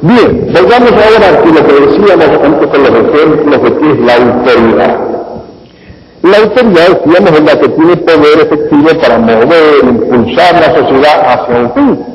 Bien, 0.02 0.54
volvamos 0.54 0.92
ahora 0.92 1.30
a 1.30 1.46
lo 1.46 1.68
que 1.68 1.74
decíamos 1.88 2.46
antes 2.46 2.68
con 2.68 2.84
los 2.84 2.92
ejemplos 2.92 3.64
de 3.64 3.74
qué 3.80 3.92
es 3.92 4.00
la 4.02 4.16
autoridad. 4.18 5.17
La 6.30 6.40
autoridad, 6.40 7.00
decíamos, 7.06 7.32
es 7.32 7.44
la 7.44 7.60
que 7.60 7.70
tiene 7.70 7.98
poder 7.98 8.40
efectivo 8.42 8.90
para 9.02 9.18
mover, 9.18 9.84
impulsar 9.84 10.56
la 10.56 10.76
sociedad 10.76 11.22
hacia 11.26 11.56
un 11.56 11.74
fin. 11.74 12.06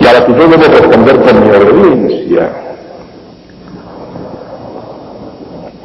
Y 0.00 0.06
a 0.06 0.12
la 0.12 0.26
que 0.26 0.32
yo 0.32 0.48
debo 0.48 0.62
responder 0.62 1.20
con 1.20 1.40
mi 1.40 1.50
obediencia. 1.54 2.50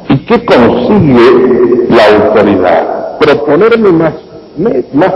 ¿Y 0.08 0.18
qué 0.18 0.44
consigue 0.46 1.86
la 1.90 2.04
autoridad? 2.16 3.18
Proponerme 3.18 3.92
más, 3.92 4.14
más. 4.92 5.14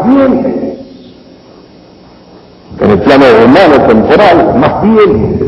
En 2.78 2.91
el 2.91 3.01
plano 3.01 3.24
humano, 3.45 3.87
temporal, 3.89 4.55
más 4.59 4.82
bienes 4.82 5.45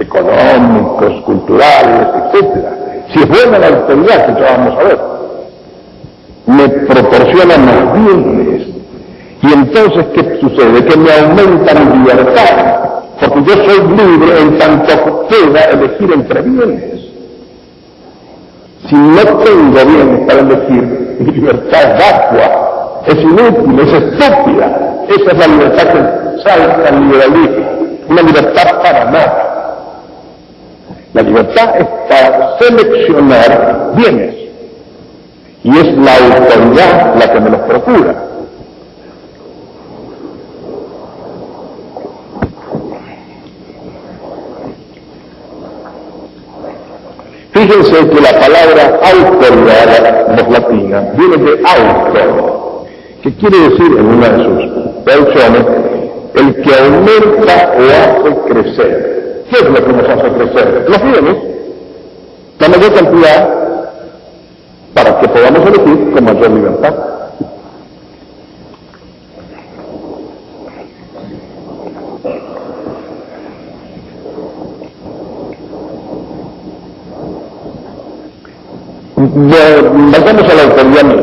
económicos, 0.00 1.22
culturales, 1.24 2.08
etc. 2.32 2.84
Si 3.12 3.20
es 3.20 3.50
la 3.50 3.66
autoridad, 3.68 4.26
que 4.26 4.40
ya 4.40 4.56
vamos 4.56 4.78
a 4.78 4.84
ver, 4.84 4.98
me 6.46 6.68
proporciona 6.68 7.56
más 7.58 7.92
bienes. 7.94 8.66
Y 9.42 9.52
entonces, 9.52 10.06
¿qué 10.14 10.38
sucede? 10.40 10.84
Que 10.84 10.96
me 10.96 11.12
aumenta 11.12 11.74
mi 11.74 11.98
libertad, 11.98 12.76
porque 13.20 13.42
yo 13.44 13.54
soy 13.64 13.88
libre 13.88 14.40
en 14.40 14.58
tanto 14.58 15.26
pueda 15.28 15.60
elegir 15.64 16.12
entre 16.12 16.42
bienes. 16.42 17.00
Si 18.88 18.94
no 18.94 19.22
tengo 19.22 19.84
bienes 19.84 20.26
para 20.26 20.40
elegir, 20.40 21.16
mi 21.20 21.32
libertad 21.32 21.98
vacua, 21.98 23.02
es 23.06 23.16
inútil, 23.16 23.80
es 23.80 23.92
estúpida. 23.92 24.94
Esa 25.08 25.30
es 25.30 25.38
la 25.38 25.46
libertad 25.46 25.82
que 25.92 26.42
salta 26.42 26.88
al 26.88 27.00
liberalismo, 27.00 27.64
una 28.08 28.22
libertad 28.22 28.82
para 28.82 29.04
nada. 29.10 29.53
La 31.14 31.22
libertad 31.22 31.76
es 31.78 31.86
para 32.08 32.58
seleccionar 32.58 33.92
bienes. 33.94 34.34
Y 35.62 35.70
es 35.70 35.96
la 35.96 36.16
autoridad 36.16 37.14
la 37.16 37.32
que 37.32 37.40
me 37.40 37.50
los 37.50 37.60
procura. 37.60 38.14
Fíjense 47.52 48.08
que 48.08 48.20
la 48.20 48.40
palabra 48.40 49.00
autoridad, 49.14 50.36
los 50.36 50.50
latina, 50.50 51.12
viene 51.16 51.36
de 51.36 51.62
auto, 51.64 52.86
que 53.22 53.32
quiere 53.36 53.68
decir 53.68 53.86
en 53.96 54.06
una 54.06 54.28
de 54.30 54.44
sus 54.44 55.04
versiones, 55.04 55.64
el 56.34 56.54
que 56.56 56.74
aumenta 56.74 57.72
o 57.78 57.84
hace 57.84 58.52
crecer. 58.52 59.23
¿Qué 59.50 59.56
es 59.56 59.70
lo 59.70 59.74
que 59.74 59.92
nos 59.92 60.08
hace 60.08 60.28
crecer? 60.32 60.86
Los 60.88 61.02
bienes, 61.02 61.36
la 62.58 62.68
mayor 62.68 62.94
cantidad 62.94 63.48
para 64.94 65.20
que 65.20 65.28
podamos 65.28 65.66
elegir 65.66 66.12
con 66.12 66.24
mayor 66.24 66.50
libertad. 66.50 66.94
Vayamos 79.36 80.48
a 80.48 80.54
la 80.54 80.84
misma. 80.84 81.14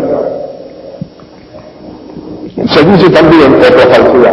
Se 2.67 2.83
dice 2.83 3.09
también 3.09 3.55
otra 3.55 3.87
falsedad, 3.87 4.30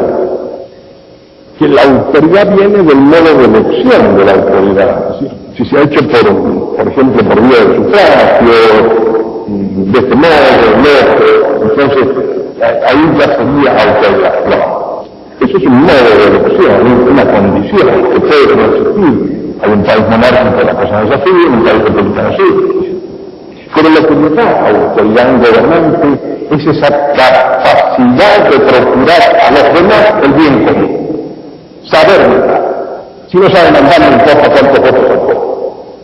que 1.58 1.68
la 1.68 1.82
autoridad 1.82 2.54
viene 2.56 2.82
del 2.82 2.96
modo 2.96 3.34
de 3.34 3.44
elección 3.44 4.16
de 4.16 4.24
la 4.24 4.32
autoridad. 4.32 5.16
Si 5.56 5.64
se 5.64 5.76
ha 5.76 5.82
hecho 5.82 6.00
por, 6.08 6.76
por 6.76 6.88
ejemplo, 6.88 7.28
por 7.28 7.40
vía 7.42 7.64
de 7.64 7.76
sufragio, 7.76 8.52
de 9.48 9.98
este 9.98 10.14
modo, 10.14 10.36
otro, 10.78 11.62
entonces 11.62 12.08
ahí 12.62 13.12
ya 13.18 13.26
sería 13.36 13.70
autoridad. 13.90 14.34
No. 14.48 14.78
Eso 15.40 15.56
es 15.56 15.64
un 15.66 15.82
modo 15.82 16.10
de 16.16 16.36
elección, 16.36 17.10
una 17.10 17.24
condición 17.24 17.88
que 18.12 18.20
puede 18.20 18.56
no 18.56 18.64
existir. 18.64 19.54
Hay 19.60 19.72
un 19.72 19.82
país 19.82 20.02
monárquico, 20.08 20.62
la 20.64 20.74
cosa 20.74 21.02
no 21.02 21.12
es 21.12 21.20
así, 21.20 21.30
un 21.30 21.64
país 21.64 21.82
republicano 21.82 22.30
sí. 22.36 23.02
Pero 23.74 23.88
lo 23.90 24.06
que 24.06 24.14
me 24.14 24.28
da 24.30 24.68
autoridad 24.68 25.34
un 25.34 25.40
gobernante 25.40 26.08
es 26.52 26.66
esa 26.66 26.88
capacidad 26.88 28.48
de 28.48 28.58
procurar 28.60 29.40
a 29.42 29.50
los 29.50 29.74
demás 29.74 30.14
el 30.22 30.32
bien 30.32 30.64
común. 30.64 31.07
Saber. 31.90 33.28
Si 33.30 33.36
no 33.36 33.50
sabe 33.50 33.72
mandar, 33.72 34.00
no 34.00 34.12
importa 34.12 34.50
cuántos 34.50 34.80
votos 34.80 35.08
sacó. 35.08 35.96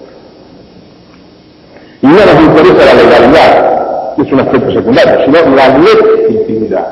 Y 2.03 2.07
no 2.07 2.13
nos 2.13 2.43
interesa 2.43 2.85
la 2.85 3.03
legalidad, 3.03 4.15
que 4.17 4.23
es 4.23 4.33
un 4.33 4.41
aspecto 4.41 4.73
secundario, 4.73 5.25
sino 5.25 5.57
la 5.57 5.79
legitimidad 5.79 6.87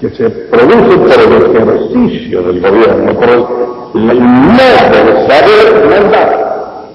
que 0.00 0.10
se 0.10 0.30
produce 0.30 0.96
por 0.96 1.12
el 1.12 1.56
ejercicio 1.56 2.42
del 2.42 2.60
gobierno, 2.60 3.14
por 3.14 3.28
el 3.28 4.20
modo 4.20 5.04
de 5.04 5.26
saber 5.28 5.86
mandar 5.88 6.44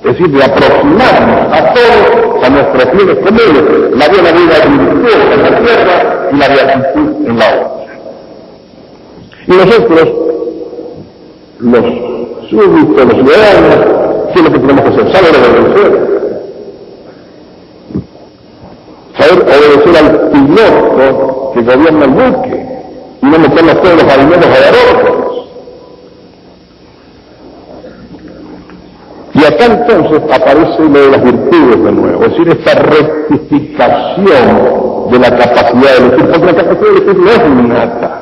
es 0.03 0.17
decir, 0.17 0.29
de 0.29 0.43
aproximarnos 0.43 1.53
a 1.53 1.73
todos 1.73 2.43
a 2.43 2.49
nuestros 2.49 2.83
fines 2.91 3.17
comunes, 3.17 3.97
la 3.97 4.07
buena 4.07 4.31
vida 4.31 4.65
virtuosa 4.65 5.33
en 5.33 5.41
la 5.41 5.59
tierra 5.59 6.29
y 6.31 6.37
la 6.37 6.47
beatitud 6.47 7.27
en 7.27 7.37
la 7.37 7.45
otra. 7.45 7.69
Y 9.45 9.51
nosotros, 9.51 10.09
los 11.59 11.85
súbditos, 12.49 13.05
los 13.05 13.15
ciudadanos, 13.15 13.77
¿qué 14.33 14.39
es 14.39 14.45
lo 14.45 14.51
que 14.51 14.59
tenemos 14.59 14.81
que 14.81 14.89
hacer? 14.89 15.11
Saber 15.11 15.35
obedecer. 15.35 15.91
Saber 19.17 19.39
obedecer 19.43 19.97
al 19.97 20.29
piloto 20.29 21.51
que 21.53 21.61
gobierna 21.61 22.05
el 22.05 22.11
buque. 22.11 22.57
y 23.21 23.25
no 23.25 23.37
meternos 23.37 23.81
todos 23.81 24.01
los 24.01 24.13
alimentos 24.13 24.47
a 24.47 24.53
Y 29.33 29.43
acá 29.45 29.65
entonces 29.65 30.21
aparece 30.33 30.83
lo 30.83 30.99
de 30.99 31.11
las 31.11 31.21
virtudes 31.23 31.83
de 31.83 31.91
nuevo, 31.91 32.23
es 32.25 32.31
decir, 32.31 32.49
esta 32.49 32.73
rectificación 32.81 35.11
de 35.11 35.19
la 35.19 35.37
capacidad 35.37 35.91
de 35.91 35.97
elegir, 36.07 36.29
porque 36.29 36.45
la 36.45 36.55
capacidad 36.55 36.79
de 36.79 36.87
elegir 36.97 37.17
no 37.17 37.29
es 37.29 37.37
innata, 37.37 38.18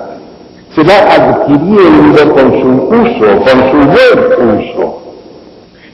se 0.77 0.83
va 0.83 1.11
adquiriendo 1.11 2.33
con 2.35 2.51
su 2.61 2.67
uso, 2.67 3.25
con 3.41 3.71
su 3.71 3.77
buen 3.87 4.59
uso, 4.59 5.01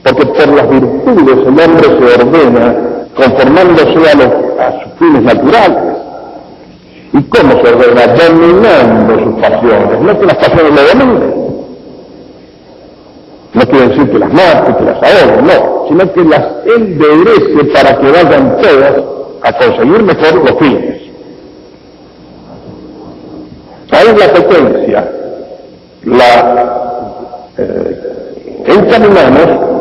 porque 0.02 0.26
por 0.26 0.48
las 0.48 0.68
virtudes 0.68 1.38
el 1.38 1.58
hombre 1.58 1.84
se 1.84 2.22
ordena 2.22 2.76
conformándose 3.16 4.10
a, 4.10 4.14
los, 4.14 4.82
sus 4.82 4.92
fines 4.98 5.22
naturales. 5.22 5.84
¿Y 7.14 7.22
cómo 7.22 7.52
se 7.52 7.72
ordena? 7.72 8.06
Dominando 8.08 9.24
sus 9.24 9.40
pasiones, 9.40 10.00
no 10.00 10.20
que 10.20 10.26
las 10.26 10.36
pasiones 10.36 10.72
lo 10.74 10.98
dominen. 10.98 11.34
No 13.54 13.62
quiere 13.62 13.88
decir 13.88 14.10
que 14.10 14.18
las 14.18 14.32
mate, 14.34 14.76
que 14.76 14.84
las 14.84 14.96
ahorre, 14.96 15.42
no, 15.42 15.84
sino 15.88 16.12
que 16.12 16.24
las 16.24 16.46
enderece 16.76 17.64
para 17.72 17.96
que 17.96 18.10
vayan 18.10 18.56
todas 18.60 18.94
a 19.44 19.52
conseguir 19.52 20.02
mejor 20.02 20.34
los 20.44 20.58
fines. 20.58 21.03
La 24.18 24.32
potencia, 24.32 25.10
la 26.04 26.74
eh, 27.58 28.64
encaminamos 28.66 29.74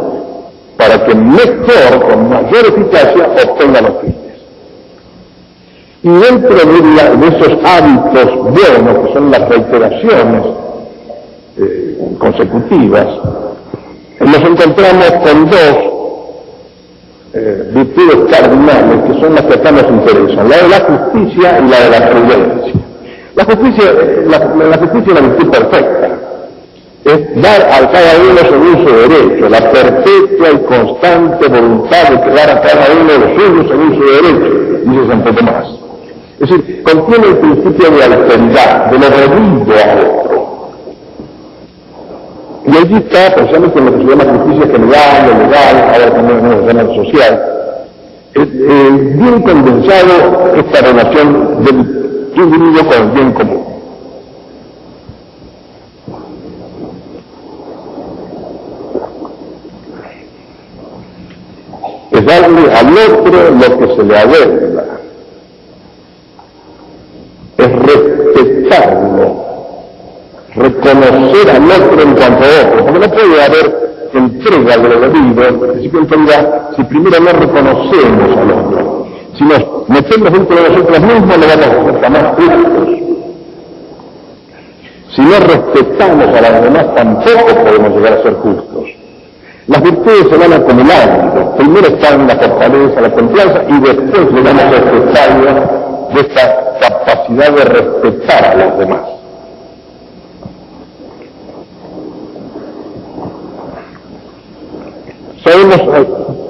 para 0.78 1.06
que 1.06 1.16
mejor, 1.16 2.10
con 2.10 2.30
mayor 2.30 2.66
eficacia, 2.68 3.30
obtenga 3.44 3.82
los 3.82 4.02
fines. 4.02 4.16
Y 6.04 6.10
dentro 6.10 6.56
de, 6.56 7.28
esos 7.28 7.60
hábitos 7.64 8.36
buenos, 8.38 9.08
que 9.08 9.14
son 9.14 9.32
las 9.32 9.48
reiteraciones 9.50 10.46
eh, 11.58 11.98
consecutivas, 12.18 13.08
nos 14.20 14.42
encontramos 14.42 15.12
con 15.24 15.50
dos 15.50 15.94
eh, 17.34 17.72
virtudes 17.74 18.32
cardinales 18.32 19.04
que 19.08 19.20
son 19.20 19.36
las 19.36 19.44
que 19.46 19.54
acá 19.54 19.72
nos 19.72 19.90
interesan, 19.90 20.50
la 20.50 20.58
de 20.58 20.70
la 20.70 20.80
justicia 20.82 21.60
y 21.60 21.70
la 21.70 21.80
de 21.80 21.90
la 21.90 22.10
prudencia. 22.10 22.73
La 23.36 23.46
justicia, 23.46 23.92
la, 24.28 24.78
justicia 24.78 25.14
es 25.14 25.22
la 25.22 25.28
virtud 25.28 25.50
perfecta, 25.50 26.10
es 27.04 27.42
dar 27.42 27.62
a 27.64 27.92
cada 27.92 28.14
uno 28.30 28.38
según 28.38 28.88
su 28.88 28.96
derecho, 28.96 29.50
la 29.50 29.72
perpetua 29.72 30.52
y 30.52 30.58
constante 30.66 31.48
voluntad 31.48 32.10
de 32.10 32.32
dar 32.32 32.52
a 32.52 32.62
cada 32.62 32.86
uno 32.94 33.12
lo 33.12 33.40
suyo 33.40 33.68
según 33.68 33.96
su 33.96 34.04
derecho, 34.06 34.80
dice 34.86 35.08
Santo 35.08 35.34
Tomás. 35.34 35.66
Es 36.40 36.50
decir, 36.50 36.84
contiene 36.84 37.28
el 37.28 37.38
principio 37.38 37.90
de 37.90 38.04
alteridad, 38.04 38.92
de 38.92 39.00
lo 39.00 39.10
debido 39.10 39.74
a 39.80 40.20
otro. 40.20 40.70
Y 42.68 42.78
allí 42.78 42.96
está 42.96 43.36
precisamente 43.36 43.82
lo 43.82 43.92
que 43.94 43.98
se 43.98 44.10
llama 44.10 44.40
justicia 44.40 44.72
general, 44.72 45.40
legal, 45.40 45.90
ahora 45.92 46.14
también 46.14 46.50
lo 46.52 46.68
llama 46.68 46.96
social, 46.96 47.44
bien 48.36 49.42
condensado 49.42 50.54
esta 50.56 50.82
relación 50.82 51.64
del 51.66 52.03
individuo 52.42 52.86
con 52.86 52.94
el 52.94 53.10
bien 53.12 53.32
común. 53.34 53.64
Es 62.12 62.26
darle 62.26 62.72
al 62.72 62.98
otro 62.98 63.52
lo 63.52 63.78
que 63.78 63.96
se 63.96 64.04
le 64.04 64.18
adeuda. 64.18 64.86
Es 67.58 67.72
respetarlo, 67.72 69.46
reconocer 70.56 71.50
al 71.50 71.72
otro 71.72 72.02
en 72.02 72.16
cuanto 72.16 72.44
a 72.44 72.68
otro, 72.68 72.86
porque 72.86 73.00
no 73.00 73.12
puede 73.12 73.44
haber 73.44 73.84
entrega 74.14 74.78
de 74.78 74.90
lo 74.90 75.00
debido, 75.00 75.74
si 76.76 76.84
primero 76.84 77.20
no 77.20 77.32
reconocemos 77.32 78.38
al 78.38 78.52
otro. 78.52 78.83
Si 79.38 79.44
nos 79.44 79.90
metemos 79.90 80.32
dentro 80.32 80.56
de 80.56 80.70
nosotros 80.70 81.00
mismos, 81.00 81.38
no 81.38 81.48
vamos 81.48 81.68
a 81.68 81.92
ser 81.92 82.02
jamás 82.02 82.24
justos. 82.36 82.90
Si 85.16 85.22
no 85.22 85.40
respetamos 85.40 86.28
a 86.28 86.52
los 86.52 86.62
demás, 86.64 86.96
tampoco 86.96 87.64
podemos 87.64 87.96
llegar 87.96 88.14
a 88.14 88.24
ser 88.24 88.34
justos. 88.34 88.90
Las 89.68 89.82
virtudes 89.82 90.28
se 90.30 90.38
van 90.38 90.54
acumulando. 90.54 91.56
Primero 91.56 91.88
están 91.88 92.28
la 92.28 92.36
fortaleza, 92.36 93.02
la 93.02 93.12
confianza, 93.12 93.62
y 93.70 93.80
después 93.80 94.32
llegamos 94.32 94.64
a 94.64 94.76
estadio 94.76 95.46
de 96.14 96.22
esta 96.22 96.78
capacidad 96.80 97.52
de 97.54 97.66
respetar 97.66 98.46
a 98.46 98.56
los 98.56 98.78
demás. 98.80 99.02
Sabemos 105.44 105.82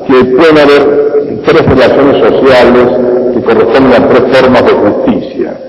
que 0.08 0.26
puede 0.26 0.62
haber 0.62 1.42
tres 1.46 1.66
relaciones 1.66 2.18
sociales 2.30 2.88
que 3.34 3.42
corresponden 3.42 4.04
a 4.04 4.08
tres 4.08 4.38
formas 4.38 4.66
de 4.66 4.72
justicia. 4.72 5.60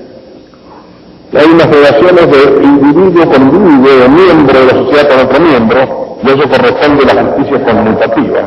Hay 1.36 1.46
unas 1.46 1.66
relaciones 1.66 2.30
de 2.30 2.64
individuo 2.64 3.28
con 3.30 3.42
individuo, 3.42 3.98
de 3.98 4.08
miembro 4.08 4.60
de 4.60 4.66
la 4.66 4.72
sociedad 4.72 5.08
con 5.08 5.26
otro 5.26 5.40
miembro, 5.40 6.18
y 6.22 6.26
eso 6.28 6.48
corresponde 6.48 7.10
a 7.10 7.14
la 7.14 7.24
justicia 7.24 7.64
conmutativa, 7.64 8.40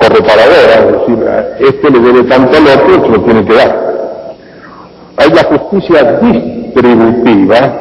o 0.00 0.04
es 0.04 0.92
decir, 0.92 1.18
este 1.60 1.90
le 1.90 1.98
debe 1.98 2.22
tanto 2.24 2.56
al 2.56 2.66
otro, 2.66 3.04
se 3.04 3.10
lo 3.10 3.20
tiene 3.22 3.44
que 3.44 3.54
dar. 3.54 3.94
Hay 5.16 5.30
la 5.30 5.44
justicia 5.44 6.18
distributiva, 6.20 7.80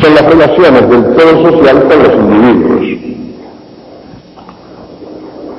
son 0.00 0.14
las 0.14 0.24
relaciones 0.24 0.90
del 0.90 1.16
todo 1.16 1.50
social 1.50 1.84
con 1.84 2.02
los 2.02 2.12
individuos 2.12 3.13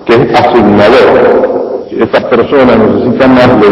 que 0.06 0.14
es 0.14 0.40
asignador. 0.40 1.86
Esta 1.92 2.30
persona 2.30 2.76
necesita 2.76 3.28
más, 3.28 3.48
le 3.48 3.68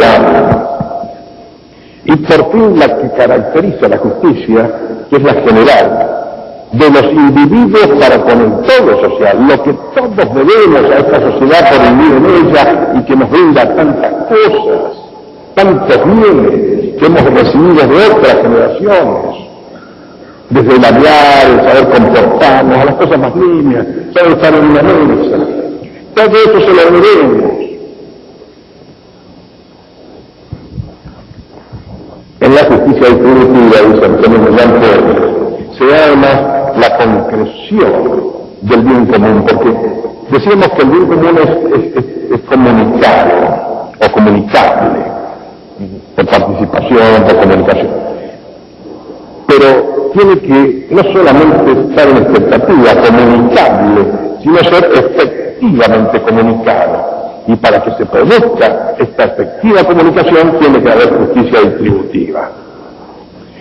Y 2.06 2.16
por 2.18 2.52
fin 2.52 2.80
la 2.80 2.98
que 2.98 3.10
caracteriza 3.18 3.88
la 3.90 3.98
justicia, 3.98 4.72
que 5.10 5.16
es 5.18 5.24
la 5.24 5.34
general, 5.34 6.10
de 6.74 6.90
los 6.90 7.04
individuos 7.04 7.88
para 8.00 8.18
con 8.24 8.42
el 8.42 8.52
todo 8.66 9.02
social, 9.02 9.48
lo 9.48 9.64
que 9.64 9.74
todos 9.94 10.34
debemos 10.34 10.92
a 10.92 10.98
esta 11.00 11.22
sociedad 11.22 11.70
por 11.70 11.82
vivir 11.92 12.14
en 12.18 12.26
ella 12.48 12.94
y 12.96 13.04
que 13.04 13.16
nos 13.16 13.30
brinda 13.30 13.76
tantas 13.76 14.12
cosas, 14.26 14.98
tantos 15.54 16.00
bienes 16.06 16.98
que 16.98 17.06
hemos 17.06 17.24
recibido 17.26 17.88
de 17.88 18.08
otras 18.08 18.36
generaciones, 18.42 19.54
desde 20.50 20.76
el 20.76 20.86
hablar, 20.86 21.46
el 21.48 21.62
saber 21.62 21.90
comportarnos, 21.90 22.78
a 22.78 22.86
las 22.86 22.96
cosas 22.96 23.20
más 23.20 23.36
líneas, 23.36 23.86
saber 24.16 24.32
estar 24.34 24.54
en 24.56 24.66
una 24.66 24.82
mesa, 24.82 25.38
todo 26.16 26.26
eso 26.26 26.60
se 26.62 26.74
lo 26.74 27.02
debemos. 27.02 27.54
En 32.40 32.56
la 32.56 32.64
justicia 32.66 33.08
distributiva, 33.08 33.94
dice 33.94 34.06
Antonio 34.06 34.40
Millán 34.40 34.74
se 35.78 35.96
además 35.96 36.42
la 36.78 36.98
concreción 36.98 37.92
del 38.62 38.82
bien 38.82 39.06
común, 39.06 39.46
porque 39.48 39.74
decimos 40.30 40.68
que 40.70 40.82
el 40.84 40.90
bien 40.90 41.08
común 41.08 41.40
es, 41.40 42.40
comunicado 42.50 43.92
o 44.00 44.12
comunicable, 44.12 45.00
por 46.16 46.26
participación, 46.26 47.24
por 47.26 47.38
comunicación. 47.38 47.90
Pero 49.48 50.12
tiene 50.14 50.40
que 50.40 50.88
no 50.92 51.04
solamente 51.14 51.90
estar 51.90 52.10
en 52.10 52.18
expectativa, 52.18 53.02
comunicable, 53.02 54.06
sino 54.44 54.58
ser 54.60 54.92
efectivo 54.94 55.43
efectivamente 55.54 56.22
comunicado. 56.22 57.24
Y 57.48 57.56
para 57.58 57.84
que 57.84 57.92
se 57.96 58.06
produzca 58.06 58.96
esta 58.98 59.24
efectiva 59.26 59.84
comunicación 59.84 60.58
tiene 60.60 60.82
que 60.82 60.92
haber 60.92 61.10
justicia 61.10 61.60
distributiva. 61.62 62.52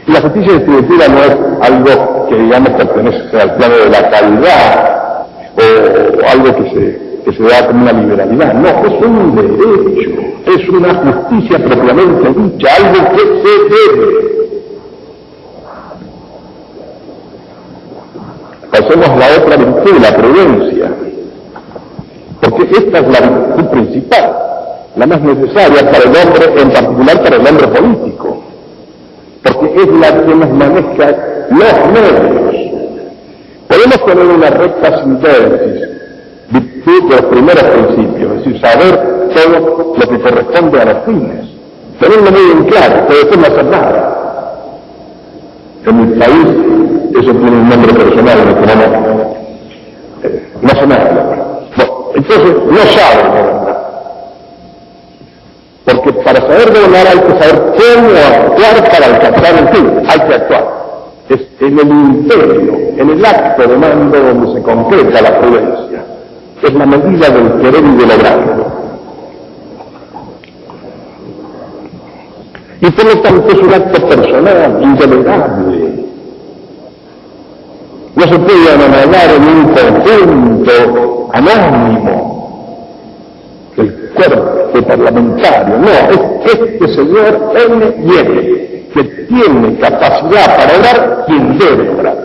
Y 0.06 0.12
la 0.12 0.20
justicia 0.20 0.52
distributiva 0.54 1.08
no 1.08 1.18
es 1.18 1.36
algo 1.62 2.26
que 2.28 2.36
digamos 2.36 2.70
pertenece 2.70 3.40
al 3.40 3.54
plano 3.56 3.76
de 3.76 3.90
la 3.90 4.10
calidad 4.10 5.26
o 5.56 6.30
algo 6.30 6.56
que 6.56 6.70
se, 6.70 7.22
que 7.24 7.32
se 7.32 7.42
da 7.42 7.66
como 7.66 7.82
una 7.82 7.92
liberalidad. 7.92 8.54
No, 8.54 8.68
es 8.68 9.06
un 9.06 9.34
derecho, 9.34 10.10
es 10.46 10.68
una 10.68 10.94
justicia 10.94 11.58
propiamente 11.58 12.40
dicha, 12.40 12.68
algo 12.76 13.10
que 13.10 13.22
se 13.42 13.98
debe. 13.98 14.32
Pasemos 18.70 19.08
a 19.08 19.16
la 19.16 19.26
otra 19.42 19.56
virtud, 19.56 20.00
la 20.00 20.16
prudencia. 20.16 21.11
Porque 22.42 22.64
esta 22.72 22.98
es 22.98 23.08
la 23.08 23.28
virtud 23.28 23.64
principal, 23.70 24.36
la 24.96 25.06
más 25.06 25.20
necesaria 25.22 25.88
para 25.88 25.98
el 25.98 26.08
hombre, 26.08 26.60
en 26.60 26.70
particular 26.70 27.22
para 27.22 27.36
el 27.36 27.46
hombre 27.46 27.68
político. 27.68 28.42
Porque 29.44 29.74
es 29.76 29.86
la 29.86 30.24
que 30.24 30.34
nos 30.34 30.50
maneja 30.50 31.16
los 31.50 31.92
medios. 31.92 32.82
Podemos 33.68 34.06
tener 34.06 34.26
una 34.26 34.50
recta 34.50 35.02
síntesis, 35.02 35.88
virtud 36.50 37.10
de 37.10 37.16
los 37.16 37.24
primeros 37.26 37.62
principios, 37.62 38.32
es 38.32 38.44
decir, 38.44 38.60
saber 38.60 39.28
todo 39.34 39.94
lo 39.96 40.08
que 40.08 40.18
corresponde 40.20 40.80
a 40.80 40.84
los 40.84 41.04
fines. 41.04 41.46
tenerlo 42.00 42.30
muy 42.32 42.50
en 42.50 42.64
claro, 42.64 43.04
pero 43.06 43.18
después 43.20 43.38
no 43.38 43.46
hacer 43.46 43.64
nada. 43.66 44.18
En 45.86 46.00
mi 46.00 46.18
país 46.18 46.46
eso 47.20 47.32
tiene 47.32 47.56
un 47.56 47.68
nombre 47.68 47.94
personal 47.94 48.38
en. 48.40 48.48
Eh, 50.24 50.42
no. 50.60 50.72
Bueno, 50.72 51.41
entonces 52.14 52.56
no 52.66 52.78
sabe 52.78 53.28
gobernar. 53.28 53.82
Porque 55.84 56.12
para 56.12 56.40
saber 56.40 56.68
gobernar 56.68 57.06
hay 57.08 57.18
que 57.18 57.38
saber 57.38 57.74
cómo 57.76 58.08
actuar 58.08 58.90
para 58.90 59.06
alcanzar 59.06 59.58
el 59.58 59.68
fin. 59.68 60.02
Hay 60.08 60.20
que 60.20 60.34
actuar. 60.34 60.82
Es 61.28 61.40
en 61.60 61.78
el 61.78 61.88
imperio, 61.88 62.74
en 62.96 63.10
el 63.10 63.24
acto 63.24 63.62
de 63.62 63.76
mando 63.76 64.20
donde 64.20 64.54
se 64.54 64.62
concreta 64.62 65.22
la 65.22 65.40
prudencia. 65.40 66.04
Es 66.62 66.74
la 66.74 66.86
medida 66.86 67.28
del 67.30 67.60
querer 67.60 67.84
y 67.84 67.96
del 67.96 68.08
lograrlo. 68.08 68.82
Y 72.80 72.90
por 72.90 73.04
lo 73.04 73.20
tanto 73.20 73.48
es 73.48 73.58
un 73.58 73.74
acto 73.74 74.08
personal, 74.08 74.82
indelegable. 74.82 76.11
No 78.22 78.28
se 78.28 78.38
puede 78.38 78.70
anonadar 78.72 79.30
en 79.34 79.42
un 79.48 79.64
conjunto 79.74 81.28
anónimo 81.32 82.86
el 83.76 84.10
cuerpo 84.14 84.86
parlamentario. 84.86 85.78
No, 85.78 85.88
es 85.88 86.52
este 86.52 86.94
señor 86.94 87.52
N 87.56 87.94
y 87.98 88.18
N, 88.18 88.88
que 88.94 89.04
tiene 89.26 89.76
capacidad 89.80 90.56
para 90.56 90.78
orar 90.78 91.24
quien 91.26 91.58
debe 91.58 91.88
orar. 91.98 92.16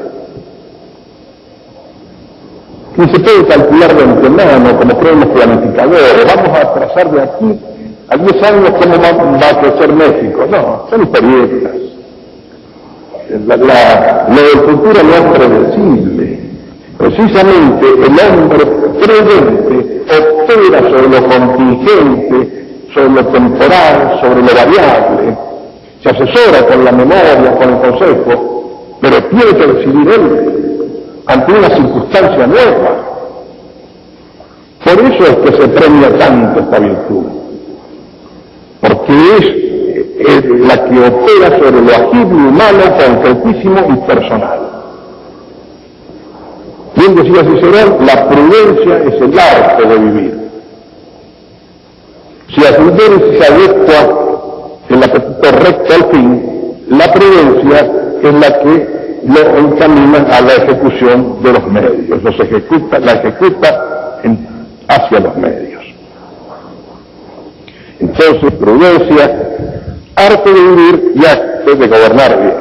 Y 2.98 3.02
se 3.10 3.20
puede 3.20 3.48
calcular 3.48 3.95
de 3.95 4.04
antemano, 4.04 4.78
como 4.78 5.00
creen 5.00 5.20
los 5.22 5.30
planificadores, 5.30 6.26
vamos 6.36 6.60
a 6.60 6.74
trazar 6.76 7.12
de 7.12 7.22
aquí 7.24 7.60
a 8.10 8.18
10 8.18 8.43
años, 8.43 8.72
¿cómo 8.80 9.02
va, 9.02 9.50
a 9.50 9.62
crecer 9.62 9.93
México? 9.93 10.45
No, 10.48 10.86
son 10.91 11.04
historietas. 11.04 11.86
La, 13.48 13.56
la, 13.56 14.28
lo 14.30 14.36
del 14.36 14.78
futuro 14.78 15.04
no 15.04 15.14
es 15.14 15.38
predecible. 15.38 16.39
Precisamente 16.98 17.86
el 17.88 18.20
hombre 18.20 18.66
prudente 19.02 20.04
opera 20.43 20.80
sobre 20.82 21.10
lo 21.10 21.28
contingente, 21.28 22.66
sobre 22.93 23.10
lo 23.10 23.26
temporal, 23.28 24.20
sobre 24.22 24.41
lo 24.41 24.54
variable. 24.54 25.38
Se 26.04 26.10
asesora 26.10 26.68
con 26.68 26.86
la 26.86 26.91
memoria, 26.91 27.56
con 27.58 27.70
el 27.74 27.80
consejo, 27.80 28.98
pero 29.02 29.24
tiene 29.24 29.58
que 29.58 29.68
decidir 29.68 30.10
él 30.10 31.24
ante 31.26 31.54
una 31.54 31.70
circunstancia 31.70 32.48
nueva. 32.48 33.04
Por 34.84 34.93
eso 34.93 35.24
es 35.24 35.36
que 35.38 35.62
se 35.62 35.68
premia 35.70 36.18
tanto 36.18 36.60
esta 36.60 36.80
virtud 36.80 37.38
porque 38.80 39.14
es, 39.39 39.66
la 40.68 40.86
que 40.86 41.00
opera 41.00 41.58
sobre 41.58 41.82
lo 41.82 41.91
agible, 41.91 42.50
humano, 42.50 42.84
concretísimo 42.98 43.80
y 43.89 44.08
personal. 44.08 44.60
Bien 46.95 47.16
decía 47.16 47.43
Cicerón, 47.43 48.06
la 48.06 48.28
prudencia 48.28 48.98
es 49.04 49.22
el 49.22 49.39
arte 49.39 49.88
de 49.88 49.98
vivir. 49.98 50.38
Si 52.50 52.62
prudencia 52.62 53.45
se 53.45 53.54
adecua 53.54 54.80
en 54.89 55.00
la 55.00 55.08
correcta 55.12 55.95
al 55.95 56.06
fin, 56.12 56.76
la 56.89 57.14
prudencia 57.14 57.91
es 58.24 58.34
la 58.34 58.60
que 58.60 58.98
lo 59.28 59.58
encamina 59.58 60.26
a 60.32 60.41
la 60.41 60.54
ejecución 60.54 61.43
de 61.43 61.54
los 61.54 61.68
medios, 61.68 62.24
los 62.24 62.39
ejecuta, 62.39 63.00
la 63.00 63.12
ejecuta 63.14 64.20
hacia 64.88 65.20
los 65.20 65.36
medios. 65.38 65.84
Entonces, 68.00 68.54
prudencia, 68.54 69.76
arte 70.18 70.51
de 70.51 70.61
vivir 70.61 71.13
y 71.15 71.26
arte 71.26 71.76
de 71.76 71.88
gobernar 71.88 72.41
bien. 72.41 72.55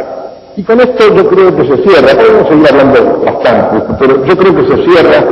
Y 0.57 0.63
con 0.63 0.81
esto 0.81 1.15
yo 1.15 1.29
creo 1.29 1.57
que 1.57 1.67
se 1.67 1.83
cierra, 1.83 2.15
podemos 2.15 2.49
seguir 2.49 2.67
hablando 2.71 3.23
bastante, 3.25 3.95
pero 3.99 4.25
yo 4.25 4.37
creo 4.37 4.57
que 4.57 4.77
se 4.77 4.85
cierra 4.85 5.25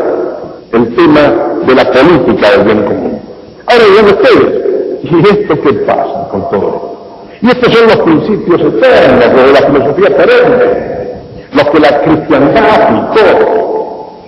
el 0.72 0.94
tema 0.96 1.34
de 1.66 1.74
la 1.74 1.90
política 1.90 2.50
del 2.50 2.64
bien 2.64 2.82
común. 2.84 3.20
Ahora 3.66 3.84
digan 3.84 4.06
ustedes, 4.06 4.64
¿y 5.04 5.28
esto 5.28 5.60
qué 5.62 5.72
pasa 5.86 6.28
con 6.30 6.50
todo 6.50 6.66
esto? 6.66 6.94
Y 7.40 7.48
estos 7.48 7.72
son 7.74 7.86
los 7.86 7.96
principios 7.96 8.60
eternos 8.60 9.46
de 9.46 9.52
la 9.52 9.66
filosofía 9.66 10.16
perenne, 10.16 11.10
los 11.52 11.64
que 11.68 11.80
la 11.80 12.02
cristiandad 12.02 12.82
aplicó. 12.82 14.24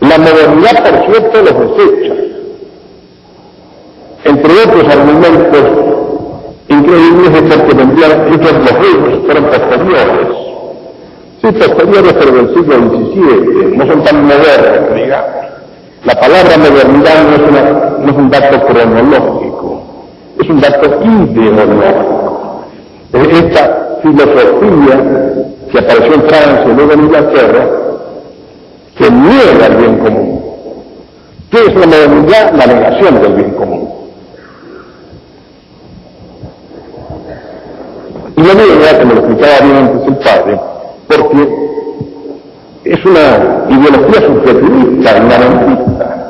La 0.00 0.18
modernidad, 0.18 0.84
por 0.84 1.06
cierto, 1.06 1.42
los 1.42 1.76
desecha 1.76 2.22
entre 4.24 4.52
otros 4.52 4.84
argumentos 4.84 6.01
increíbles 6.72 7.30
es 7.34 7.56
porque 7.56 7.74
vendrían 7.74 8.10
hechos 8.32 8.52
los 8.52 8.72
reyes, 8.72 9.18
fueron 9.26 9.44
posteriores. 9.44 10.28
Sí, 11.40 11.48
posteriores 11.52 12.12
pero 12.12 12.32
del 12.32 12.54
siglo 12.54 12.76
XVII, 12.76 13.76
no 13.76 13.86
son 13.86 14.04
tan 14.04 14.24
modernos, 14.24 14.94
digamos. 14.94 15.42
La 16.04 16.14
palabra 16.14 16.58
modernidad 16.58 17.24
no 17.24 17.34
es, 17.34 17.48
una, 17.48 18.10
es 18.10 18.16
un 18.16 18.30
dato 18.30 18.66
cronológico, 18.66 19.82
es 20.40 20.48
un 20.48 20.60
dato 20.60 21.00
ideológico. 21.04 22.64
Esta 23.12 23.98
filosofía 24.02 25.44
que 25.70 25.78
apareció 25.78 26.14
en 26.14 26.22
Francia 26.22 26.66
y 26.66 26.74
luego 26.74 26.92
en 26.92 27.00
Inglaterra, 27.00 27.66
que 28.96 29.10
niega 29.10 29.66
el 29.66 29.76
bien 29.76 29.98
común. 29.98 30.42
¿Qué 31.50 31.58
es 31.58 31.74
la 31.74 31.86
modernidad? 31.86 32.52
La 32.54 32.66
negación 32.66 33.22
del 33.22 33.34
bien 33.34 33.50
común. 33.50 34.01
Y 38.36 38.42
la 38.42 38.54
niega, 38.54 38.98
como 38.98 39.14
lo 39.14 39.20
explicaba 39.20 39.66
bien 39.66 39.76
antes 39.76 40.08
el 40.08 40.16
padre, 40.16 40.60
porque 41.06 41.72
es 42.84 43.04
una 43.04 43.66
ideología 43.68 44.26
subjetivista, 44.26 45.18
inamentista. 45.18 46.22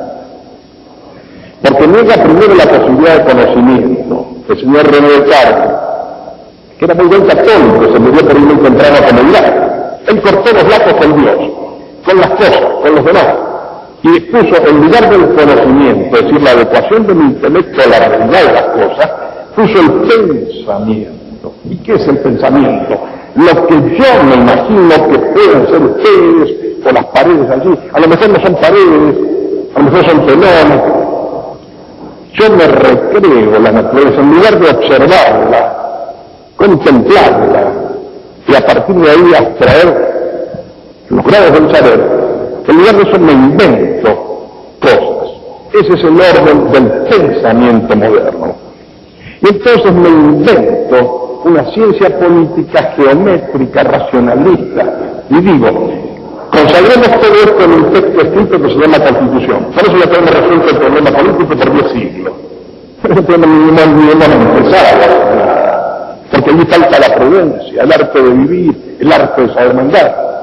Porque 1.61 1.87
niega 1.87 2.23
primero 2.23 2.55
la 2.55 2.65
posibilidad 2.65 3.17
de 3.17 3.33
conocimiento. 3.33 4.27
El 4.49 4.59
señor 4.59 4.91
René 4.91 5.07
Descartes, 5.07 5.71
que 6.77 6.85
era 6.85 6.93
muy 6.95 7.05
buen 7.05 7.25
católico, 7.25 7.93
se 7.93 7.99
murió 7.99 8.27
por 8.27 8.37
una 8.37 8.61
temprana 8.61 9.07
comunidad. 9.07 9.99
Él 10.07 10.21
cortó 10.21 10.53
los 10.53 10.63
lazos 10.63 10.93
con 10.93 11.21
Dios, 11.21 11.35
con 12.05 12.17
las 12.17 12.29
cosas, 12.31 12.61
con 12.81 12.95
los 12.95 13.05
demás. 13.05 13.27
Y 14.03 14.19
puso, 14.19 14.67
en 14.67 14.81
lugar 14.83 15.09
del 15.09 15.33
conocimiento, 15.33 16.17
es 16.17 16.23
decir, 16.23 16.41
la 16.41 16.51
adecuación 16.51 17.07
del 17.07 17.17
intelecto 17.17 17.81
a 17.81 17.87
la 17.87 17.99
realidad 17.99 18.45
de 18.47 18.53
las 18.53 18.63
cosas, 18.63 19.11
puso 19.55 19.79
el 19.79 19.91
pensamiento. 20.01 21.22
¿Y 21.69 21.77
qué 21.77 21.95
es 21.95 22.07
el 22.07 22.19
pensamiento? 22.19 22.99
Lo 23.35 23.67
que 23.67 23.75
yo 23.75 24.23
me 24.25 24.35
imagino 24.35 24.89
que 25.09 25.19
pueden 25.19 25.67
ser 25.67 25.81
ustedes, 25.81 26.85
o 26.85 26.91
las 26.91 27.05
paredes 27.05 27.49
allí, 27.49 27.79
a 27.93 27.99
lo 27.99 28.07
mejor 28.07 28.29
no 28.29 28.43
son 28.43 28.55
paredes, 28.55 29.15
a 29.75 29.79
lo 29.79 29.85
mejor 29.85 30.05
son 30.09 30.25
telones. 30.25 30.81
Yo 32.33 32.49
me 32.51 32.67
recreo 32.67 33.59
la 33.59 33.71
naturaleza, 33.71 34.21
en 34.21 34.33
lugar 34.33 34.59
de 34.59 34.69
observarla, 34.69 35.75
contemplarla, 36.55 37.73
y 38.47 38.55
a 38.55 38.65
partir 38.65 38.95
de 38.95 39.09
ahí 39.09 39.33
abstraer 39.35 40.13
los 41.09 41.25
grados 41.25 41.53
del 41.53 41.75
saber, 41.75 42.23
en 42.67 42.77
lugar 42.77 42.95
de 42.95 43.09
eso 43.09 43.19
me 43.19 43.31
invento 43.33 44.49
cosas. 44.79 45.31
Ese 45.73 45.93
es 45.93 46.03
el 46.03 46.21
orden 46.21 46.71
del 46.71 46.87
pensamiento 47.09 47.95
moderno. 47.95 48.55
Y 49.41 49.47
entonces 49.47 49.91
me 49.91 50.09
invento 50.09 51.22
una 51.45 51.65
ciencia 51.71 52.17
política 52.17 52.93
geométrica, 52.95 53.83
racionalista. 53.83 54.93
Y 55.29 55.35
digo, 55.41 55.91
consagremos 56.51 57.21
todo 57.21 57.33
esto 57.33 57.63
en 57.63 57.71
un 57.71 57.93
texto 57.93 58.21
escrito 58.21 58.61
que 58.61 58.69
se 58.69 58.75
llama 58.75 58.99
Constitución. 58.99 59.65
Por 59.73 59.83
eso 59.83 59.97
ya 59.97 60.11
tenemos 60.11 60.31
resuelto 60.31 60.69
el 60.69 60.77
problema 60.77 61.11
político 61.11 61.55
por 61.55 61.73
diez 61.73 61.91
siglos. 61.91 62.33
Pero 63.01 63.15
no 63.37 63.47
ni 63.47 64.09
empezado, 64.09 65.23
porque 66.31 66.49
allí 66.51 66.65
falta 66.65 66.99
la 66.99 67.15
prudencia, 67.15 67.83
el 67.83 67.91
arte 67.91 68.21
de 68.21 68.29
vivir, 68.29 68.97
el 69.01 69.11
arte 69.11 69.41
de 69.41 69.53
saber 69.53 69.73
mandar. 69.73 70.33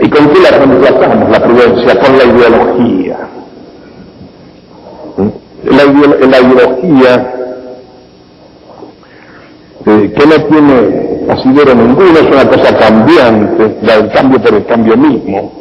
¿Y 0.00 0.08
con 0.10 0.28
qué 0.28 0.40
la 0.40 0.50
reemplazamos 0.58 1.30
la 1.30 1.40
prudencia? 1.40 2.00
Con 2.00 2.18
la 2.18 2.24
ideología. 2.24 3.16
La, 5.64 5.84
la 5.84 6.40
ideología 6.40 7.37
que 9.88 10.26
no 10.26 10.44
tiene 10.44 11.18
asidero 11.30 11.74
ninguno, 11.74 12.12
es 12.12 12.26
una 12.26 12.48
cosa 12.48 12.76
cambiante, 12.76 13.76
del 13.80 14.10
cambio 14.10 14.40
por 14.40 14.54
el 14.54 14.64
cambio 14.66 14.96
mismo, 14.96 15.52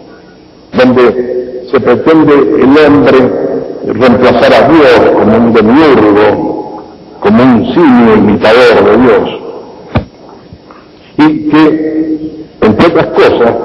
donde 0.74 1.64
se 1.72 1.80
pretende 1.80 2.34
el 2.34 2.86
hombre 2.86 3.32
reemplazar 3.86 4.54
a 4.54 4.68
Dios 4.68 5.12
como 5.14 5.38
un 5.38 5.54
demiurgo, 5.54 6.84
como 7.20 7.44
un 7.44 7.74
simio 7.74 8.16
imitador 8.18 8.84
de 8.84 8.98
Dios. 8.98 9.30
Y 11.20 11.50
que, 11.50 12.46
entre 12.62 12.88
otras 12.88 13.08
cosas, 13.08 13.56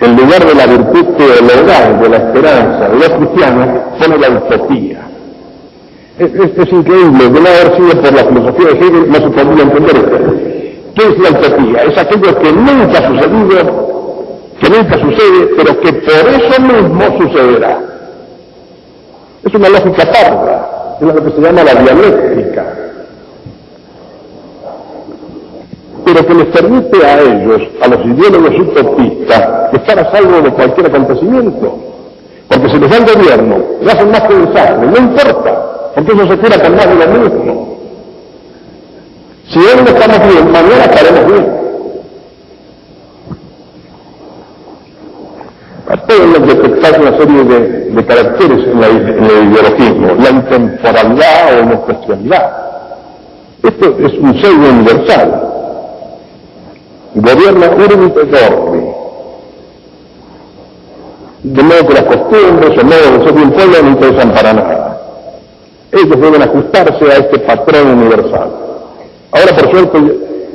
en 0.00 0.16
lugar 0.16 0.46
de 0.46 0.54
la 0.54 0.66
virtud 0.66 1.04
teologal, 1.16 2.00
de 2.00 2.08
la 2.08 2.16
esperanza 2.16 2.88
de 2.88 2.98
los 2.98 3.10
cristianos, 3.10 3.68
pone 3.98 4.18
la 4.18 4.30
utopía. 4.30 4.99
Es, 6.20 6.34
es, 6.34 6.70
increíble, 6.70 7.30
de 7.30 7.40
no 7.40 7.48
haber 7.48 7.76
sido 7.76 8.02
por 8.02 8.12
la 8.12 8.24
filosofía 8.24 8.66
de 8.66 8.72
Hegel 8.72 9.08
no 9.08 9.14
se 9.14 9.30
podría 9.30 9.62
entender 9.62 9.96
esto. 9.96 10.34
¿Qué 10.94 11.02
es 11.08 11.18
la 11.18 11.30
utopía? 11.30 11.82
Es 11.84 11.96
aquello 11.96 12.38
que 12.38 12.52
nunca 12.52 12.98
ha 12.98 13.08
sucedido, 13.08 14.20
que 14.60 14.68
nunca 14.68 14.98
sucede, 14.98 15.50
pero 15.56 15.80
que 15.80 15.92
por 15.94 16.28
eso 16.28 16.60
mismo 16.60 17.22
sucederá. 17.22 17.78
Es 19.46 19.54
una 19.54 19.68
lógica 19.70 20.12
parda, 20.12 20.98
es 21.00 21.06
lo 21.06 21.24
que 21.24 21.30
se 21.30 21.40
llama 21.40 21.64
la 21.64 21.74
dialéctica. 21.82 22.66
Pero 26.04 26.26
que 26.26 26.34
les 26.34 26.46
permite 26.48 27.06
a 27.06 27.18
ellos, 27.18 27.62
a 27.80 27.88
los 27.88 28.04
ideólogos 28.04 28.60
utopistas, 28.60 29.72
estar 29.72 29.98
a 29.98 30.10
salvo 30.12 30.42
de 30.42 30.50
cualquier 30.50 30.86
acontecimiento. 30.86 31.78
Porque 32.46 32.68
si 32.68 32.78
les 32.78 32.90
da 32.90 32.96
el 32.98 33.06
gobierno, 33.06 33.56
le 33.80 33.90
hacen 33.90 34.10
más 34.10 34.20
que 34.20 34.34
desastre, 34.34 34.86
no 34.86 34.98
importa, 34.98 35.70
eso 35.96 36.26
se 36.26 36.38
cura 36.38 36.62
con 36.62 36.76
más 36.76 36.86
de 36.86 36.94
lo 36.94 37.06
mismo. 37.06 37.76
Si 39.48 39.58
hoy 39.58 39.82
no 39.82 39.88
estamos 39.88 40.32
bien, 40.32 40.52
mañana 40.52 40.84
estaremos 40.84 41.26
bien. 41.26 41.60
Pueden 46.06 46.46
detectar 46.46 47.00
una 47.00 47.16
serie 47.18 47.44
de, 47.44 48.04
caracteres 48.04 48.66
en, 48.66 48.82
el 48.82 49.50
ideologismo, 49.50 50.14
la 50.20 50.30
intemporalidad 50.30 51.60
o 51.60 51.70
la 51.70 51.76
cuestionalidad. 51.76 52.52
Esto 53.62 53.96
es 53.98 54.12
un 54.14 54.40
sello 54.40 54.70
universal. 54.70 55.50
Gobierna 57.14 57.70
urbi 57.70 58.06
et 58.06 58.30
De 61.42 61.62
modo 61.62 61.86
que 61.88 61.94
las 61.94 62.04
costumbres 62.04 62.78
o 62.78 62.84
modo 62.84 63.18
de 63.18 63.24
ser 63.24 63.34
de 63.34 63.42
un 63.42 63.50
pueblo 63.50 63.82
no 63.82 63.88
interesan 63.90 64.30
para 64.32 64.52
nada. 64.52 64.89
Ellos 65.92 66.20
deben 66.20 66.42
ajustarse 66.42 67.04
a 67.04 67.16
este 67.16 67.38
patrón 67.40 67.98
universal. 67.98 68.50
Ahora, 69.32 69.56
por 69.56 69.70
suerte, 69.70 69.98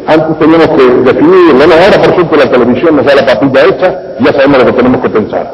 antes 0.07 0.39
teníamos 0.39 0.67
que 0.67 0.83
definir, 1.11 1.53
bueno, 1.55 1.73
ahora 1.73 2.01
por 2.01 2.15
suerte 2.15 2.37
la 2.37 2.51
televisión 2.51 2.95
nos 2.95 3.05
da 3.05 3.15
la 3.15 3.25
papita 3.25 3.65
hecha, 3.65 4.01
ya 4.19 4.31
sabemos 4.31 4.59
lo 4.59 4.65
que 4.67 4.73
tenemos 4.73 5.01
que 5.01 5.09
pensar. 5.09 5.51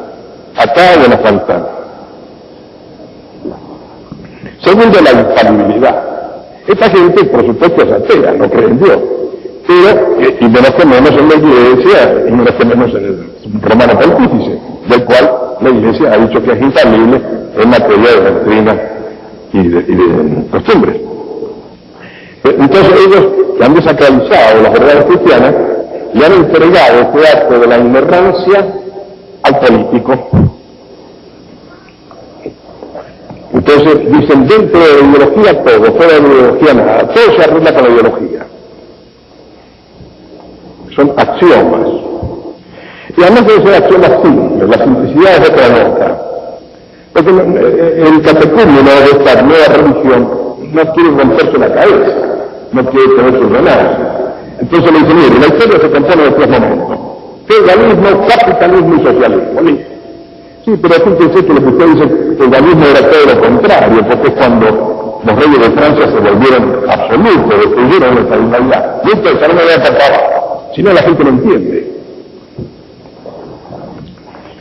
Acá 0.56 0.82
o 1.04 1.08
nos 1.08 1.20
falta. 1.20 1.68
Segundo, 4.60 5.00
la 5.00 5.20
infalibilidad. 5.20 6.02
Esta 6.68 6.88
gente, 6.90 7.24
por 7.24 7.44
supuesto, 7.44 7.82
es 7.82 7.92
atea, 7.92 8.32
no 8.32 8.48
cree 8.48 8.66
en 8.66 8.78
Dios. 8.78 8.98
Pero, 9.66 10.20
eh, 10.20 10.36
y 10.40 10.44
menos 10.44 10.70
que 10.70 10.86
menos 10.86 11.10
en 11.10 11.28
la 11.28 11.34
iglesia, 11.34 12.24
y 12.28 12.30
menos 12.30 12.54
que 12.54 12.64
menos 12.64 12.90
en 12.90 13.04
el 13.04 13.62
romano 13.62 13.98
pontífice, 13.98 14.58
del 14.88 15.04
cual 15.04 15.32
la 15.60 15.70
iglesia 15.70 16.12
ha 16.12 16.18
dicho 16.18 16.42
que 16.42 16.52
es 16.52 16.60
infalible 16.60 17.20
en 17.56 17.70
materia 17.70 18.10
de 18.12 18.30
doctrina 18.30 18.80
y 19.52 19.68
de, 19.68 20.46
costumbres. 20.50 20.96
Entonces 22.44 22.92
ellos 23.06 23.26
han 23.60 23.74
desacralizado 23.74 24.62
las 24.62 24.72
verdades 24.72 25.04
cristianas 25.04 25.54
y 26.14 26.22
han 26.22 26.32
entregado 26.32 27.00
este 27.00 27.28
acto 27.28 27.58
de 27.60 27.66
la 27.66 27.78
ignorancia 27.78 28.74
al 29.42 29.60
político. 29.60 30.28
Entonces 33.52 33.98
dicen 34.10 34.48
dentro 34.48 34.80
de 34.80 35.02
la 35.02 35.08
ideología 35.08 35.62
todo, 35.62 35.92
fuera 35.94 36.14
de 36.14 36.20
la 36.22 36.28
ideología 36.28 36.74
nada, 36.74 37.08
todo 37.08 37.36
se 37.36 37.42
arregla 37.42 37.74
con 37.74 37.84
la 37.84 37.90
ideología. 37.90 38.46
Son 40.96 41.12
axiomas. 41.16 41.88
Y 43.16 43.22
además 43.22 43.46
deben 43.46 43.66
ser 43.66 43.82
axiomas 43.82 44.10
simples, 44.22 44.68
la 44.68 44.84
simplicidad 44.84 45.36
es 45.36 45.50
otra 45.50 45.68
nota. 45.68 46.31
Porque 47.12 47.30
el 47.30 48.22
catecúmeno 48.22 48.90
de 48.90 49.10
esta 49.18 49.42
nueva 49.42 49.66
religión 49.66 50.28
no 50.72 50.94
quiere 50.94 51.10
romperse 51.10 51.58
la 51.58 51.74
cabeza 51.74 52.32
no 52.72 52.84
quiere 52.86 53.14
tener 53.14 53.40
su 53.40 53.50
nada. 53.50 54.34
Entonces 54.60 54.92
le 54.92 54.98
dice, 55.00 55.14
mire, 55.14 55.40
la 55.40 55.46
historia 55.46 55.80
se 55.80 55.90
compone 55.90 56.22
de 56.22 56.30
tres 56.30 56.48
momentos. 56.48 56.98
Feudalismo, 57.46 58.26
capitalismo 58.28 58.94
y 58.94 59.04
socialismo. 59.04 59.60
Sí, 60.64 60.72
pero 60.80 60.94
fíjense 60.94 61.44
que 61.44 61.52
lo 61.52 61.60
que 61.60 61.68
usted 61.68 61.86
dice, 61.86 62.36
feudalismo 62.38 62.84
era 62.86 63.10
todo 63.10 63.34
lo 63.34 63.40
contrario, 63.40 64.06
porque 64.08 64.28
es 64.28 64.34
cuando 64.34 65.20
los 65.24 65.36
reyes 65.36 65.58
de 65.58 65.70
Francia 65.70 66.06
se 66.06 66.20
volvieron 66.20 66.84
absolutos, 66.88 67.58
destruyeron 67.58 68.14
la 68.14 68.20
estabilidad. 68.20 69.02
Y 69.04 69.08
esto 69.08 69.28
es 69.28 69.40
no 69.40 69.54
me 69.54 69.62
voy 69.62 69.72
si 70.74 70.82
no 70.82 70.92
la 70.92 71.02
gente 71.02 71.24
no 71.24 71.30
entiende. 71.30 71.92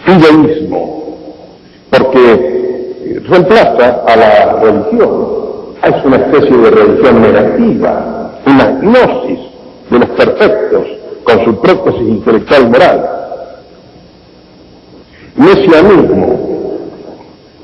Fideísmo, 0.05 1.00
porque 1.91 3.21
reemplaza 3.27 4.01
a 4.07 4.15
la 4.15 4.53
religión 4.61 5.41
es 5.83 6.05
una 6.05 6.15
especie 6.17 6.57
de 6.57 6.71
religión 6.71 7.21
negativa, 7.21 8.31
una 8.45 8.65
gnosis 8.81 9.39
de 9.89 9.99
los 9.99 10.09
perfectos 10.09 10.87
con 11.23 11.45
su 11.45 11.61
prótesis 11.61 12.01
intelectual 12.01 12.69
moral. 12.69 13.09
Mesianismo, 15.35 16.39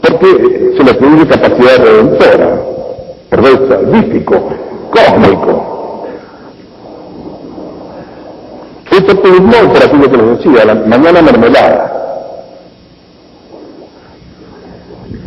porque 0.02 0.74
se 0.78 0.84
le 0.84 0.92
atribuye 0.92 1.28
capacidad 1.28 1.78
redentora, 1.78 2.62
perdón, 3.30 3.68
salvífico, 3.70 4.50
cósmico. 4.92 5.68
Esto 8.92 9.14
no 9.14 9.74
por 9.74 9.84
aquello 9.84 10.12
que 10.12 10.18
les 10.18 10.38
decía, 10.38 10.66
la 10.66 10.76
mañana 10.76 11.22
mermelada. 11.22 11.94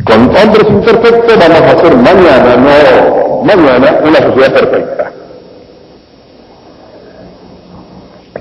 Con 0.03 0.30
hombres 0.43 0.69
imperfectos 0.69 1.37
vamos 1.37 1.61
a 1.61 1.71
hacer 1.71 1.95
mañana, 1.97 2.55
no 2.57 3.43
mañana, 3.43 3.99
una 4.03 4.17
sociedad 4.17 4.53
perfecta. 4.53 5.11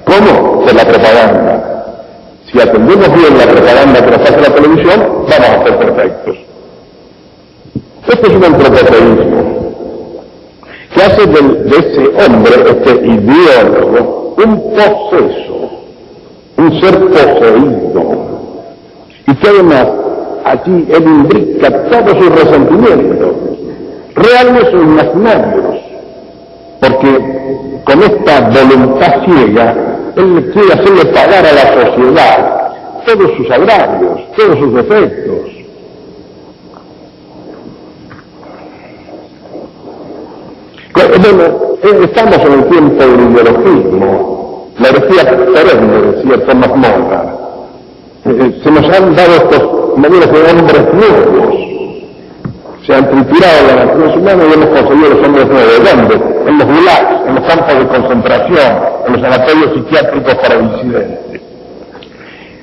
¿Cómo? 0.04 0.64
Con 0.64 0.76
la 0.76 0.84
propaganda. 0.84 1.84
Si 2.50 2.60
atendemos 2.60 3.12
bien 3.14 3.38
la 3.38 3.46
propaganda 3.46 4.04
que 4.04 4.10
nos 4.10 4.20
hace 4.20 4.40
la 4.40 4.54
televisión, 4.54 5.00
vamos 5.28 5.48
a 5.48 5.64
ser 5.64 5.78
perfectos. 5.78 6.36
Esto 8.08 8.26
es 8.26 8.34
un 8.34 8.44
antropoteísmo 8.44 9.60
que 10.94 11.02
hace 11.02 11.26
de, 11.26 11.76
ese 11.78 12.24
hombre, 12.24 12.52
este 12.66 13.06
ideólogo, 13.06 14.34
un 14.36 14.72
poseso, 14.72 15.70
un 16.56 16.80
ser 16.80 16.98
poseído, 16.98 18.30
y 19.28 19.34
que 19.36 19.48
además 19.48 19.86
Allí 20.44 20.86
él 20.90 21.02
imbrica 21.02 21.70
todos 21.84 22.18
sus 22.18 22.28
resentimientos, 22.30 23.34
reales 24.14 24.74
o 24.74 24.76
imaginarios, 24.76 25.76
porque 26.80 27.80
con 27.84 28.02
esta 28.02 28.40
voluntad 28.48 29.24
ciega, 29.24 29.74
él 30.16 30.50
quiere 30.52 30.72
hacerle 30.72 31.04
pagar 31.06 31.46
a 31.46 31.52
la 31.52 31.84
sociedad 31.84 32.60
todos 33.06 33.36
sus 33.36 33.50
agravios, 33.50 34.20
todos 34.36 34.58
sus 34.58 34.74
defectos. 34.74 35.50
Bueno, 40.94 41.42
eh, 41.82 42.00
estamos 42.04 42.36
en 42.36 42.52
el 42.52 42.64
tiempo 42.68 43.02
del 43.02 43.30
ideologismo, 43.30 44.68
la 44.78 44.88
herejía 44.88 45.24
perenne, 45.24 46.12
decía 46.12 46.46
Thomas 46.46 46.76
Morgan. 46.76 47.49
Eh, 48.24 48.38
eh, 48.38 48.60
se 48.62 48.70
nos 48.70 48.84
han 48.84 49.14
dado 49.16 49.34
estos 49.34 49.98
modelos 49.98 50.30
de 50.30 50.60
hombres 50.60 50.94
nuevos. 50.94 51.54
Se 52.86 52.94
han 52.94 53.10
triturado 53.10 53.66
la 53.66 53.84
nación 53.84 54.20
humana 54.20 54.44
y 54.44 54.52
hemos 54.52 54.66
conseguido 54.66 55.08
los 55.14 55.26
hombres 55.26 55.46
nuevos. 55.46 55.72
¿Dónde? 55.78 56.50
En 56.50 56.58
los 56.58 56.66
gulags, 56.66 57.28
en 57.28 57.34
los 57.34 57.44
campos 57.44 57.78
de 57.78 57.86
concentración, 57.86 58.78
en 59.06 59.12
los 59.12 59.22
sanatorios 59.22 59.74
psiquiátricos 59.74 60.34
para 60.34 60.58
disidentes. 60.58 61.40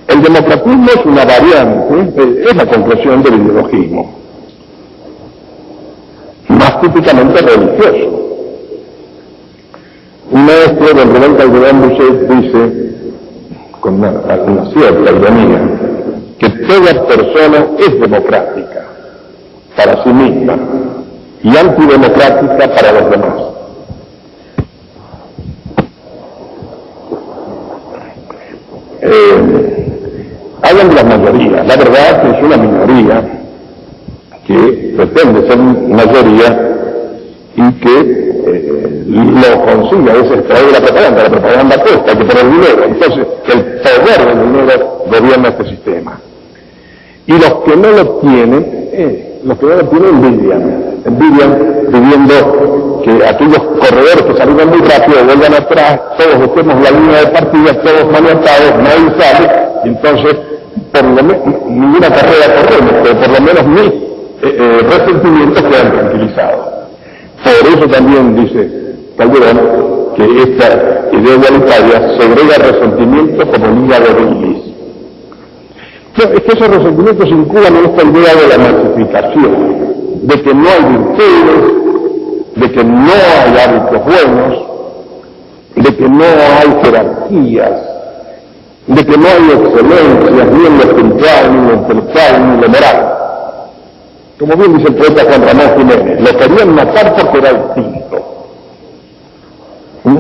El 0.08 0.22
democratismo 0.22 0.86
es 0.88 1.06
una 1.06 1.26
variante, 1.26 2.44
es 2.50 2.56
la 2.56 2.66
conclusión 2.66 3.24
del 3.24 3.42
ideologismo, 3.42 4.16
más 6.48 6.82
típicamente 6.82 7.42
religioso. 7.42 8.24
Un 10.32 10.46
maestro 10.46 10.94
del 10.94 11.10
Rubén 11.14 11.36
Calderón 11.36 11.82
Boucher 11.82 12.28
dice, 12.28 12.87
con 13.80 13.96
una, 13.96 14.12
cierta 14.74 15.12
ironía, 15.12 15.62
que 16.40 16.50
toda 16.50 17.08
persona 17.08 17.66
es 17.80 18.00
democrática 18.00 18.86
para 19.76 20.04
sí 20.04 20.10
misma 20.10 20.58
y 21.44 21.56
antidemocrática 21.56 22.74
para 22.74 22.92
los 22.94 23.12
demás. 23.12 23.34
Eh, 29.02 29.68
hablan 30.64 30.90
de 30.90 30.96
las 30.96 31.06
mayorías, 31.06 31.68
la 31.68 31.76
verdad 31.76 32.36
es 32.36 32.44
una 32.44 32.58
minoría 32.58 33.24
que 34.46 34.94
pretende 34.98 35.48
ser 35.48 35.58
mayoría 35.58 36.78
y 37.56 37.72
que 37.74 38.27
lo 39.08 39.66
consiga, 39.66 40.14
es 40.14 40.32
extraer 40.32 40.66
de 40.66 40.72
la 40.72 40.80
propaganda, 40.80 41.24
la 41.24 41.30
propaganda 41.30 41.78
cuesta, 41.82 42.12
hay 42.12 42.18
que 42.18 42.26
poner 42.26 42.52
dinero, 42.52 42.84
entonces 42.86 43.28
el 43.54 43.64
poder 43.82 44.36
del 44.36 44.52
dinero 44.54 45.06
gobierna 45.08 45.50
este 45.50 45.66
sistema. 45.70 46.20
Y 47.28 47.34
los 47.34 47.54
que 47.66 47.76
no 47.76 47.92
lo 47.92 48.06
tienen, 48.20 48.90
eh, 48.94 49.42
los 49.44 49.58
ciudadanos 49.60 49.90
tienen 49.90 50.16
envidia, 50.16 50.56
envidian 51.06 51.78
pidiendo 51.92 53.02
que 53.04 53.26
aquellos 53.26 53.60
corredores 53.80 54.22
que 54.24 54.38
salieron 54.38 54.70
muy 54.70 54.80
rápido 54.80 55.26
vuelvan 55.26 55.54
atrás, 55.54 56.00
todos 56.18 56.48
busquemos 56.48 56.76
la 56.84 56.92
línea 56.92 57.20
de 57.20 57.28
partida, 57.28 57.74
todos 57.82 58.12
maniatados, 58.12 58.74
nadie 58.78 59.22
sale, 59.22 59.52
entonces 59.86 60.38
por 60.92 61.04
lo 61.04 61.24
menos 61.24 61.38
ninguna 61.68 62.08
carrera 62.10 62.62
corremos, 62.62 62.94
pero 63.04 63.20
por 63.20 63.30
lo 63.30 63.42
menos 63.42 63.68
mis 63.68 64.08
eh, 64.42 64.58
eh, 64.58 64.80
resentimientos 64.90 65.64
quedan 65.64 65.92
tranquilizados. 65.92 66.77
Por 67.48 67.68
eso 67.70 67.88
también 67.88 68.36
dice 68.36 68.70
Calderón 69.18 69.60
que 70.18 70.24
esta 70.24 71.10
idea 71.14 71.36
igualitaria 71.36 72.20
segrega 72.20 72.58
resentimiento 72.58 73.48
como 73.48 73.82
liga 73.82 74.00
de 74.00 74.14
bilis. 74.14 74.64
Es 76.18 76.42
que 76.42 76.54
esos 76.54 76.68
resentimientos 76.68 77.30
se 77.30 77.36
incuban 77.36 77.76
en 77.76 77.86
esta 77.86 78.04
idea 78.04 78.36
de 78.36 78.48
la 78.48 78.58
masificación, 78.58 79.54
de 80.24 80.42
que 80.42 80.54
no 80.54 80.68
hay 80.68 80.84
virtudes, 80.92 81.78
de 82.56 82.72
que 82.72 82.84
no 82.84 83.12
hay 83.12 83.58
hábitos 83.60 84.06
buenos, 84.06 84.58
de 85.76 85.96
que 85.96 86.10
no 86.10 86.24
hay 86.24 86.84
jerarquías, 86.84 87.82
de 88.88 89.06
que 89.06 89.18
no 89.18 89.28
hay 89.28 89.52
excelencias 89.52 90.52
ni 90.52 90.66
en 90.66 90.78
lo 90.78 90.84
espiritual, 90.84 91.52
ni 91.52 91.58
en 91.58 91.68
lo 91.68 91.76
ni 91.76 92.56
en 92.56 92.62
lo 92.62 92.70
moral. 92.70 93.17
Como 94.40 94.56
bien 94.56 94.78
dice 94.78 94.90
el 94.90 94.96
poeta 94.96 95.24
Juan 95.24 95.42
Ramón 95.42 95.78
Jiménez, 95.78 96.22
lo 96.22 96.38
querían 96.38 96.76
matar 96.76 97.16
porque 97.16 97.38
era 97.40 97.54
distinto. 97.54 98.08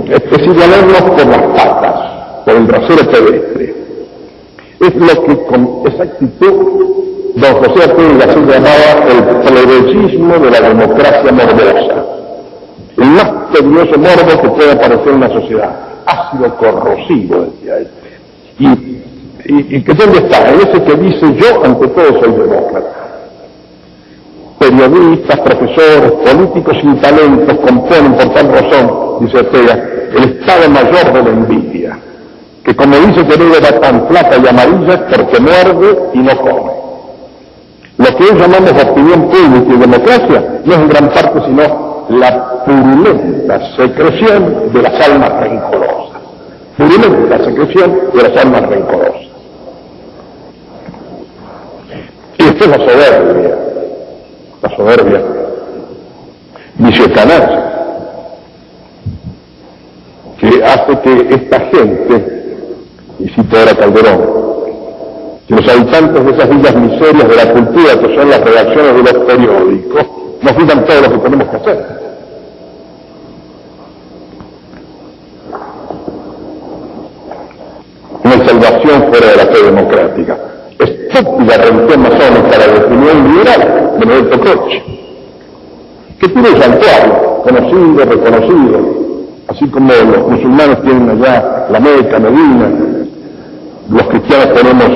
Es 0.10 0.32
decir, 0.32 0.56
ganarnos 0.56 1.02
por 1.02 1.26
las 1.28 1.42
patas, 1.44 2.44
por 2.46 2.56
el 2.56 2.64
brasero 2.64 3.12
pedestre. 3.12 3.76
Es 4.80 4.96
lo 4.96 5.24
que 5.24 5.46
con 5.46 5.82
exactitud 5.86 6.78
don 7.36 7.54
José 7.64 7.84
Arturo 7.84 8.20
se 8.20 8.40
llamaba 8.40 9.06
el 9.08 9.24
plebeyismo 9.48 10.34
de 10.40 10.52
la 10.52 10.70
democracia 10.70 11.32
morbosa. 11.32 12.06
El 12.98 13.06
más 13.12 13.32
peligroso 13.54 14.00
morbo 14.00 14.42
que 14.42 14.50
puede 14.50 14.72
aparecer 14.72 15.08
en 15.10 15.16
una 15.16 15.30
sociedad. 15.30 15.76
Ácido 16.08 16.56
corrosivo, 16.58 17.46
decía 17.46 17.78
él. 17.78 17.88
Y, 18.60 19.76
y, 19.76 19.84
que 19.84 19.94
dónde 19.94 20.18
está, 20.18 20.50
en 20.50 20.62
ese 20.62 20.84
que 20.84 20.96
dice 20.96 21.36
yo 21.36 21.64
ante 21.64 21.88
todo 21.90 22.20
soy 22.20 22.32
demócrata. 22.32 22.97
Periodistas, 24.60 25.40
profesores, 25.40 26.12
políticos 26.12 26.78
sin 26.82 27.00
talento 27.00 27.58
componen 27.62 28.14
por 28.16 28.34
tal 28.34 28.48
razón, 28.50 29.18
dice 29.22 29.38
Ortega, 29.38 29.74
el 30.16 30.24
estado 30.24 30.70
mayor 30.70 31.14
de 31.14 31.24
la 31.24 31.30
envidia, 31.30 32.00
que 32.64 32.76
como 32.76 32.96
dice 32.98 33.26
que 33.26 33.38
no 33.38 33.54
era 33.54 33.80
tan 33.80 34.08
flaca 34.08 34.38
y 34.44 34.48
amarilla 34.48 35.08
porque 35.08 35.40
muerde 35.40 36.00
y 36.14 36.20
no 36.20 36.38
come. 36.38 36.72
Lo 37.98 38.06
que 38.06 38.24
hoy 38.24 38.40
llamamos 38.40 38.72
opinión 38.84 39.30
pública 39.30 39.74
y 39.74 39.78
democracia 39.78 40.44
no 40.66 40.74
es 40.74 40.80
en 40.80 40.90
gran 40.90 41.10
parte 41.10 41.42
sino 41.46 42.06
la 42.10 42.64
purulenta 42.66 43.76
secreción 43.76 44.72
de 44.74 44.82
las 44.82 45.08
almas 45.08 45.40
rencorosas. 45.40 46.22
Purulenta 46.78 47.44
secreción 47.44 48.00
de 48.14 48.24
las 48.24 48.44
almas 48.44 48.62
rencorosas. 48.70 49.28
Y 52.38 52.44
esta 52.44 52.66
es 52.66 52.68
la 52.68 52.78
soberbia, 52.78 53.58
la 54.68 54.76
soberbia 54.76 55.22
vicio 56.78 57.06
que 60.40 60.64
hace 60.64 61.00
que 61.00 61.34
esta 61.34 61.60
gente, 61.60 62.58
y 63.20 63.28
cito 63.30 63.58
ahora 63.58 63.76
Calderón, 63.76 64.22
que 65.48 65.56
los 65.56 65.68
habitantes 65.68 66.26
de 66.26 66.32
esas 66.32 66.50
villas 66.50 66.76
miserias 66.76 67.28
de 67.28 67.36
la 67.36 67.54
cultura, 67.54 68.00
que 68.00 68.16
son 68.16 68.30
las 68.30 68.42
redacciones 68.42 69.04
de 69.04 69.14
los 69.14 69.26
periódicos, 69.26 70.06
nos 70.42 70.58
digan 70.58 70.86
todo 70.86 71.02
lo 71.02 71.12
que 71.12 71.18
tenemos 71.18 71.48
que 71.50 71.56
hacer. 71.58 72.08
Una 78.24 78.46
salvación 78.46 79.04
fuera 79.10 79.28
de 79.28 79.36
la 79.38 79.46
fe 79.46 79.64
democrática. 79.64 80.38
Estúpida 80.80 81.58
religión 81.58 82.02
masónica 82.02 82.58
la 82.60 82.86
opinión 82.86 83.32
liberal 83.32 83.94
de 84.00 84.06
Benedetto 84.06 84.40
Croce, 84.40 84.84
que 86.20 86.28
tiene 86.28 86.50
santuario, 86.50 87.42
conocido, 87.44 88.06
reconocido, 88.06 88.80
así 89.48 89.68
como 89.68 89.92
los 89.92 90.28
musulmanes 90.30 90.82
tienen 90.84 91.10
allá 91.10 91.68
la 91.72 91.80
Meca, 91.80 92.20
Medina, 92.20 92.72
los 93.90 94.04
cristianos 94.04 94.54
tenemos 94.54 94.92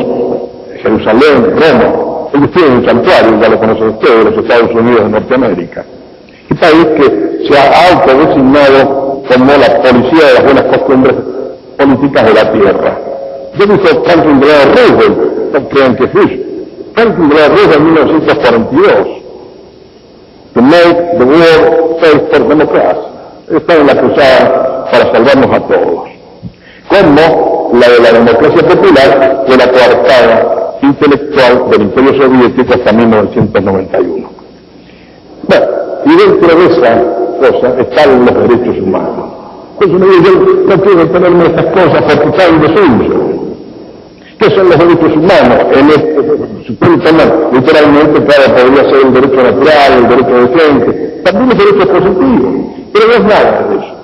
Jerusalén, 0.82 1.56
Roma, 1.56 1.94
ellos 2.34 2.52
tienen 2.52 2.74
un 2.74 2.86
santuario, 2.86 3.40
ya 3.42 3.50
lo 3.50 3.60
conocen 3.60 3.90
ustedes, 3.90 4.26
los 4.26 4.38
Estados 4.38 4.72
Unidos 4.76 5.04
de 5.04 5.10
Norteamérica. 5.10 5.86
Un 6.50 6.58
país 6.58 6.88
que 6.98 7.48
se 7.48 7.58
ha 7.58 7.92
autodesignado 7.92 9.24
como 9.28 9.52
la 9.52 9.82
policía 9.82 10.28
de 10.28 10.34
las 10.34 10.44
buenas 10.44 10.64
costumbres 10.66 11.16
políticas 11.78 12.26
de 12.26 12.34
la 12.34 12.52
tierra. 12.52 12.98
Yo 13.58 13.66
dijo 13.66 14.04
Franklin 14.04 14.40
Delano 14.40 14.72
Roosevelt, 14.76 15.41
no 15.52 15.70
crean 15.70 15.96
que 15.96 16.08
fui. 16.08 16.46
Franklin 16.94 17.30
Delano 17.30 17.56
Roosevelt 17.56 17.78
en 17.78 17.86
1942, 17.86 19.22
to 20.54 20.62
make 20.62 21.18
the 21.18 21.26
world 21.26 22.00
safe 22.02 22.30
for 22.30 22.48
democracy. 22.48 23.00
Está 23.50 23.76
en 23.76 23.88
la 23.88 23.96
cruzada 23.96 24.86
para 24.92 25.12
salvarnos 25.12 25.52
a 25.52 25.60
todos. 25.62 26.10
Como 26.90 27.72
la 27.74 27.90
de 27.90 28.00
la 28.00 28.12
democracia 28.12 28.68
popular 28.68 29.44
que 29.48 29.58
la 29.58 29.72
coartada 29.72 30.78
intelectual 30.82 31.70
del 31.70 31.82
Imperio 31.82 32.22
Soviético 32.22 32.74
hasta 32.74 32.92
1991. 32.92 34.30
Bueno, 35.48 35.66
y 36.06 36.16
dentro 36.16 36.56
de 36.56 36.66
esa 36.66 37.04
cosa 37.40 37.80
están 37.80 38.26
los 38.26 38.50
derechos 38.50 38.84
humanos. 38.84 39.32
Entonces 39.80 40.08
me 40.08 40.16
dice, 40.16 40.32
yo 40.34 40.76
no 40.76 40.84
quiero 40.84 41.10
tenerme 41.10 41.46
estas 41.46 41.66
cosas 41.66 42.04
porque 42.04 42.30
está 42.30 42.46
en 42.48 42.62
desuso. 42.62 43.31
¿Qué 44.42 44.50
son 44.56 44.70
los 44.70 44.80
derechos 44.80 45.16
humanos? 45.16 45.60
En 45.72 45.90
este, 45.92 46.14
tomar 46.74 47.50
literalmente, 47.54 48.26
claro, 48.26 48.56
podría 48.56 48.90
ser 48.90 49.06
el 49.06 49.14
derecho 49.14 49.36
natural, 49.36 49.94
el 49.98 50.10
derecho 50.10 50.34
de 50.34 50.60
gente, 50.60 51.22
también 51.24 51.50
los 51.50 51.58
derechos 51.60 51.86
positivos, 51.86 52.54
pero 52.92 53.08
no 53.08 53.14
es 53.14 53.22
nada 53.22 53.68
de 53.70 53.76
eso. 53.76 53.96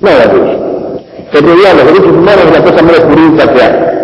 Nada 0.00 0.26
de 0.26 0.36
eso. 0.38 0.58
En 1.34 1.46
realidad 1.46 1.72
los 1.76 1.86
derechos 1.86 2.16
humanos 2.16 2.44
es 2.46 2.52
la 2.52 2.64
cosa 2.64 2.82
más 2.82 2.98
jurídica 2.98 3.52
que 3.52 3.62
hay. 3.62 3.98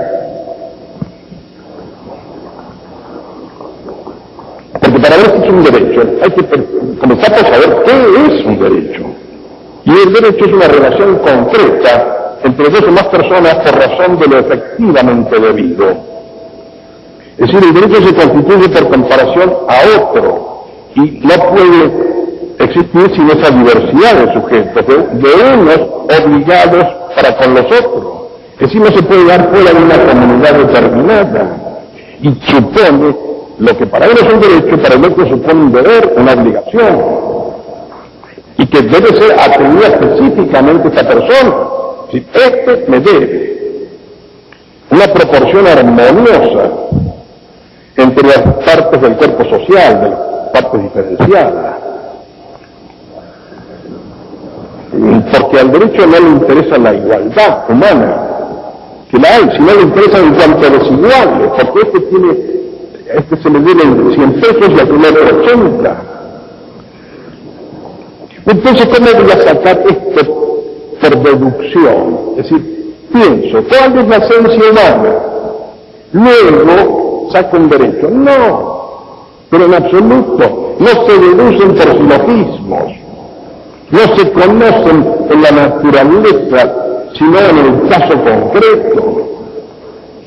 para 5.02 5.16
ver 5.16 5.26
si 5.26 5.42
es 5.42 5.52
un 5.52 5.64
derecho, 5.64 6.00
hay 6.22 6.30
que 6.30 6.98
comenzar 6.98 7.34
a 7.34 7.38
saber 7.38 7.82
qué 7.84 7.92
es 7.92 8.46
un 8.46 8.58
derecho. 8.58 9.02
Y 9.84 9.90
el 9.90 10.12
derecho 10.12 10.44
es 10.46 10.52
una 10.52 10.68
relación 10.68 11.18
concreta 11.18 12.23
o 12.44 12.92
más 12.92 13.04
personas 13.08 13.54
por 13.54 13.74
razón 13.74 14.18
de 14.18 14.26
lo 14.26 14.38
efectivamente 14.38 15.40
debido. 15.40 15.90
Es 17.38 17.50
decir, 17.50 17.60
el 17.64 17.74
derecho 17.74 18.06
se 18.06 18.14
constituye 18.14 18.68
por 18.68 18.90
comparación 18.90 19.54
a 19.68 20.02
otro 20.02 20.66
y 20.94 21.00
no 21.22 21.34
puede 21.50 22.14
existir 22.58 23.14
sin 23.16 23.30
esa 23.30 23.50
diversidad 23.50 24.26
de 24.26 24.34
sujetos, 24.34 24.86
de, 24.86 25.28
unos 25.58 25.80
obligados 26.22 26.84
para 27.16 27.36
con 27.36 27.54
los 27.54 27.66
otros. 27.66 28.04
Es 28.54 28.60
decir, 28.60 28.80
no 28.80 28.86
se 28.86 29.02
puede 29.02 29.24
dar 29.24 29.50
fuera 29.52 29.72
de 29.72 29.84
una 29.84 30.06
comunidad 30.06 30.54
determinada 30.54 31.56
y 32.20 32.28
supone 32.46 33.16
lo 33.58 33.76
que 33.76 33.86
para 33.86 34.06
él 34.06 34.12
es 34.12 34.32
un 34.32 34.40
derecho, 34.40 34.82
para 34.82 34.94
el 34.94 35.04
otro 35.04 35.28
supone 35.28 35.60
un 35.60 35.72
deber, 35.72 36.14
una 36.16 36.32
obligación, 36.34 37.00
y 38.58 38.66
que 38.66 38.82
debe 38.82 39.08
ser 39.08 39.40
atendida 39.40 39.88
específicamente 39.88 40.88
esta 40.88 41.08
persona. 41.08 41.54
Si 42.14 42.24
este 42.32 42.84
me 42.86 43.00
debe 43.00 43.88
una 44.88 45.04
proporción 45.12 45.66
armoniosa 45.66 46.70
entre 47.96 48.28
las 48.28 48.40
partes 48.64 49.00
del 49.00 49.16
cuerpo 49.16 49.44
social, 49.46 50.00
de 50.00 50.10
las 50.10 50.20
partes 50.52 50.82
diferenciadas. 50.84 51.74
Porque 55.32 55.58
al 55.58 55.72
derecho 55.72 56.06
no 56.06 56.20
le 56.20 56.28
interesa 56.28 56.78
la 56.78 56.94
igualdad 56.94 57.64
humana, 57.68 58.16
que 59.10 59.18
la 59.18 59.28
hay, 59.34 59.50
sino 59.56 59.74
le 59.74 59.82
interesa 59.82 60.18
en 60.20 60.34
cuanto 60.36 60.66
a 60.68 60.70
desiguales, 60.70 61.50
porque 61.58 61.80
este 61.80 62.00
tiene 62.00 62.36
este 63.12 63.36
se 63.42 63.50
le 63.50 63.58
deben 63.58 64.14
100 64.14 64.34
pesos 64.34 64.70
y 64.70 64.78
al 64.78 65.04
otro 65.04 65.42
80. 65.42 66.02
Entonces, 68.46 68.86
¿cómo 68.86 69.24
voy 69.24 69.32
a 69.32 69.42
sacar 69.42 69.82
esto 69.88 70.53
por 71.10 71.22
deducción? 71.22 72.18
Es 72.36 72.50
decir, 72.50 72.94
pienso, 73.12 73.62
¿cuál 73.68 73.98
es 73.98 74.08
la 74.08 74.16
esencia 74.16 74.70
humana? 74.70 75.14
Luego 76.12 77.28
saco 77.32 77.56
un 77.56 77.68
derecho. 77.68 78.08
No, 78.10 78.74
pero 79.50 79.66
en 79.66 79.74
absoluto, 79.74 80.76
no 80.78 80.86
se 80.86 81.18
deducen 81.18 81.74
por 81.74 81.92
silogismos, 81.92 82.92
no 83.90 84.16
se 84.16 84.32
conocen 84.32 85.06
en 85.30 85.42
la 85.42 85.50
naturaleza, 85.50 86.74
sino 87.16 87.38
en 87.38 87.58
el 87.58 87.88
caso 87.88 88.12
concreto. 88.12 89.20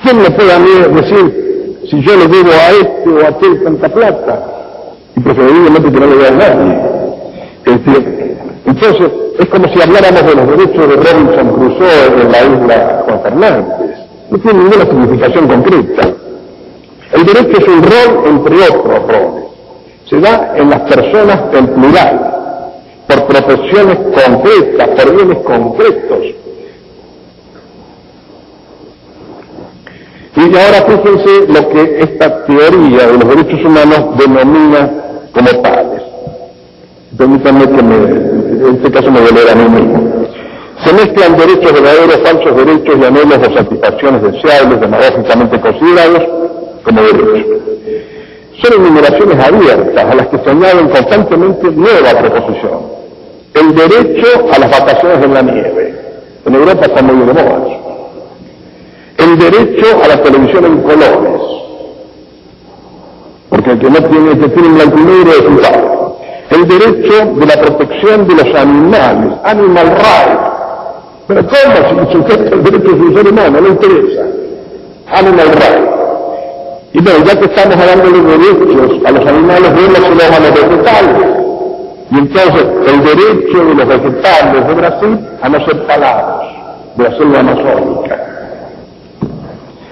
¿Quién 0.02 0.22
me 0.22 0.30
puede 0.32 0.54
a 0.54 0.60
mí 0.60 0.70
decir 1.02 1.48
si 1.90 2.02
yo 2.02 2.18
le 2.18 2.28
debo 2.28 2.52
a 2.52 2.72
este 2.72 3.10
o 3.10 3.26
a 3.26 3.30
aquel 3.30 3.64
tanta 3.64 3.90
plata, 3.90 4.44
y 5.16 5.20
preferiblemente 5.22 5.91
que 5.91 5.99
no 5.99 6.06
lo 6.06 6.18
vea 6.18 6.32
nadie. 6.32 6.80
Este, 7.66 8.16
entonces, 8.68 9.10
es 9.39 9.45
como 9.48 9.65
si 9.69 9.81
habláramos 9.81 10.26
de 10.26 10.35
los 10.35 10.48
derechos 10.49 10.89
de 10.89 10.95
Robinson 10.98 11.53
Crusoe 11.53 12.22
en 12.22 12.31
la 12.31 12.44
isla 12.44 13.03
Juan 13.06 13.22
Fernández. 13.22 13.65
No 14.30 14.38
tiene 14.39 14.60
ninguna 14.60 14.85
significación 14.85 15.48
concreta. 15.48 16.10
El 17.14 17.26
derecho 17.26 17.61
es 17.61 17.68
un 17.69 17.81
rol 17.81 18.26
entre 18.27 18.56
otros 18.56 19.07
roles. 19.07 19.44
Se 20.10 20.19
da 20.19 20.53
en 20.57 20.69
las 20.69 20.81
personas 20.81 21.39
en 21.53 21.68
plural, 21.68 22.34
por 23.07 23.26
profesiones 23.27 23.98
concretas, 23.99 24.88
por 24.89 25.15
bienes 25.15 25.38
concretos. 25.45 26.26
Y 30.35 30.41
ahora 30.41 30.85
fíjense 30.88 31.48
lo 31.48 31.69
que 31.69 31.99
esta 32.02 32.45
teoría 32.45 33.07
de 33.07 33.14
los 33.14 33.30
derechos 33.30 33.65
humanos 33.65 34.18
denomina 34.18 34.91
como 35.34 35.61
tales. 35.61 36.07
Permítanme 37.16 37.66
que 37.70 37.84
me, 37.84 37.96
en 37.96 38.76
este 38.76 38.92
caso 38.92 39.12
me 39.12 39.22
voy 39.22 39.30
a 39.50 39.56
mí 39.56 39.70
mismo. 39.70 40.28
Se 40.84 40.94
mezclan 40.94 41.38
derechos 41.38 41.74
verdaderos, 41.74 42.20
falsos 42.24 42.58
derechos 42.58 42.96
y 43.00 43.06
anhelos 43.06 43.40
o 43.40 43.54
satisfacciones 43.54 44.22
deseables, 44.22 44.82
demagógicamente 44.82 45.60
considerados 45.60 46.24
como 46.84 47.02
derechos. 47.02 47.58
Son 48.62 48.74
enumeraciones 48.74 49.40
abiertas 49.40 50.04
a 50.04 50.16
las 50.16 50.28
que 50.28 50.38
se 50.40 50.50
añaden 50.50 50.90
constantemente 50.90 51.72
nueva 51.72 52.10
proposición. 52.20 52.80
El 53.54 53.76
derecho 53.76 54.28
a 54.52 54.60
las 54.60 54.72
vacaciones 54.72 55.24
en 55.24 55.34
la 55.34 55.42
nieve. 55.42 55.96
En 56.46 56.56
Europa 56.56 56.86
está 56.86 57.02
muy 57.02 57.26
de 57.26 57.34
moda 57.34 57.60
El 59.18 59.38
derecho 59.38 60.04
a 60.04 60.08
la 60.08 60.22
televisión 60.22 60.66
en 60.66 60.82
colores. 60.82 61.42
Porque 63.50 63.72
el 63.72 63.80
que 63.80 63.90
no 63.90 64.04
tiene, 64.04 64.32
el 64.32 64.40
que 64.40 64.50
tiene 64.50 64.70
blanco 64.70 64.98
negro 64.98 65.32
es 65.32 65.42
un 65.42 65.58
El 66.58 66.68
derecho 66.68 67.34
de 67.36 67.46
la 67.46 67.62
protección 67.62 68.28
de 68.28 68.34
los 68.34 68.56
animales, 68.56 69.34
animal 69.44 69.90
rights. 69.90 70.40
Pero 71.28 71.42
¿cómo 71.46 72.08
si 72.08 72.18
sujeta 72.18 72.56
el 72.56 72.64
derecho 72.64 72.96
de 72.96 73.02
un 73.02 73.14
ser 73.14 73.28
humano? 73.28 73.62
No 73.62 73.68
interesa. 73.68 74.24
Animal 75.12 75.50
rights. 75.50 75.98
Y 76.94 77.00
bueno, 77.00 77.26
ya 77.26 77.40
que 77.40 77.46
estamos 77.46 77.76
hablando 77.78 78.10
de 78.10 78.38
derechos 78.38 79.06
a 79.06 79.12
los 79.12 79.28
animales, 79.28 79.76
démoslos 79.76 80.24
a 80.24 80.40
los 80.40 80.54
vegetales. 80.54 81.28
Y 82.10 82.18
entonces, 82.18 82.66
el 82.88 83.04
derecho 83.04 83.66
de 83.66 83.76
los 83.76 83.88
vegetales 83.88 84.68
de 84.68 84.74
Brasil 84.74 85.20
a 85.44 85.50
no 85.50 85.64
ser 85.64 85.86
talados, 85.86 86.44
de 86.96 87.04
la 87.04 87.18
selva 87.18 87.40
amazónica. 87.40 88.20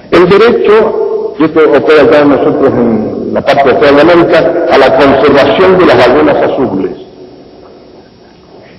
El 0.10 0.30
derecho, 0.30 1.36
y 1.38 1.44
esto 1.44 1.60
opera 1.60 2.02
acá 2.02 2.26
nosotros 2.26 2.74
en 2.74 3.25
la 3.36 3.42
parte 3.42 3.70
de 3.70 4.02
América, 4.02 4.66
a 4.72 4.78
la 4.78 4.98
conservación 4.98 5.78
de 5.78 5.86
las 5.88 5.98
ballenas 6.08 6.38
azules. 6.38 6.92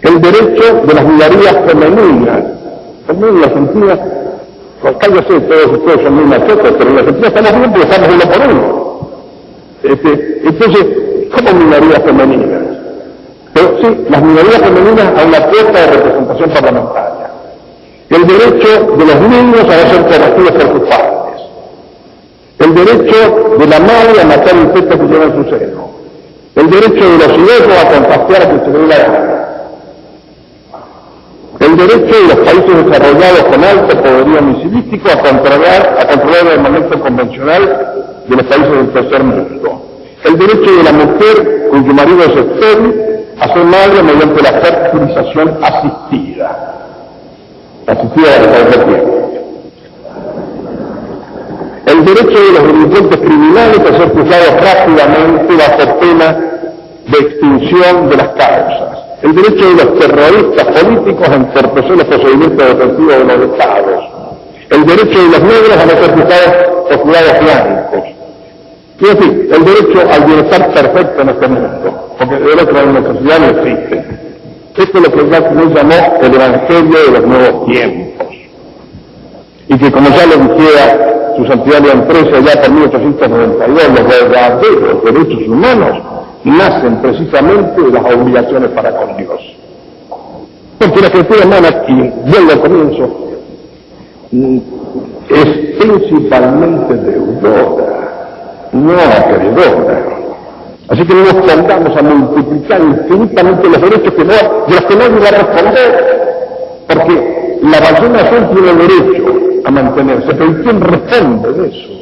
El 0.00 0.20
derecho 0.22 0.80
de 0.86 0.94
las 0.94 1.04
minorías 1.04 1.56
femeninas. 1.66 2.42
También 3.06 3.34
en 3.34 3.40
la 3.42 3.46
Argentina 3.48 3.98
pues 4.80 4.96
cállese, 4.96 5.40
todos 5.40 5.78
ustedes 5.78 6.02
son 6.04 6.14
muy 6.14 6.24
machotes, 6.24 6.72
pero 6.78 6.88
en 6.88 6.94
la 6.96 7.00
Argentina 7.02 7.28
estamos 7.28 7.52
bien 7.52 7.72
porque 7.72 7.86
estamos 7.86 8.08
uno 8.14 8.32
por 8.32 8.48
uno. 8.48 9.10
Este, 9.82 10.40
entonces, 10.44 10.86
¿cómo 11.34 11.64
minorías 11.64 12.02
femeninas? 12.02 12.62
Pero 13.52 13.78
sí, 13.82 14.06
las 14.08 14.22
minorías 14.22 14.58
femeninas 14.58 15.20
a 15.20 15.26
una 15.26 15.50
puesta 15.50 15.80
de 15.80 15.86
representación 15.86 16.50
parlamentaria. 16.50 17.30
El 18.08 18.26
derecho 18.26 18.96
de 18.96 19.04
los 19.04 19.20
niños 19.20 19.64
a 19.64 19.90
ser 19.90 20.02
corregidos 20.02 20.52
por 20.52 20.80
sus 20.80 20.88
padres. 20.88 21.25
El 22.58 22.74
derecho 22.74 23.56
de 23.58 23.66
la 23.66 23.80
madre 23.80 24.20
a 24.20 24.24
matar 24.24 24.56
insectos 24.56 24.98
que 24.98 25.06
llevan 25.06 25.44
su 25.44 25.50
seno. 25.50 25.90
El 26.54 26.70
derecho 26.70 27.10
de 27.10 27.18
los 27.18 27.38
hijos 27.38 27.78
a 27.78 27.88
contagiar 27.88 28.42
a 28.42 28.50
que 28.50 28.64
se 28.64 28.86
la 28.86 29.36
el 31.60 31.76
derecho 31.76 32.20
de 32.20 32.34
los 32.34 32.36
países 32.46 32.86
desarrollados 32.86 33.44
con 33.44 33.64
alto 33.64 34.02
poderío 34.02 34.42
misilístico 34.42 35.08
a 35.10 35.22
controlar, 35.22 35.96
a 36.00 36.06
controlar 36.06 36.52
el 36.52 36.60
momento 36.60 37.00
convencional 37.00 38.22
de 38.28 38.36
los 38.36 38.46
países 38.46 38.70
del 38.70 38.92
tercer 38.92 39.24
mundo. 39.24 39.82
El 40.24 40.38
derecho 40.38 40.76
de 40.76 40.82
la 40.82 40.92
mujer 40.92 41.68
cuyo 41.70 41.94
marido 41.94 42.20
es 42.20 42.36
estéril 42.36 42.94
a 43.40 43.48
ser 43.48 43.64
madre 43.64 44.02
mediante 44.02 44.42
la 44.42 44.52
fertilización 44.60 45.58
asistida. 45.62 46.74
Asistida 47.86 48.38
de 48.38 48.48
cualquier 48.48 48.84
tiempo. 48.84 49.15
El 51.86 52.04
derecho 52.04 52.44
de 52.44 52.52
los 52.52 52.66
delincuentes 52.66 53.20
criminales 53.20 53.78
a 53.78 53.96
ser 53.96 54.10
juzgados 54.10 54.54
rápidamente 54.60 55.54
bajo 55.54 55.98
pena 55.98 56.38
de 57.06 57.18
extinción 57.18 58.10
de 58.10 58.16
las 58.16 58.28
causas 58.28 58.96
el 59.22 59.34
derecho 59.34 59.68
de 59.68 59.84
los 59.84 59.98
terroristas 59.98 60.82
políticos 60.82 61.28
a 61.28 61.34
entorpecer 61.34 61.96
los 61.96 62.04
procedimientos 62.04 62.68
defensivos 62.68 63.18
de 63.18 63.24
los 63.24 63.52
estados, 63.52 64.04
el 64.70 64.86
derecho 64.86 65.18
de 65.22 65.28
los 65.28 65.42
negros 65.42 65.76
a 65.76 65.86
no 65.86 65.90
ser 65.90 66.10
juzgados 66.12 66.52
por 66.88 66.98
jurados 66.98 67.40
blancos, 67.40 68.04
y 68.98 69.04
en 69.04 69.52
el 69.52 69.64
derecho 69.64 70.12
al 70.12 70.24
bienestar 70.24 70.72
perfecto 70.72 71.22
en 71.22 71.28
este 71.28 71.48
mundo, 71.48 72.14
porque 72.18 72.34
de 72.36 72.52
otro 72.52 72.72
la 72.72 73.00
necesidad 73.00 73.38
no 73.40 73.46
existe. 73.46 74.04
Esto 74.76 74.98
es 74.98 75.04
lo 75.04 75.12
que 75.12 75.30
Jacques 75.30 75.74
llamó 75.74 76.18
el 76.20 76.34
Evangelio 76.34 76.98
de 77.06 77.10
los 77.10 77.26
nuevos 77.26 77.66
tiempos. 77.66 78.26
Y 79.68 79.78
que 79.78 79.90
como 79.90 80.08
ya 80.10 80.26
lo 80.26 80.36
dijera 80.36 81.15
su 81.36 81.46
santidad 81.46 81.80
de 81.80 81.90
empresa 81.90 82.40
ya 82.40 82.60
por 82.62 82.70
1892, 82.70 83.88
los 83.88 84.08
verdaderos 84.08 85.04
derechos 85.04 85.48
humanos 85.48 85.98
nacen 86.44 86.96
precisamente 87.02 87.82
de 87.82 87.90
las 87.90 88.14
obligaciones 88.14 88.70
para 88.70 88.96
con 88.96 89.16
Dios. 89.16 89.40
Porque 90.78 91.00
la 91.00 91.10
criatura 91.10 91.46
humana, 91.46 91.68
y 91.88 91.94
vuelvo 92.30 92.52
al 92.52 92.60
comienzo, 92.60 93.28
mm, 94.30 94.58
es 95.28 95.46
principalmente 95.80 96.94
deudora, 96.94 98.68
no 98.72 98.92
acreedora. 98.92 100.04
Así 100.88 101.04
que 101.04 101.14
no 101.14 101.24
nos 101.24 101.46
tendamos 101.46 101.96
a 101.96 102.02
multiplicar 102.02 102.80
infinitamente 102.80 103.68
los 103.68 103.80
derechos 103.80 104.12
que 104.14 104.24
de 104.24 104.34
los 104.68 104.80
que 104.82 104.96
nadie 104.96 105.18
va 105.18 105.28
a 105.28 105.42
responder, 105.42 106.86
porque 106.86 107.58
la 107.62 107.80
ballena 107.80 108.20
azul 108.20 108.48
tiene 108.54 108.72
derecho 108.74 109.55
a 109.66 109.70
mantenerse, 109.70 110.28
pero 110.28 110.62
¿quién 110.62 110.80
responde 110.80 111.52
de 111.52 111.68
eso? 111.68 111.92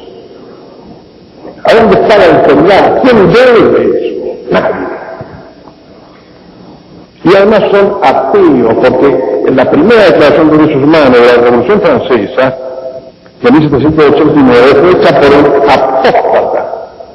¿A 1.63 1.73
dónde 1.73 1.99
está 1.99 2.17
la 2.17 2.25
enfermedad? 2.25 3.01
¿Quién 3.01 3.33
debe 3.33 3.69
de 3.69 3.83
eso? 3.89 4.05
Y 7.23 7.35
además 7.35 7.63
son 7.71 7.97
ateos, 8.03 8.75
porque 8.75 9.43
en 9.47 9.55
la 9.55 9.71
primera 9.71 10.05
declaración 10.05 10.51
de 10.51 10.57
derechos 10.57 10.83
humanos 10.83 11.11
de 11.11 11.25
la 11.25 11.41
Revolución 11.41 11.81
Francesa, 11.81 12.55
de 13.41 13.51
1789, 13.51 14.75
fue 14.75 14.91
hecha 14.91 15.19
por 15.19 15.29
un 15.31 15.69
apóstata, 15.69 16.65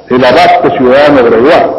el 0.09 0.25
abad 0.25 0.77
ciudadano 0.77 1.23
Gregoire. 1.23 1.69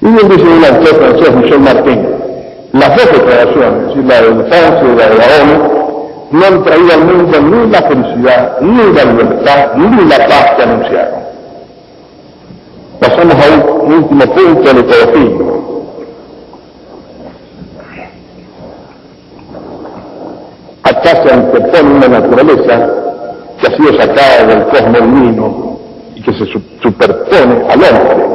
Y 0.00 0.06
bien 0.06 0.28
dice 0.28 0.42
un 0.42 0.64
autor 0.64 0.94
francés, 0.96 1.34
Michel 1.36 1.60
Martin, 1.60 2.08
las 2.72 2.96
dos 2.96 3.12
declaraciones, 3.12 3.96
la 4.04 4.20
de 4.20 4.44
Francia 4.50 4.82
y 4.82 4.96
la 4.96 5.08
de 5.08 5.16
la 5.16 5.26
ONU, 5.42 5.85
no 6.30 6.44
han 6.44 6.64
traído 6.64 6.92
al 6.92 7.04
mundo 7.04 7.40
ni 7.40 7.70
la 7.70 7.82
felicidad, 7.82 8.60
ni 8.60 8.92
la 8.92 9.04
libertad, 9.04 9.74
ni 9.76 10.04
la 10.06 10.16
paz 10.26 10.52
que 10.56 10.62
anunciaron. 10.62 11.26
Pasamos 13.00 13.34
a 13.34 13.82
un 13.82 13.92
último 13.92 14.24
punto 14.34 14.70
el 14.70 14.78
ecologismo. 14.78 15.66
Acá 20.82 21.22
se 21.22 21.34
antepone 21.34 21.94
una 21.94 22.08
naturaleza 22.08 22.90
que 23.60 23.66
ha 23.66 23.76
sido 23.76 24.00
sacada 24.00 24.46
del 24.46 24.64
cosmos 24.64 25.00
divino 25.00 25.78
y 26.14 26.22
que 26.22 26.32
se 26.32 26.46
superpone 26.82 27.64
al 27.68 27.82
hombre. 27.82 28.26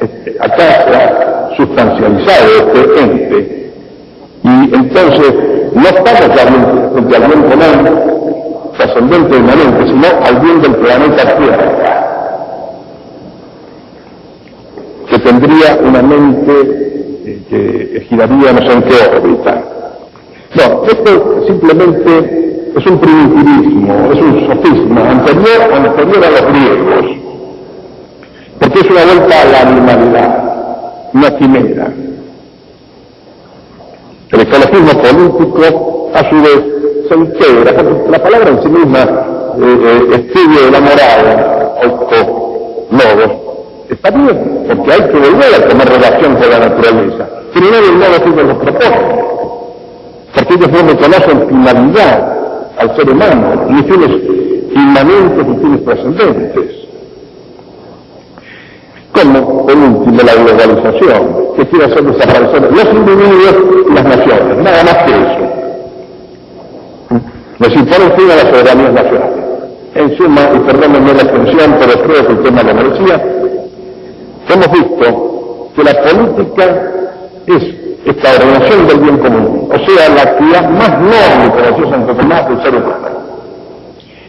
Este, 0.00 0.36
acá 0.40 0.56
se 0.56 0.96
ha 0.96 1.56
sustancializado 1.56 2.48
este 2.56 3.00
ente 3.00 3.72
y 4.42 4.74
entonces 4.74 5.55
no 5.76 5.82
estamos 5.82 6.20
frente 6.92 7.16
al 7.16 7.26
bien 7.26 7.42
común 7.42 8.72
trascendente 8.76 9.36
inmanente, 9.36 9.86
sino 9.86 10.06
al 10.24 10.40
bien 10.40 10.62
del 10.62 10.74
planeta 10.76 11.36
Tierra 11.36 11.86
que 15.08 15.18
tendría 15.20 15.78
una 15.82 16.02
mente 16.02 16.52
eh, 17.24 17.42
que 17.48 18.00
giraría 18.08 18.52
no 18.52 18.58
sé 18.58 18.72
en 18.72 18.82
qué 18.82 18.94
órbita. 19.14 19.62
No, 20.54 20.84
esto 20.84 21.44
simplemente 21.46 22.72
es 22.76 22.86
un 22.86 22.98
primitivismo, 22.98 24.10
es 24.12 24.20
un 24.20 24.46
sofisma 24.46 25.10
anterior, 25.10 25.72
anterior 25.72 26.24
a 26.24 26.30
los 26.30 26.52
griegos, 26.52 27.16
porque 28.58 28.80
es 28.80 28.90
una 28.90 29.04
vuelta 29.04 29.42
a 29.42 29.44
la 29.44 29.60
animalidad, 29.60 31.10
una 31.12 31.36
quimera. 31.36 31.92
El 34.32 34.40
ecologismo 34.40 35.02
político, 35.02 36.10
a 36.14 36.28
su 36.28 36.36
vez, 36.36 36.64
se 37.08 37.14
integra, 37.14 37.82
la 38.10 38.22
palabra 38.22 38.48
en 38.50 38.62
sí 38.62 38.68
misma, 38.68 39.00
eh, 39.00 39.78
eh, 39.84 40.14
estudio 40.14 40.64
de 40.64 40.70
la 40.70 40.80
moral, 40.80 41.76
logos, 42.90 43.46
Está 43.88 44.10
bien, 44.10 44.64
porque 44.66 44.92
hay 44.92 45.00
que 45.00 45.16
volver 45.16 45.54
a 45.54 45.68
tomar 45.68 45.88
relación 45.88 46.34
con 46.34 46.50
la 46.50 46.58
naturaleza. 46.58 47.28
No 47.54 47.70
del 47.70 47.92
modo 47.92 48.22
que 48.22 48.28
ellos 48.28 48.46
lo 48.48 48.58
proponen. 48.58 49.00
Porque 50.34 50.54
ellos 50.54 50.70
no 50.72 50.88
reconocen 50.88 51.48
finalidad 51.48 52.36
al 52.78 52.96
ser 52.96 53.10
humano, 53.10 53.66
ni 53.70 53.82
fines 53.84 54.10
inmanentes 54.74 55.46
ni 55.46 55.56
fines 55.56 55.84
trascendentes. 55.84 56.85
Como, 59.16 59.66
por 59.66 59.74
último, 59.74 60.20
la 60.22 60.34
globalización, 60.34 61.54
que 61.56 61.66
quiere 61.68 61.86
hacer 61.86 62.04
desaparecer 62.04 62.70
los 62.70 62.84
individuos 62.92 63.56
y 63.88 63.94
las 63.94 64.04
naciones, 64.04 64.58
nada 64.58 64.84
más 64.84 64.96
que 65.04 65.10
eso. 65.10 65.46
Les 67.58 67.74
impone 67.74 68.10
fin 68.10 68.30
a 68.30 68.36
las 68.36 68.44
soberanías. 68.50 69.06
En 69.94 70.16
suma, 70.18 70.42
y 70.54 70.58
perdónenme 70.58 71.14
la 71.14 71.22
extensión, 71.22 71.76
pero 71.80 72.02
creo 72.02 72.26
que 72.26 72.32
el 72.32 72.42
tema 72.42 72.62
lo 72.62 72.74
merecía, 72.74 73.24
hemos 74.48 74.70
visto 74.70 75.70
que 75.74 75.82
la 75.82 76.02
política 76.02 76.64
es 77.46 77.62
esta 78.04 78.30
ordenación 78.32 78.86
del 78.86 78.98
bien 78.98 79.18
común, 79.18 79.70
o 79.72 79.78
sea, 79.78 80.08
la 80.10 80.22
actividad 80.22 80.68
más 80.68 80.90
noble, 81.00 81.50
como 81.50 81.62
decía 81.62 81.90
Santo 81.90 82.14
Tomás, 82.14 82.48
del 82.50 82.62
ser 82.62 82.74
humano. 82.74 83.16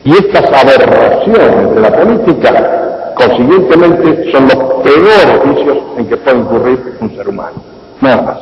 Y 0.06 0.12
estas 0.14 0.46
aberraciones 0.46 1.76
de 1.76 1.82
la 1.82 1.92
política, 1.92 2.77
consiguientemente, 3.18 4.32
son 4.32 4.48
los 4.48 4.84
peores 4.84 5.56
vicios 5.56 5.78
en 5.98 6.08
que 6.08 6.18
puede 6.18 6.38
incurrir 6.38 6.98
un 7.02 7.16
ser 7.16 7.28
humano. 7.28 7.56
Nada 8.02 8.22
más. 8.22 8.38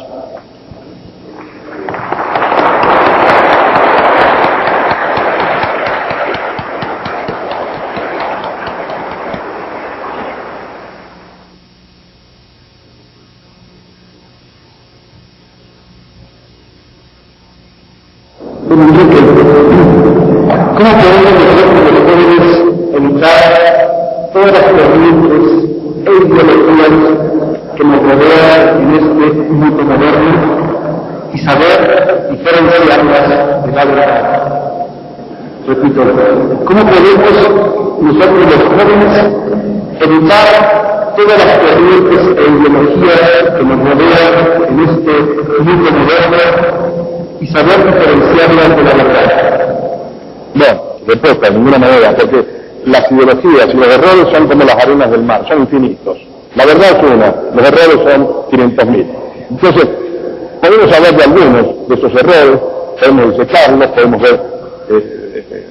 Respuesta, 51.26 51.54
de 51.54 51.60
ninguna 51.60 51.80
manera, 51.80 52.16
porque 52.16 52.46
las 52.86 53.12
ideologías 53.12 53.68
y 53.74 53.78
los 53.78 53.88
errores 53.88 54.28
son 54.32 54.48
como 54.48 54.64
las 54.64 54.76
arenas 54.76 55.12
del 55.12 55.24
mar, 55.24 55.46
son 55.48 55.62
infinitos. 55.62 56.18
La 56.56 56.66
verdad 56.66 56.92
es 56.92 57.12
una, 57.12 57.36
los 57.54 57.68
errores 57.68 58.14
son 58.14 58.28
500.000. 58.52 59.06
Entonces, 59.52 59.88
podemos 60.62 60.96
hablar 60.96 61.18
de 61.18 61.24
algunos 61.24 61.88
de 61.88 61.96
esos 61.96 62.12
errores, 62.14 62.60
podemos 63.00 63.38
disecarlos, 63.38 63.88
podemos 63.90 64.22
ver, 64.22 64.42
eh, 64.90 65.46
eh, 65.52 65.68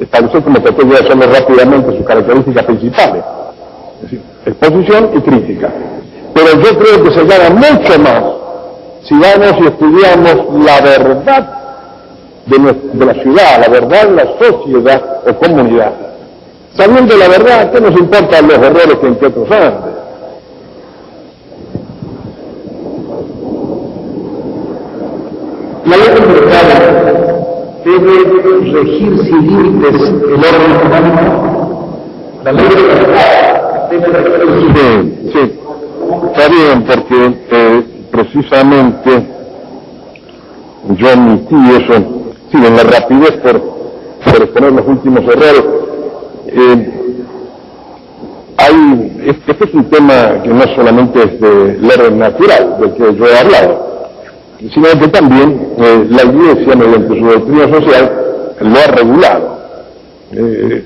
establecer 0.00 0.42
como 0.42 0.60
voy 0.60 0.96
a 0.96 1.00
hacerlo 1.00 1.26
rápidamente 1.32 1.96
sus 1.96 2.06
características 2.06 2.64
principales, 2.64 3.24
es 3.96 4.02
decir, 4.02 4.22
exposición 4.46 5.10
y 5.14 5.20
crítica. 5.20 5.70
Pero 6.32 6.46
yo 6.62 6.78
creo 6.78 7.04
que 7.04 7.10
se 7.10 7.24
gana 7.24 7.50
mucho 7.50 7.98
más 7.98 8.22
si 9.02 9.14
vamos 9.14 9.60
y 9.60 9.66
estudiamos 9.66 10.64
la 10.64 10.80
verdad 10.80 11.59
de, 12.50 12.72
de, 12.92 13.06
la 13.06 13.14
ciudad, 13.14 13.60
la 13.60 13.68
verdad 13.68 14.10
la 14.10 14.24
sociedad 14.38 15.02
o 15.26 15.32
comunidad. 15.34 15.92
Sabiendo 16.74 17.16
la 17.16 17.28
verdad, 17.28 17.70
¿qué 17.72 17.80
nos 17.80 17.92
importan 17.98 18.48
los 18.48 18.58
errores 18.58 18.96
que 19.00 19.06
entre 19.06 19.28
otros 19.28 19.50
andes? 19.50 19.94
La 25.84 25.96
ley 25.96 26.06
debe 27.84 28.80
regir 28.80 29.18
sin 29.24 29.46
límites 29.46 30.00
el 30.00 30.34
orden 30.34 30.72
económico. 30.76 31.98
La 32.44 32.52
ley 32.52 32.68
de 32.68 34.08
la 34.08 34.18
debe 34.20 34.38
regir 34.38 34.72
Sí, 34.76 35.30
sí. 35.32 35.60
Está 36.32 36.48
bien, 36.48 36.84
porque 36.84 37.34
eh, 37.50 37.84
precisamente 38.10 39.26
yo 40.96 41.12
omití 41.12 41.56
eso 41.76 42.19
sí, 42.50 42.56
en 42.56 42.76
la 42.76 42.82
rapidez 42.82 43.32
por, 43.42 43.60
por 43.60 44.42
exponer 44.42 44.72
los 44.72 44.86
últimos 44.86 45.20
errores. 45.22 45.64
Eh, 46.46 47.00
hay, 48.56 49.22
este, 49.26 49.64
es 49.64 49.74
un 49.74 49.84
tema 49.84 50.42
que 50.42 50.50
no 50.50 50.62
solamente 50.74 51.22
es 51.22 51.40
del 51.40 51.90
orden 51.90 52.18
natural, 52.18 52.76
del 52.80 52.92
que 52.92 53.16
yo 53.16 53.26
he 53.26 53.38
hablado, 53.38 54.08
sino 54.58 54.86
que 55.00 55.08
también 55.08 55.68
eh, 55.78 56.06
la 56.10 56.22
Iglesia, 56.24 56.76
mediante 56.76 57.18
su 57.18 57.26
doctrina 57.26 57.68
social, 57.68 58.12
lo 58.60 58.78
ha 58.78 58.86
regulado. 58.94 59.60
Eh, 60.32 60.84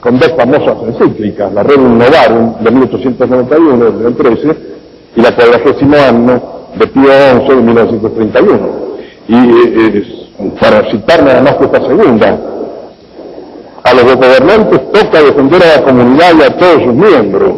con 0.00 0.18
dos 0.18 0.34
famosas 0.36 0.76
encíclicas, 0.86 1.50
la 1.54 1.62
Rerum 1.62 1.96
Novarum 1.96 2.62
de 2.62 2.70
1891, 2.70 3.90
del 3.92 4.14
13, 4.14 4.56
y 5.16 5.20
la 5.22 5.34
cuadragésimo 5.34 5.96
año 5.96 6.42
de 6.78 6.86
Pío 6.88 7.04
XI 7.46 7.56
de 7.56 7.62
1931. 7.62 8.58
Y 9.28 9.34
eh, 9.34 10.23
para 10.60 10.90
citar 10.90 11.22
nada 11.22 11.42
más 11.42 11.54
que 11.56 11.64
esta 11.64 11.80
segunda, 11.80 12.38
a 13.84 13.92
los 13.92 14.04
gobernantes 14.16 14.92
toca 14.92 15.22
defender 15.22 15.62
a 15.62 15.76
la 15.76 15.84
comunidad 15.84 16.32
y 16.38 16.42
a 16.42 16.56
todos 16.56 16.82
sus 16.82 16.94
miembros. 16.94 17.52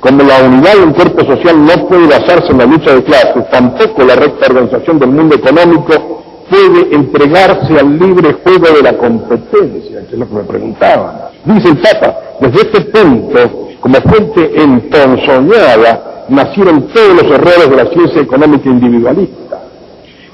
Como 0.00 0.22
la 0.22 0.42
unidad 0.42 0.74
de 0.74 0.82
un 0.84 0.92
cuerpo 0.92 1.24
social 1.24 1.64
no 1.64 1.88
puede 1.88 2.06
basarse 2.06 2.52
en 2.52 2.58
la 2.58 2.66
lucha 2.66 2.94
de 2.94 3.02
clases, 3.02 3.50
tampoco 3.50 4.04
la 4.04 4.14
recta 4.14 4.46
organización 4.46 4.98
del 4.98 5.10
mundo 5.10 5.34
económico 5.34 6.22
puede 6.48 6.94
entregarse 6.94 7.78
al 7.78 7.98
libre 7.98 8.34
juego 8.44 8.76
de 8.76 8.82
la 8.82 8.96
competencia, 8.96 10.06
que 10.06 10.12
es 10.12 10.18
lo 10.18 10.28
que 10.28 10.34
me 10.34 10.44
preguntaban. 10.44 11.16
Dice 11.44 11.68
el 11.68 11.78
Papa, 11.78 12.16
desde 12.40 12.60
este 12.60 12.80
punto, 12.82 13.68
como 13.80 13.96
fuente 13.96 14.52
entonsoñada, 14.54 16.24
nacieron 16.28 16.88
todos 16.88 17.22
los 17.22 17.32
errores 17.32 17.70
de 17.70 17.76
la 17.76 17.86
ciencia 17.90 18.22
económica 18.22 18.68
individualista. 18.68 19.65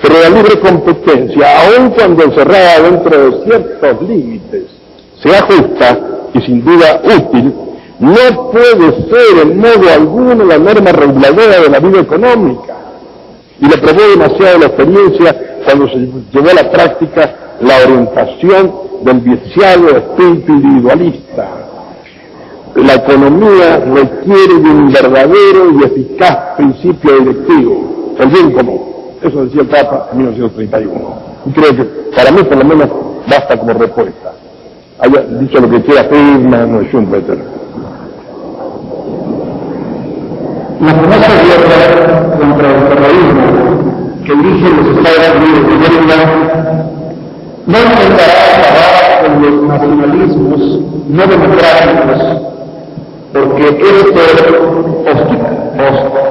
Pero 0.02 0.14
la 0.20 0.28
libre 0.30 0.58
competencia, 0.58 1.46
aun 1.62 1.90
cuando 1.90 2.24
encerrada 2.24 2.80
dentro 2.80 3.30
de 3.30 3.44
ciertos 3.44 4.02
límites, 4.08 4.64
sea 5.22 5.42
justa 5.42 5.98
y 6.34 6.40
sin 6.40 6.64
duda 6.64 7.00
útil, 7.04 7.54
no 8.00 8.50
puede 8.50 8.90
ser 9.08 9.42
en 9.42 9.58
modo 9.58 9.88
alguno 9.94 10.44
la 10.44 10.58
norma 10.58 10.90
reguladora 10.90 11.60
de 11.60 11.68
la 11.68 11.78
vida 11.78 12.00
económica. 12.00 12.74
Y 13.60 13.66
le 13.66 13.78
probó 13.78 14.00
demasiado 14.10 14.58
la 14.58 14.66
experiencia 14.66 15.36
cuando 15.64 15.88
se 15.88 16.08
llevó 16.32 16.50
a 16.50 16.54
la 16.54 16.70
práctica 16.72 17.34
la 17.60 17.76
orientación 17.86 18.74
del 19.04 19.20
viciado 19.20 19.88
espíritu 19.88 20.52
individualista. 20.52 21.48
La 22.74 22.94
economía 22.94 23.78
requiere 23.78 24.54
de 24.54 24.70
un 24.70 24.92
verdadero 24.92 25.70
y 25.78 25.84
eficaz 25.84 26.56
principio 26.56 27.18
directivo, 27.20 28.14
el 28.18 28.28
bien 28.28 28.50
común. 28.50 28.91
Eso 29.22 29.44
decía 29.44 29.60
el 29.62 29.68
Papa 29.68 30.08
en 30.12 30.18
1931. 30.18 31.14
Y 31.46 31.50
creo 31.52 31.76
que 31.76 31.84
para 32.16 32.30
mí 32.32 32.42
por 32.42 32.56
lo 32.56 32.64
menos 32.64 32.88
basta 33.28 33.56
como 33.56 33.72
respuesta. 33.74 34.32
Haya 34.98 35.20
dicho 35.40 35.60
lo 35.60 35.70
que 35.70 35.82
quiera 35.82 36.04
Friedman 36.04 36.74
o 36.74 36.82
Schumpeter. 36.82 37.38
La 40.80 40.94
famosa 40.94 41.28
guerra 41.44 42.36
contra 42.38 42.68
el 42.68 42.88
terrorismo 42.88 43.42
que 44.24 44.34
dirigen 44.34 44.76
los 44.76 44.98
Estados 44.98 45.36
Unidos 45.36 45.62
de 45.68 45.74
América 45.74 46.16
no 47.66 47.78
intentará 47.78 48.38
acabar 48.58 49.04
con 49.22 49.32
los 49.42 49.54
nacionalismos 49.68 50.60
no 51.08 51.26
democráticos, 51.26 52.20
porque 53.32 53.66
esto 53.68 54.20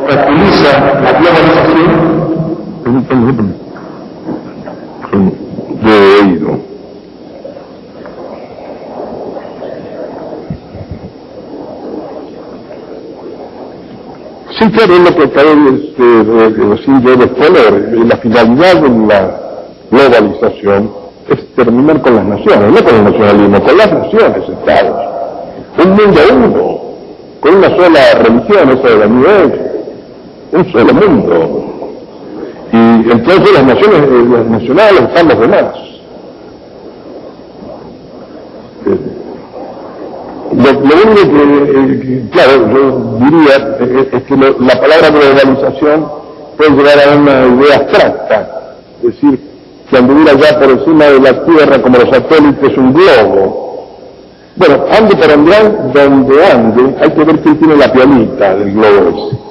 obstaculiza 0.03 0.72
la 1.01 1.11
globalización 1.13 2.11
de 5.82 5.94
oído. 6.22 6.60
Sí, 14.58 14.72
claro, 14.72 14.94
lo 14.99 15.16
que 15.16 15.24
acabo 15.24 15.49
de 15.49 15.72
decir 15.72 17.02
yo 17.03 17.16
de 17.16 17.26
exponer. 17.26 17.72
La 18.06 18.18
finalidad 18.18 18.76
de 18.82 18.90
la 19.08 19.20
globalización 19.90 20.91
es 21.30 21.56
terminar 21.56 22.02
con 22.02 22.16
las 22.16 22.26
naciones, 22.26 22.72
no 22.72 22.84
con 22.84 22.95
el 22.95 23.03
nacionalismo, 23.03 23.64
con 23.64 23.78
las 23.78 23.91
naciones, 23.91 24.49
estados. 24.49 25.12
Un 25.84 25.90
mundo 25.91 26.22
uno, 26.34 26.82
con 27.40 27.56
una 27.56 27.70
sola 27.70 28.14
religión, 28.20 28.70
esa 28.72 28.90
de 28.90 28.98
la 28.98 29.08
New 29.08 29.26
un 30.52 30.72
solo 30.72 30.94
mundo. 30.94 31.61
Entonces 33.10 33.53
las 33.53 33.64
naciones, 33.64 34.02
eh, 34.03 34.26
las 34.30 34.45
nacionales 34.48 35.02
están 35.02 35.28
los 35.28 35.40
demás. 35.40 35.65
Eh, 38.86 38.98
lo, 40.53 40.69
único 40.72 42.02
que, 42.02 42.23
claro, 42.32 42.69
yo 42.69 43.19
diría 43.19 44.10
es, 44.11 44.23
que 44.23 44.36
la 44.36 44.80
palabra 44.80 45.10
globalización 45.10 46.06
puede 46.57 46.72
llegar 46.72 47.07
a 47.07 47.18
una 47.18 47.45
idea 47.48 47.76
abstracta, 47.78 48.76
es 48.99 49.15
decir, 49.15 49.40
que 49.90 49.98
anduviera 49.98 50.34
ya 50.34 50.60
por 50.60 50.72
encima 50.72 51.06
de 51.06 51.19
la 51.19 51.45
Tierra 51.45 51.82
como 51.82 51.98
los 51.98 52.10
satélites 52.10 52.78
un 52.78 52.94
globo. 52.94 53.61
Bueno, 54.57 54.86
ande 54.91 55.15
por 55.15 55.32
andar 55.32 55.94
donde 55.94 56.45
ande, 56.45 56.95
hay 56.99 57.10
que 57.11 57.23
ver 57.23 57.40
quién 57.40 57.57
tiene 57.57 57.78
la 57.78 57.91
pianita 57.91 58.56
del 58.56 58.73
globo 58.73 59.10
ese. 59.10 59.51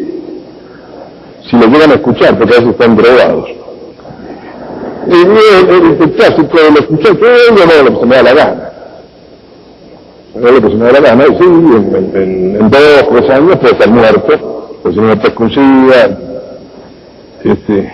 lo 1.61 1.67
llegan 1.67 1.91
a 1.91 1.95
escuchar, 1.95 2.37
porque 2.37 2.55
a 2.55 2.59
veces 2.59 2.71
están 2.71 2.95
drogados. 2.95 3.49
Y 5.07 5.13
el, 5.13 6.01
el 6.01 6.11
clásico 6.11 6.57
de 6.57 6.71
lo 6.71 6.79
escuchar, 6.79 7.17
que 7.17 7.25
yo 7.25 7.83
lo 7.83 7.93
que 7.93 7.99
se 7.99 8.05
me 8.05 8.15
da 8.15 8.23
la 8.23 8.33
gana. 8.33 8.71
No 10.35 10.51
lo 10.51 10.61
que 10.61 10.69
se 10.69 10.75
me 10.75 10.85
da 10.85 10.91
la 10.91 10.99
gana, 10.99 11.25
sí, 11.25 11.43
en, 11.43 12.11
en, 12.15 12.55
en 12.55 12.69
dos, 12.69 13.09
tres 13.11 13.29
años 13.29 13.57
puede 13.57 13.73
estar 13.73 13.89
muerto 13.89 14.61
pues 14.81 14.97
en 14.97 15.03
una 15.03 15.15
pescuncilla, 15.15 16.17
este, 17.43 17.93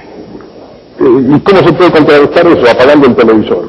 ¿y 0.99 1.39
cómo 1.41 1.67
se 1.67 1.73
puede 1.73 1.91
contrarrestar 1.91 2.47
eso? 2.47 2.71
Apagando 2.71 3.07
el 3.07 3.15
televisor. 3.15 3.65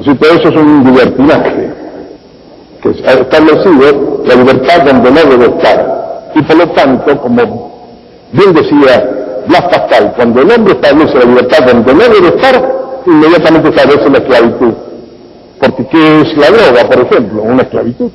Así 0.00 0.14
todo 0.14 0.32
eso 0.32 0.48
es 0.48 0.56
un 0.56 0.84
libertinaje, 0.84 1.70
que 2.82 2.88
ha 3.06 3.12
establecido 3.12 4.22
la 4.24 4.34
libertad 4.34 4.86
donde 4.86 5.10
no 5.10 5.30
debe 5.30 5.44
estar. 5.54 6.30
Y 6.34 6.42
por 6.42 6.56
lo 6.56 6.68
tanto, 6.70 7.20
como 7.20 7.71
bien 8.32 8.52
decía 8.52 9.22
Blas 9.46 9.62
Pascal, 9.62 10.12
cuando 10.16 10.42
el 10.42 10.50
hombre 10.50 10.74
establece 10.74 11.18
la 11.18 11.24
libertad 11.24 11.66
donde 11.66 11.94
no 11.94 12.00
debe 12.00 12.28
estar, 12.28 12.72
inmediatamente 13.06 13.68
establece 13.68 14.10
la 14.10 14.18
esclavitud. 14.18 14.72
Porque 15.58 15.86
¿qué 15.86 16.20
es 16.20 16.36
la 16.36 16.50
droga, 16.50 16.88
por 16.88 17.06
ejemplo? 17.06 17.42
Una 17.42 17.62
esclavitud. 17.62 18.10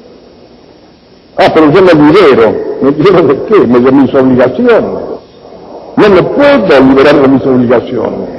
Ah, 1.37 1.51
pero 1.53 1.71
yo 1.71 1.81
me 1.81 1.93
libero. 1.93 2.55
¿Me 2.81 2.91
libero 2.91 3.21
de 3.27 3.43
qué? 3.45 3.67
Me 3.67 3.79
de 3.79 3.91
mis 3.91 4.13
obligaciones. 4.13 5.01
No 5.95 6.09
me 6.09 6.23
puedo 6.23 6.79
liberar 6.81 7.21
de 7.21 7.27
mis 7.27 7.43
obligaciones. 7.43 8.29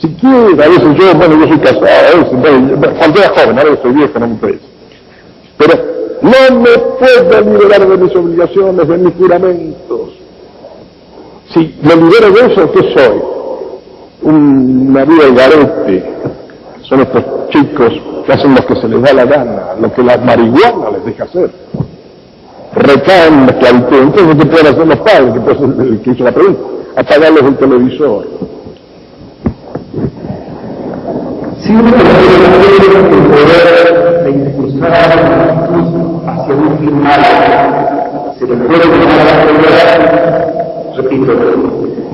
Si 0.00 0.08
quiero, 0.14 0.50
a 0.62 0.68
veces 0.68 0.96
yo, 0.96 1.14
bueno, 1.16 1.40
yo 1.40 1.48
soy 1.48 1.58
casado, 1.58 1.86
a 1.86 2.18
veces, 2.18 2.96
cuando 2.98 3.20
era 3.20 3.30
joven, 3.30 3.58
ahora 3.58 3.72
estoy 3.72 3.92
viejo, 3.92 4.18
no 4.18 4.26
me 4.28 4.32
interesa. 4.34 4.64
Pero 5.56 5.74
no 6.22 6.60
me 6.60 6.78
puedo 6.78 7.40
liberar 7.40 7.88
de 7.88 7.96
mis 7.96 8.14
obligaciones, 8.14 8.88
de 8.88 8.98
mis 8.98 9.14
juramentos. 9.14 10.17
Si 11.54 11.74
me 11.82 11.96
libero 11.96 12.30
de 12.30 12.52
eso, 12.52 12.70
¿qué 12.72 12.94
soy? 12.94 13.22
Un 14.22 14.92
navío 14.92 15.24
de 15.24 15.34
garete. 15.34 16.04
Son 16.82 17.00
estos 17.00 17.24
chicos 17.50 17.92
que 18.26 18.32
hacen 18.32 18.54
lo 18.54 18.66
que 18.66 18.76
se 18.76 18.88
les 18.88 19.00
da 19.00 19.12
la 19.14 19.24
gana, 19.24 19.62
lo 19.80 19.92
que 19.92 20.02
la 20.02 20.18
marihuana 20.18 20.90
les 20.92 21.04
deja 21.06 21.24
hacer. 21.24 21.50
Recaen 22.74 23.34
en 23.34 23.46
la 23.46 23.52
esclavitud. 23.52 24.02
Entonces, 24.02 24.36
¿qué 24.36 24.46
pueden 24.46 24.66
hacer 24.66 24.86
los 24.86 24.98
padres? 24.98 25.32
Que 25.32 25.40
pues, 25.40 25.60
el 25.60 26.00
que 26.00 26.10
hizo 26.10 26.24
la 26.24 26.32
pregunta, 26.32 26.60
apagarles 26.96 27.42
el 27.42 27.56
televisor. 27.56 28.26
Si 31.60 31.72
uno 31.72 31.90
tiene 31.90 32.98
el 32.98 33.26
poder 33.26 34.24
de 34.24 34.30
impulsar 34.30 34.92
hacia 36.26 36.54
un 36.54 36.78
fin 36.78 37.02
malo, 37.02 37.24
se 38.38 38.46
le 38.46 38.56
puede 38.56 38.82
a 38.82 39.98
la 39.98 40.57
repito, 40.98 41.32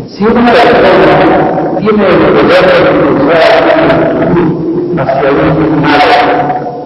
si 0.08 0.24
una 0.24 0.52
persona 0.52 1.78
tiene 1.78 2.06
el 2.06 2.16
poder 2.18 2.64
de 2.68 2.90
impulsar 2.90 3.40
hacia 4.98 5.30
un 5.30 5.84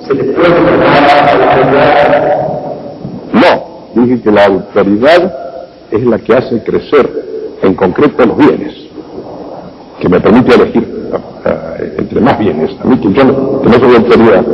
¿se 0.07 0.15
le 0.15 0.25
puede 0.25 0.49
llamar 0.49 1.03
autoridad? 1.33 2.07
No, 3.33 4.03
dije 4.03 4.23
que 4.23 4.31
la 4.31 4.45
autoridad 4.47 5.35
es 5.91 6.05
la 6.05 6.19
que 6.19 6.35
hace 6.35 6.63
crecer 6.63 7.11
en 7.63 7.75
concreto 7.75 8.25
los 8.27 8.37
bienes, 8.37 8.75
que 10.01 10.09
me 10.09 10.21
permite 10.21 10.55
elegir 10.55 10.87
entre 11.99 12.21
más 12.21 12.39
bienes. 12.39 12.71
A 12.81 12.87
mí 12.87 12.99
que 12.99 13.13
yo 13.13 13.25
no, 13.25 13.61
que 13.61 13.69
no 13.69 13.75
soy 13.75 13.97
autoridad, 13.97 14.45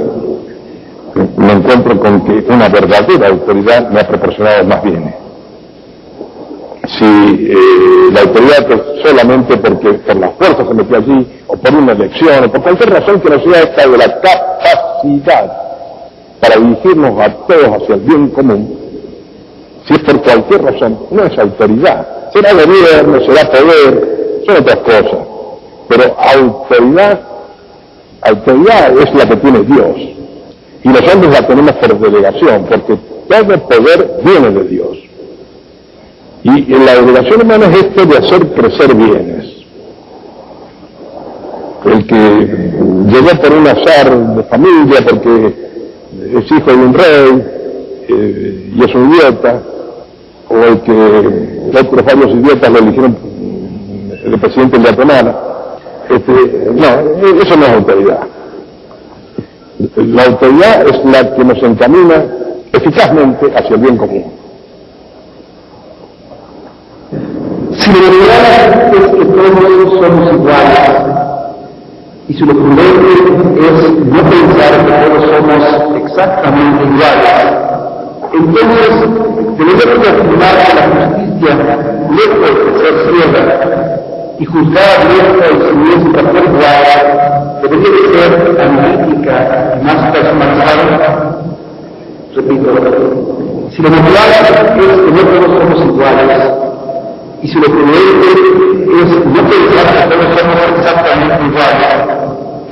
me 1.36 1.52
encuentro 1.52 2.00
con 2.00 2.24
que 2.24 2.44
una 2.48 2.68
verdadera 2.68 3.28
autoridad 3.28 3.90
me 3.90 4.00
ha 4.00 4.08
proporcionado 4.08 4.64
más 4.64 4.82
bienes 4.82 5.23
si 6.86 7.04
eh, 7.04 8.10
la 8.12 8.22
autoridad 8.22 8.66
solamente 9.02 9.56
porque 9.56 9.92
por 9.94 10.16
la 10.16 10.30
fuerza 10.30 10.66
se 10.66 10.74
metió 10.74 10.96
allí, 10.96 11.26
o 11.46 11.56
por 11.56 11.74
una 11.74 11.92
elección, 11.92 12.44
o 12.44 12.52
por 12.52 12.62
cualquier 12.62 12.90
razón 12.90 13.20
que 13.20 13.30
no 13.30 13.40
sea 13.42 13.62
esta 13.62 13.88
de 13.88 13.98
la 13.98 14.20
capacidad 14.20 15.52
para 16.40 16.56
dirigirnos 16.60 17.20
a 17.20 17.32
todos 17.46 17.82
hacia 17.82 17.94
el 17.94 18.00
bien 18.02 18.28
común, 18.28 18.78
si 19.86 19.94
es 19.94 20.00
por 20.00 20.22
cualquier 20.22 20.62
razón, 20.62 20.98
no 21.10 21.24
es 21.24 21.38
autoridad. 21.38 22.06
Será 22.32 22.52
gobierno, 22.52 23.20
será 23.20 23.50
poder, 23.50 24.42
son 24.46 24.56
otras 24.56 24.76
cosas. 24.78 25.26
Pero 25.88 26.16
autoridad, 26.18 27.20
autoridad 28.22 28.98
es 28.98 29.14
la 29.14 29.28
que 29.28 29.36
tiene 29.36 29.60
Dios. 29.60 29.96
Y 30.82 30.88
nosotros 30.88 31.32
la 31.32 31.46
tenemos 31.46 31.72
por 31.72 31.98
delegación, 31.98 32.66
porque 32.68 32.98
todo 33.28 33.68
poder 33.68 34.20
viene 34.22 34.50
de 34.50 34.64
Dios. 34.64 35.13
Y 36.44 36.60
la 36.66 37.00
obligación 37.00 37.40
humana 37.40 37.66
es 37.72 37.76
esto 37.84 38.04
de 38.04 38.18
hacer 38.18 38.46
crecer 38.48 38.94
bienes. 38.94 39.46
El 41.86 42.06
que 42.06 42.16
llegó 43.08 43.40
por 43.40 43.52
un 43.54 43.66
azar 43.66 44.36
de 44.36 44.42
familia 44.44 44.98
porque 45.08 45.54
es 46.36 46.52
hijo 46.52 46.70
de 46.70 46.76
un 46.76 46.92
rey 46.94 47.44
eh, 48.08 48.72
y 48.76 48.84
es 48.84 48.94
un 48.94 49.14
idiota, 49.14 49.62
o 50.50 50.56
el 50.58 50.80
que 50.82 51.78
otros 51.78 52.04
varios 52.04 52.30
idiotas 52.30 52.70
lo 52.70 52.78
eligieron 52.78 53.16
el 54.24 54.38
presidente 54.38 54.78
de 54.78 54.82
Guatemala, 54.82 55.36
este, 56.10 56.32
no, 56.72 57.40
eso 57.42 57.56
no 57.56 57.66
es 57.66 57.72
autoridad. 57.72 58.20
La 59.96 60.24
autoridad 60.24 60.86
es 60.88 61.04
la 61.04 61.34
que 61.34 61.44
nos 61.44 61.62
encamina 61.62 62.24
eficazmente 62.72 63.46
hacia 63.54 63.76
el 63.76 63.80
bien 63.80 63.96
común. 63.96 64.43
Verdad 67.94 68.92
es 68.92 69.06
que 69.06 69.24
todos 69.24 69.92
somos 69.92 70.26
iguales, 70.32 70.90
y 72.26 72.34
si 72.34 72.42
lo 72.44 72.52
prudente 72.52 73.12
es 73.60 73.76
no 74.06 74.20
pensar 74.30 74.72
que 74.84 74.92
todos 74.92 75.22
somos 75.30 75.62
exactamente 76.02 76.82
iguales, 76.82 77.38
entonces 78.32 78.92
debemos 79.58 80.08
afirmar 80.08 80.54
que 80.66 80.72
la 80.74 80.84
justicia, 80.90 81.52
lejos 82.10 82.52
de 82.64 82.70
ser 82.80 82.94
ciega 83.06 83.42
y 84.40 84.44
juzgar 84.44 84.94
nuestra 85.04 85.46
y 85.46 85.56
siniestra 85.70 86.20
por 86.32 86.42
igual, 86.42 86.88
debería 87.62 87.90
de 87.92 87.98
ser 88.10 88.60
analítica 88.60 89.34
y 89.80 89.84
más 89.84 90.00
personalizada. 90.10 90.86
Repito, 92.34 92.68
si 93.70 93.78
lo 93.82 93.88
natural 93.90 94.30
es 94.32 94.46
que 94.72 94.84
no 95.12 95.20
todos 95.22 95.50
somos 95.62 95.78
iguales, 95.86 96.63
y 97.44 97.48
si 97.48 97.56
lo 97.56 97.66
prudente 97.66 98.26
es 98.30 99.08
no 99.26 99.42
pensar 99.50 99.86
que 99.92 100.04
todos 100.08 100.28
somos 100.38 100.56
exactamente 100.78 101.44
iguales, 101.44 101.94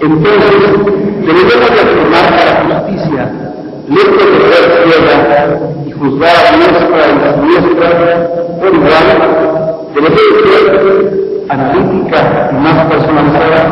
entonces 0.00 0.60
debemos 1.20 1.68
de 1.68 1.78
afirmar 1.78 2.24
que 2.32 2.44
la 2.46 2.80
justicia, 2.80 3.22
lejos 3.86 4.16
de 4.16 4.38
ser 4.48 4.64
ciega 4.82 5.16
y 5.86 5.90
juzgar 5.90 6.36
a 6.46 6.56
nuestra 6.56 6.84
y 6.88 7.44
nuestra 7.44 7.86
por 8.60 8.72
igual, 8.74 9.06
debe 9.94 10.08
de 10.08 10.16
ser 10.48 10.64
analítica 11.50 12.18
y 12.50 12.54
más 12.54 12.86
personalizada. 12.86 13.62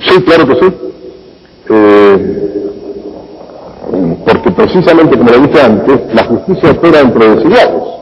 Sí, 0.00 0.14
claro 0.22 0.46
que 0.46 0.54
sí. 0.54 0.68
porque 4.24 4.50
precisamente, 4.50 5.18
como 5.18 5.30
lo 5.30 5.40
dije 5.40 5.60
antes, 5.60 6.00
la 6.14 6.24
justicia 6.24 6.70
opera 6.70 7.00
entre 7.00 7.34
desiguales. 7.36 7.93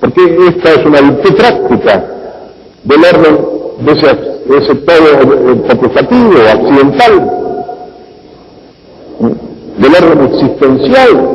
Porque 0.00 0.38
esta 0.48 0.80
es 0.80 0.86
una 0.86 1.00
virtud 1.00 1.34
práctica 1.36 2.04
del 2.84 3.04
orden 3.04 3.38
de 3.80 3.92
ese, 3.92 4.06
de 4.06 4.58
ese 4.58 4.74
todo 4.76 5.66
facultativo, 5.66 6.32
accidental, 6.50 7.30
del 9.78 9.94
orden 9.94 10.34
existencial, 10.34 11.30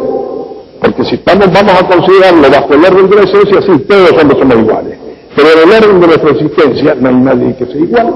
porque 0.81 1.05
si 1.05 1.15
estamos, 1.15 1.51
vamos 1.51 1.73
a 1.73 1.87
considerarlo 1.87 2.49
bajo 2.49 2.73
el 2.73 2.85
orden 2.85 3.09
de 3.09 3.15
la 3.15 3.21
esencia, 3.23 3.61
sí, 3.61 3.79
todos 3.87 4.09
somos, 4.09 4.37
somos 4.37 4.57
iguales. 4.57 4.97
Pero 5.35 5.49
en 5.49 5.69
el 5.69 5.83
orden 5.83 5.99
de 5.99 6.07
nuestra 6.07 6.31
existencia 6.31 6.95
no 6.99 7.09
hay 7.09 7.15
nadie 7.15 7.55
que 7.55 7.65
sea 7.65 7.77
igual. 7.77 8.13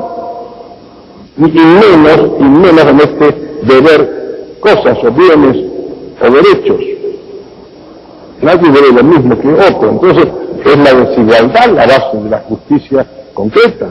Y 1.37 1.41
menos, 1.41 2.31
y 2.39 2.43
menos 2.43 2.85
en 2.85 2.99
este 2.99 3.49
deber 3.63 4.55
cosas 4.59 4.97
o 5.03 5.11
bienes 5.11 5.57
o 6.21 6.31
derechos. 6.31 6.98
Nadie 8.41 8.71
debe 8.71 8.93
lo 8.93 9.03
mismo 9.03 9.39
que 9.39 9.47
otro. 9.53 9.89
Entonces, 9.89 10.27
es 10.65 10.77
la 10.77 10.93
desigualdad 10.93 11.67
la 11.73 11.85
base 11.85 12.17
de 12.23 12.29
la 12.29 12.39
justicia 12.39 13.05
concreta. 13.33 13.87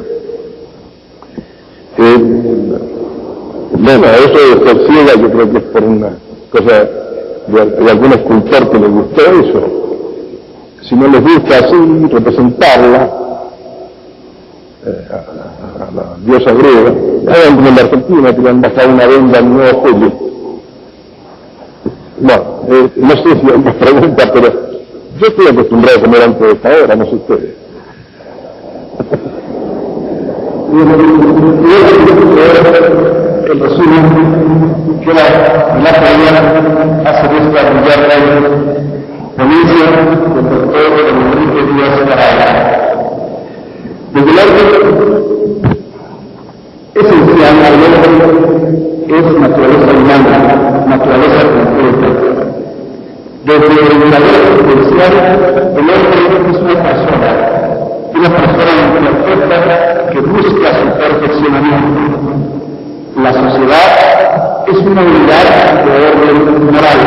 Eh, 1.99 2.17
bueno, 3.73 4.07
eso 4.07 4.59
de 4.59 4.67
ser 4.67 4.87
ciega 4.87 5.15
yo 5.21 5.31
creo 5.31 5.51
que 5.51 5.59
es 5.59 5.65
por 5.65 5.83
una 5.83 6.11
cosa 6.51 6.89
de, 7.47 7.91
algún 7.91 8.13
escultor 8.13 8.71
que 8.71 8.79
le 8.79 8.89
gustó 8.89 9.21
eso. 9.21 9.63
Si 10.83 10.95
no 10.95 11.09
les 11.09 11.23
gusta 11.23 11.59
así 11.59 12.07
representarla, 12.11 13.11
eh, 14.87 15.09
a, 15.11 15.91
la 15.95 16.17
diosa 16.25 16.53
griega, 16.53 16.91
en 16.91 17.77
la 17.77 17.83
Argentina 17.83 18.35
que 18.35 18.43
le 18.43 18.49
han 18.49 18.61
bajado 18.61 18.93
una 18.93 19.07
venda 19.07 19.39
en 19.39 19.55
Nuevo 19.55 19.81
Julio. 19.81 20.28
Bueno, 22.21 22.43
eh, 22.69 22.89
no 22.97 23.11
sé 23.11 23.23
si 23.23 23.51
hay 23.51 23.59
más 23.59 23.75
preguntas, 23.75 24.31
pero 24.33 24.53
yo 25.19 25.27
estoy 25.27 25.47
acostumbrado 25.47 25.99
a 25.99 26.03
comer 26.03 26.23
antes 26.23 26.41
de 26.41 26.53
esta 26.53 26.69
hora, 26.69 26.97
no 26.97 27.05
sé 27.07 27.15
ustedes. 27.15 27.55
el 33.51 33.61
resumen 33.61 35.01
que 35.03 35.15
la, 35.15 35.23
la 35.83 35.91
hace 37.09 37.29
desarrollar 37.29 37.99
la 38.07 38.17
provincia 39.37 39.85
del 39.87 40.45
doctor 40.51 40.93
Enrique 41.09 41.61
Díaz 41.73 41.97
Caray. 42.09 42.39
Desde 44.13 44.31
el 44.31 44.39
orden 44.39 44.69
esencial 46.95 47.55
del 47.81 47.95
hombre 47.95 48.29
es 49.09 49.25
naturaleza 49.41 49.91
humana, 49.97 50.85
naturaleza. 50.87 51.38
Desde 53.49 53.65
el 53.67 54.11
valor 54.11 54.41
esencial, 54.61 55.13
el 55.75 55.91
hombre 55.91 56.21
es 56.51 56.59
una 56.59 56.83
persona, 56.83 57.31
una 58.15 58.29
persona 58.29 58.73
imperfecta 58.99 60.11
que 60.13 60.21
busca 60.21 60.69
su 60.79 60.87
perfeccionamiento 60.99 62.19
la 63.23 63.33
sociedad 63.33 64.65
es 64.69 64.79
una 64.79 65.03
unidad 65.03 65.85
de 65.85 65.91
orden 66.09 66.67
moral. 66.67 66.99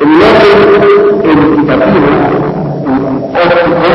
El 0.00 0.08
orden 0.08 0.54
educativo, 1.24 2.10
óptico, 3.32 3.88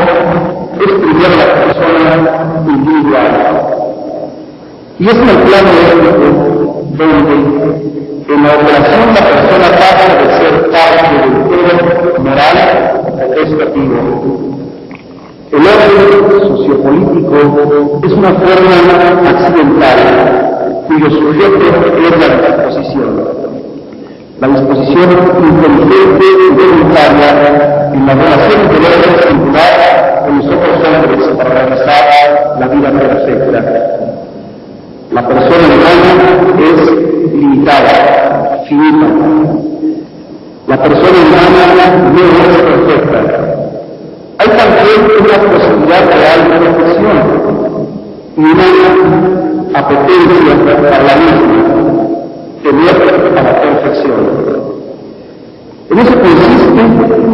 es 0.80 0.92
primero 0.92 1.34
la 1.38 1.48
persona 1.54 2.10
individual. 2.66 3.30
Y 4.98 5.06
es 5.06 5.14
en 5.14 5.28
el 5.28 5.36
plano 5.36 5.70
ético 5.70 6.82
donde 6.96 7.95
en 8.28 8.42
la 8.42 8.48
operación 8.54 9.14
la 9.14 9.22
persona 9.22 9.68
pasa 9.78 10.16
de 10.16 10.26
ser 10.38 10.70
parte 10.70 11.06
del 11.14 11.32
todo 11.46 12.22
moral 12.22 12.56
o 13.04 13.34
educativo. 13.34 13.96
El 15.52 15.60
orden 15.60 16.48
sociopolítico 16.48 18.00
es 18.04 18.12
una 18.12 18.30
forma 18.30 19.30
accidental 19.30 19.98
cuyo 20.88 21.10
sujeto 21.10 21.58
es 22.02 22.18
la 22.18 22.66
disposición. 22.66 23.10
La 24.40 24.48
disposición 24.48 25.10
inteligente 25.10 26.24
y 26.26 26.54
voluntaria 26.54 27.90
en 27.94 28.06
la 28.06 28.14
relación 28.14 28.60
interior 28.64 29.22
singular 29.22 30.24
con 30.26 30.38
los 30.38 30.46
otros 30.46 30.78
hombres 30.84 31.36
para 31.38 31.50
realizar 31.50 32.56
la 32.58 32.66
vida 32.68 32.90
perfecta. 32.90 33.95
La 35.12 35.26
persona 35.26 35.66
humana 35.66 36.14
es 36.58 36.90
limitada, 37.32 38.64
finita. 38.68 39.06
La 40.66 40.82
persona 40.82 41.18
humana 41.26 41.84
no 42.12 42.20
es 42.20 42.56
perfecta. 42.62 43.18
Hay 44.38 44.48
también 44.48 44.98
una 45.20 45.36
posibilidad 45.52 46.02
real 46.10 46.40
de 46.50 46.56
perfección 46.58 47.16
y 48.36 48.40
una 48.40 49.78
apetencia 49.78 50.52
para 50.66 50.98
la 51.02 51.14
misma, 51.16 51.62
tener 52.62 52.94
a 53.38 53.42
la 53.42 53.60
perfección. 53.60 54.20
En 55.88 55.98
eso 56.00 56.14
consiste 56.18 56.82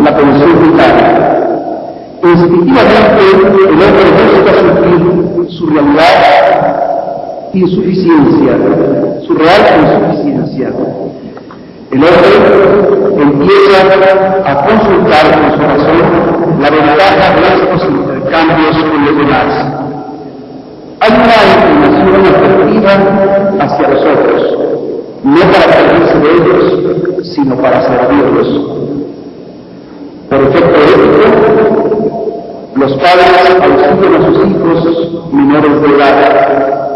la 0.04 0.14
condición 0.14 0.52
vital. 0.62 0.94
Instintivamente 2.22 3.22
el 3.66 3.82
hombre 3.82 4.04
busca 4.28 4.52
suplir 4.60 5.02
su 5.50 5.66
realidad 5.70 6.91
insuficiencia, 7.54 8.56
su 9.26 9.34
real 9.34 9.62
insuficiencia. 9.80 10.72
El 11.90 11.98
hombre 11.98 12.32
empieza 13.20 14.50
a 14.50 14.66
consultar 14.66 15.24
con 15.32 15.52
su 15.52 15.58
razón 15.58 16.60
la 16.60 16.70
ventaja 16.70 17.34
de 17.34 17.42
estos 17.54 17.90
intercambios 17.90 18.76
con 18.76 19.04
los 19.04 19.16
demás 19.18 19.82
hay 21.02 21.10
una 21.10 21.34
inclinación 21.82 22.26
afectiva 22.32 22.92
hacia 23.58 23.88
los 23.88 24.02
otros, 24.02 24.40
no 25.24 25.40
para 25.40 25.72
servirse 25.72 26.18
de 26.20 26.30
ellos, 26.32 27.26
sino 27.34 27.56
para 27.56 27.82
servirlos. 27.82 28.48
Por 30.30 30.40
efecto 30.42 30.76
ético, 30.80 31.26
los 32.76 32.92
padres 32.94 33.32
auxilian 33.62 34.14
a 34.14 34.26
sus 34.26 34.38
hijos 34.46 35.32
menores 35.32 35.82
de 35.82 35.88
edad. 35.88 36.91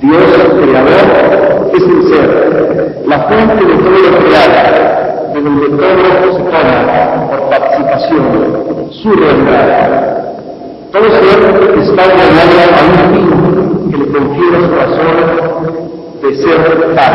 Dios, 0.00 0.22
el 0.32 0.60
Creador, 0.62 1.70
es 1.74 1.82
el 1.82 2.02
ser, 2.08 3.02
la 3.06 3.18
fuente 3.24 3.66
de 3.66 3.74
todo 3.74 3.90
lo 3.90 4.18
creado, 4.18 5.34
de 5.34 5.40
donde 5.42 5.68
todo 5.68 6.32
se 6.32 6.42
toma 6.42 7.28
por 7.28 7.50
participación, 7.50 8.24
su 8.90 9.12
realidad. 9.12 10.26
Todo 10.90 11.04
ser 11.04 11.78
está 11.78 12.02
ordenado 12.02 12.60
a 12.72 12.82
un 12.86 12.94
fin 13.14 13.90
que 13.90 13.96
le 13.98 14.06
confiere 14.06 14.56
su 14.60 14.74
razón 14.74 15.16
de 16.22 16.34
ser 16.34 16.94
tal. 16.94 17.14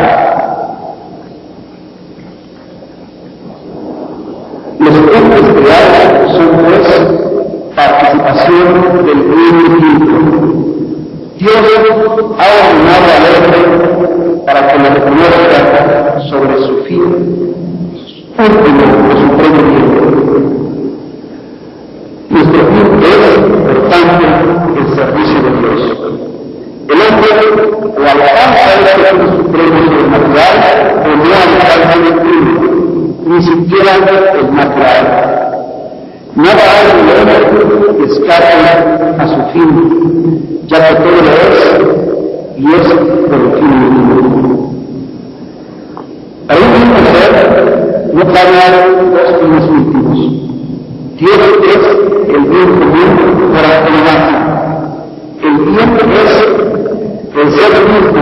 Los 4.78 4.94
entes 4.94 5.46
creados 5.54 6.32
son 6.36 6.48
pues 6.64 6.86
participación 7.74 9.04
del 9.04 9.22
bien 9.22 9.54
infinito. 9.66 10.45
Dios 11.46 11.62
ha 12.38 12.46
ordenado 12.70 13.06
al 13.14 13.22
hombre 13.36 13.60
para 14.44 14.60
que 14.66 14.74
lo 14.78 14.88
reconozca 14.94 16.20
sobre 16.28 16.58
su 16.58 16.72
fin 16.84 17.06
último 18.38 18.82
o 19.06 19.16
supremo 19.20 19.60
bien. 19.62 19.88
Nuestro 22.30 22.60
fin 22.66 22.86
es, 23.02 23.22
por 23.64 23.78
tanto, 23.88 24.24
el 24.76 24.86
servicio 24.94 25.38
de 25.42 25.50
Dios. 25.60 25.80
El 26.88 26.98
hombre 27.00 27.30
o 27.86 28.02
alcanza 28.02 28.62
este 28.74 28.92
fin 29.04 29.26
supremo 29.36 29.76
sobrenatural 29.86 30.56
o 30.98 31.08
no 31.16 31.32
alcanza 31.46 31.92
el 31.94 32.06
fin, 32.22 32.44
ni 33.24 33.38
siquiera 33.42 33.90
el 33.94 34.46
natural. 34.54 35.04
Nada 36.34 36.62
hay 36.72 36.86
en 36.90 37.08
el 37.08 37.16
hombre 37.20 37.85
escape 38.04 38.52
a 39.18 39.26
su 39.28 39.40
fin, 39.52 40.62
ya 40.66 40.88
que 40.88 40.94
todo 40.96 41.10
lo 41.10 41.32
es 41.32 41.96
y 42.58 42.64
es 42.66 42.88
por 42.88 43.40
el 43.40 43.52
fin 43.52 43.70
divino. 43.80 44.70
Para 46.46 46.60
un 46.60 46.70
mismo 46.72 46.96
ser 47.12 47.32
no 48.14 48.22
cabe 48.32 48.56
dos 49.10 49.30
fines 49.40 49.66
últimos. 49.68 50.18
Dios 51.18 51.40
es 51.64 51.82
el 52.34 52.42
bien 52.46 52.70
común 52.78 53.10
para 53.52 53.68
la 53.68 53.76
humanidad. 53.80 54.26
El 55.42 55.54
bien 55.64 55.90
es 56.12 56.32
el 57.36 57.48
ser 57.52 57.72
mismo 57.88 58.20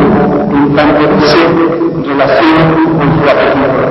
en 0.53 0.75
tanto 0.75 1.03
dice 1.15 1.43
relación 2.07 2.67
con 2.99 3.09
su 3.15 3.25
apetito. 3.31 3.83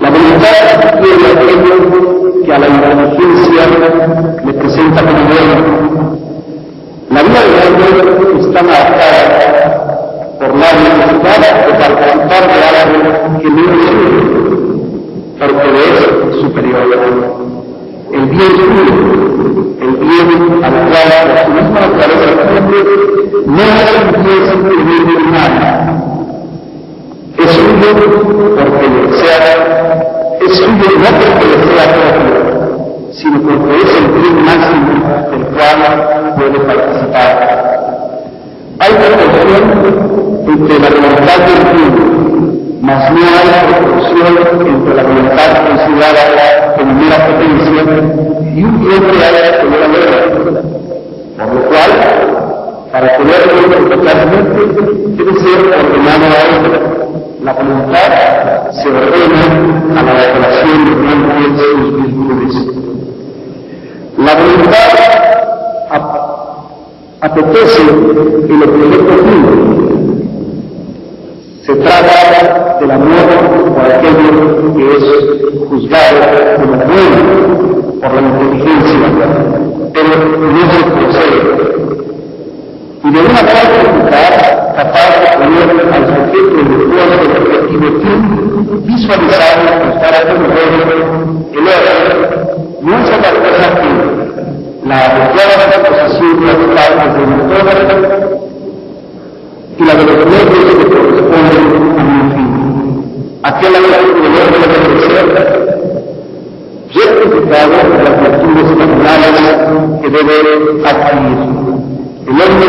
La 0.00 0.08
voluntad 0.10 0.56
quiere 1.00 1.26
aquello 1.32 2.13
que 2.44 2.52
a 2.52 2.58
la 2.58 2.68
inteligencia 2.68 3.62
le 4.44 4.52
presenta 4.54 5.00
como 5.02 5.24
bueno. 5.24 6.18
La 7.10 7.22
vida 7.22 7.40
de 7.40 7.54
hombre 7.68 8.40
está 8.40 8.62
marcada 8.62 9.24
por 10.38 10.48
la 10.56 10.72
necesidad 10.72 11.38
de 11.40 11.72
participar 11.74 12.42
de 12.48 12.58
algo 12.82 12.98
que 13.40 13.48
no 13.50 13.62
es 13.62 13.94
porque 15.38 15.68
es 15.84 16.40
superior. 16.40 16.82
El 18.12 18.24
bien 18.26 18.42
es 18.42 18.54
tuyo, 18.54 18.94
el 19.80 19.92
bien 19.96 20.28
al 20.62 20.72
cual 20.72 21.08
la 21.34 21.44
misma 21.48 21.78
naturaleza 21.80 22.28
no 23.46 23.62
es 23.62 23.90
un 24.00 24.08
bien 24.24 24.42
simplemente 24.50 25.12
humano, 25.22 25.68
es 27.36 27.52
uno 27.58 27.88
porque 28.56 28.84
le 28.88 29.18
sea 29.18 30.03
es 30.46 30.56
suyo 30.56 30.98
no 30.98 31.10
porque 31.18 31.46
sea 31.64 31.86
propio, 31.94 33.10
sino 33.12 33.40
porque 33.40 33.76
es 33.76 33.96
el 33.96 34.06
bien 34.08 34.44
máximo 34.44 34.92
del 35.30 35.44
cual 35.46 36.34
puede 36.36 36.58
participar. 36.60 37.54
Hay 38.80 38.92
proporción 38.92 39.64
entre 40.46 40.78
la 40.78 40.88
voluntad 40.90 41.38
del 41.46 41.60
bien, 41.76 42.78
mas 42.82 43.10
no 43.12 43.18
hay 43.18 43.72
proporción 43.72 44.32
entre 44.66 44.94
la 44.94 45.02
voluntad 45.02 45.50
considerada 45.68 46.74
como 46.76 46.92
mera 46.94 47.26
potencia 47.26 47.82
y 48.54 48.64
un 48.64 48.80
bien 48.80 49.02
real 49.02 49.58
como 49.62 49.76
la 49.76 49.86
guerra. 49.88 50.20
Por 51.36 51.54
lo 51.54 51.60
cual, 51.62 51.92
para 52.92 53.16
poder 53.16 53.42
verlo 53.48 53.96
totalmente, 53.96 54.60
debe 55.16 55.32
ser 55.40 55.58
ordenado 55.58 56.24
a 56.24 56.98
él. 56.98 57.03
La 57.44 57.52
voluntad 57.52 58.70
se 58.72 58.88
ordena 58.88 60.00
a 60.00 60.02
la 60.02 60.14
declaración 60.14 60.78
de 60.86 60.92
de 61.52 61.58
sus 61.58 61.88
virtudes. 61.94 62.54
La 64.16 64.34
voluntad 64.34 64.92
apetece 67.20 67.82
el 67.82 68.62
objeto 68.62 69.12
fin. 69.26 69.44
Se 71.66 71.74
trata 71.74 72.78
del 72.80 72.90
amor 72.90 73.28
por 73.74 73.92
aquello 73.92 74.74
que 74.74 74.84
es 74.96 75.04
juzgado 75.68 76.20
como 76.56 76.76
bueno 76.76 77.22
por 78.00 78.10
la 78.14 78.20
inteligencia, 78.22 79.06
pero 79.92 80.12
no 80.40 80.62
se 80.72 80.80
procede. 80.92 81.42
Y 83.04 83.10
de 83.10 83.20
una 83.20 83.40
parte 83.40 84.63
capaz 84.74 85.08
de 85.20 85.28
poner 85.38 85.68
al 85.92 86.02
sujeto 86.06 86.56
el 86.60 86.66
del 86.68 87.32
objetivo 87.42 87.86
fin, 88.00 88.20
visualizar 88.84 89.54
y 89.54 89.66
estar 89.94 90.14
como 90.28 90.44
el 90.44 91.64
orden, 91.68 92.04
no 92.82 92.92
es 92.98 93.08
otra 93.08 93.30
cosa 93.30 93.64
que 93.80 93.90
la 94.86 94.96
adecuada 95.06 95.64
disposición 95.66 96.56
de 96.68 96.74
las 96.74 96.88
partes 96.90 97.14
del 97.14 97.26
motor 97.28 97.64
y 99.78 99.84
la 99.84 99.94
de 99.94 100.04
los 100.04 100.16
medios 100.26 100.74
que 100.74 100.84
corresponden 100.90 101.66
a 101.98 102.04
mi 102.04 102.18
fin. 102.34 102.50
Aquel 103.42 103.76
acto 103.76 103.88
de 103.90 104.28
orden 104.42 104.62
debe 104.74 105.00
ser 105.00 105.26
rectificado 106.94 107.74
por 107.88 108.00
las 108.02 108.14
virtudes 108.20 108.68
naturales 108.76 109.34
que 110.00 110.08
debe 110.10 110.40
adquirir. 110.84 111.38
El 112.26 112.36
hombre 112.40 112.68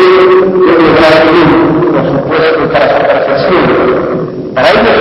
debe 0.66 0.84
lograr 0.84 1.16
bien, 1.32 1.85
por 1.96 2.06
supuesto, 2.12 2.62
para 2.72 2.86
su 2.90 2.98
perfección. 3.08 3.64
Para 4.54 4.70
ello 4.70 4.92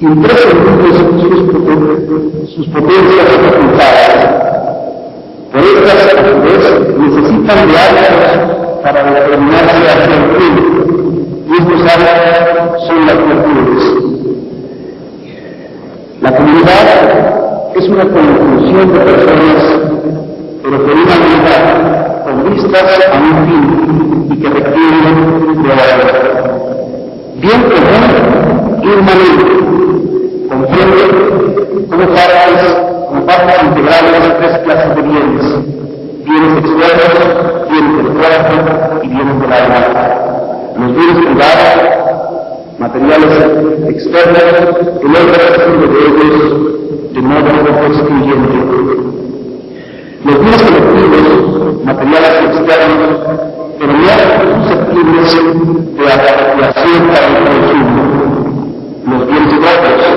imprescindibles 0.00 0.94
sus, 0.96 2.54
sus 2.54 2.66
potencias 2.68 3.26
y 3.28 3.38
facultades 3.44 4.50
por 5.52 5.60
estas, 5.60 5.98
a 6.14 6.22
necesitan 6.96 7.68
de 7.68 7.76
hábitos 7.76 8.80
para 8.82 9.02
determinarse 9.02 9.88
hacia 9.88 10.14
el 10.14 10.24
fin, 10.36 10.54
y 11.48 11.52
estos 11.52 11.80
hábitos 11.92 12.86
son 12.86 13.06
las 13.06 13.16
virtudes. 13.16 13.84
La 16.20 16.36
comunidad 16.36 17.72
es 17.74 17.88
una 17.88 18.04
conjunción 18.04 18.92
de 18.92 19.00
personas, 19.00 19.64
pero 20.62 20.76
con 20.84 20.90
una 20.90 21.14
unidad, 21.16 21.89
vistas 22.48 22.98
a 23.06 23.18
un 23.18 23.46
fin 23.46 24.28
y 24.30 24.36
que 24.40 24.48
requieren 24.48 25.62
de 25.62 25.68
la 25.68 25.84
Bien 27.40 27.62
común, 27.62 28.82
inmanente, 28.82 29.44
comprende 30.48 31.02
como 31.88 32.06
partes 32.06 32.90
como 33.08 33.26
parte 33.26 33.66
integral 33.66 34.04
de 34.12 34.30
tres 34.38 34.58
clases 34.58 34.94
de 34.94 35.02
bienes, 35.02 35.46
bienes 36.24 36.58
externos, 36.58 37.70
bienes 37.70 37.96
del 37.96 38.08
cuerpo 38.12 39.00
y 39.02 39.08
bienes 39.08 39.40
del 39.40 39.52
alma. 39.52 39.80
Los 40.76 40.94
bienes 40.94 41.16
privados, 41.16 41.78
materiales 42.78 43.32
externos, 43.88 44.44
el 45.00 45.16
hombre 45.16 45.42
de 45.88 46.00
ellos 46.24 46.70
de 47.12 47.20
modo 47.20 47.50
excluyente. 47.86 49.09
Los 50.22 50.38
bienes 50.38 50.62
colectivos, 50.62 51.82
materiales 51.82 52.34
externos, 52.44 53.20
pero 53.78 53.92
no 53.92 53.98
susceptibles 54.60 55.30
de 55.96 56.04
apropiación 56.12 57.00
para 57.08 57.26
el 57.26 57.34
consumo. 57.46 58.02
Los 59.06 59.20
bienes 59.26 59.54
propios, 59.54 60.12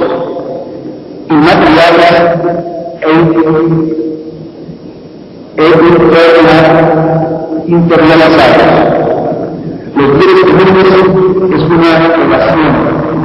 inmateriales 1.29 2.15
e 3.01 3.11
internalizados. 7.67 8.71
Los 9.95 10.09
bienes 10.17 10.41
comunes 10.41 10.87
es 11.53 11.63
una 11.63 11.91
relación, 12.17 12.73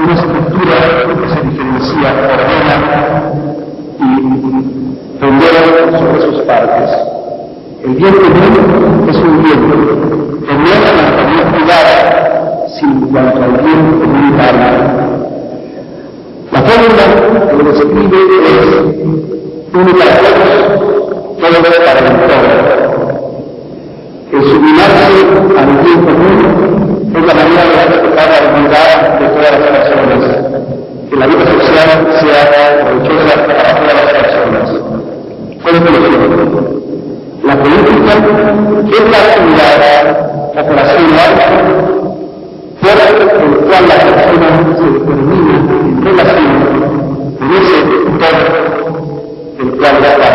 una 0.00 0.14
estructura 0.14 0.76
que 1.08 1.26
se 1.28 1.38
diferencia, 1.42 2.08
ordena 2.34 3.37
sobre 5.98 6.20
sus 6.22 6.40
partes. 6.42 6.90
El 7.84 7.94
bien 7.94 8.14
común 8.14 9.08
es 9.08 9.16
un 9.16 9.42
bien 9.42 9.58
es 10.48 10.80
la 10.80 11.04
familia 11.16 11.44
privada, 11.52 12.66
sino 12.68 13.08
cuanto 13.08 13.42
al 13.42 13.52
bien 13.62 14.00
comunitario. 14.00 14.70
La 16.52 16.60
fórmula 16.62 17.04
que 17.48 17.56
lo 17.56 17.64
describe 17.70 18.18
es 18.46 18.58
uno 19.74 19.90
para 19.98 20.14
todos, 20.18 20.50
todos 21.38 21.76
para 21.78 22.00
el 22.00 22.06
todo. 22.28 22.48
El 24.32 24.42
sublimarse 24.44 25.18
al 25.56 25.68
bien 25.84 26.00
común 26.04 27.12
es 27.14 27.22
la 27.26 27.34
manera 27.34 27.62
de 27.64 27.70
respetar 27.86 28.28
la 28.28 28.38
dignidad 28.50 29.18
de 29.18 29.26
todas 29.28 29.50
las 29.50 29.60
personas, 29.70 30.22
que 31.10 31.16
la 31.16 31.26
vida 31.26 31.44
social 31.46 31.88
sea 32.20 32.42
provechosa 32.84 33.34
para 33.46 33.74
todas 33.76 33.94
las 33.94 34.04
personas. 34.04 34.17
La 35.68 35.74
política 37.62 38.12
es 38.88 39.04
la 39.10 39.18
actividad 39.18 39.80
operacional 40.56 41.30
por 42.80 42.94
el 43.42 43.52
cual 43.58 43.84
la 43.86 43.96
persona 44.00 44.48
se 44.78 44.84
determina 44.88 45.54
en 45.58 46.16
relación 46.16 46.52
con 47.38 47.48
ese 47.52 47.78
todo 48.18 48.40
el 49.58 49.68
cual 49.76 49.96
la 50.00 50.30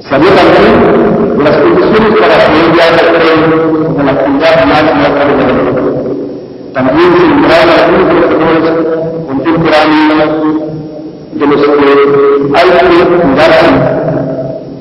Salió 0.00 0.30
también 0.30 1.38
de 1.38 1.44
las 1.44 1.56
condiciones 1.56 2.12
para 2.20 2.34
que 2.34 2.58
ella 2.66 2.86
se 2.98 3.04
como 3.84 4.02
la 4.02 4.10
actividad 4.10 4.54
más 4.66 4.82
nota 4.82 5.22
de 5.24 5.34
la 5.36 5.54
También 6.72 7.08
se 7.16 7.26
nombraron 7.28 7.74
algunos 7.78 8.06
profesores 8.10 8.64
contemporáneos 9.28 10.73
de 11.34 11.46
los 11.46 11.60
que 11.60 11.70
hay 12.54 12.68
que 12.70 13.04
cuidarse 13.22 13.68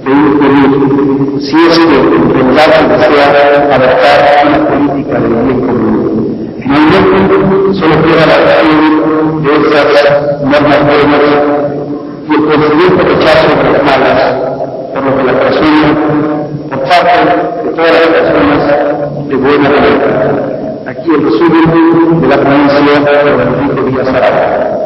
de 0.05 0.11
un 0.11 1.39
si 1.41 1.55
es 1.55 1.79
que 1.79 2.23
realidad 2.33 2.69
se 2.73 3.09
desea 3.09 3.27
adaptar 3.73 4.17
una 4.47 4.59
política 4.67 5.19
de 5.19 5.27
bien 5.27 5.59
común. 5.61 6.55
Finalmente, 6.59 7.35
solo 7.73 7.95
queda 8.03 8.25
la 8.25 8.35
acción 8.35 9.43
de 9.43 9.51
esas 9.51 9.87
normas 10.43 10.81
buenas 10.85 11.25
y 12.27 12.33
el 12.33 12.45
conocimiento 12.45 13.03
rechazo 13.03 13.49
de 13.55 13.71
las 13.71 13.83
malas, 13.83 14.21
por 14.93 15.03
lo 15.03 15.17
que 15.17 15.23
la 15.23 15.39
persona, 15.39 15.87
por 16.69 16.79
parte 16.83 17.15
de 17.63 17.69
todas 17.71 17.91
las 17.91 18.07
personas 18.07 18.61
de 19.27 19.35
buena 19.35 19.69
fe. 19.69 19.81
Aquí 20.85 21.09
el 21.09 21.23
resumen 21.23 22.21
de 22.21 22.27
la 22.27 22.37
provincia 22.37 22.99
de 22.99 23.43
Enrique 23.43 23.91
Díaz 23.91 24.07
Araya. 24.09 24.82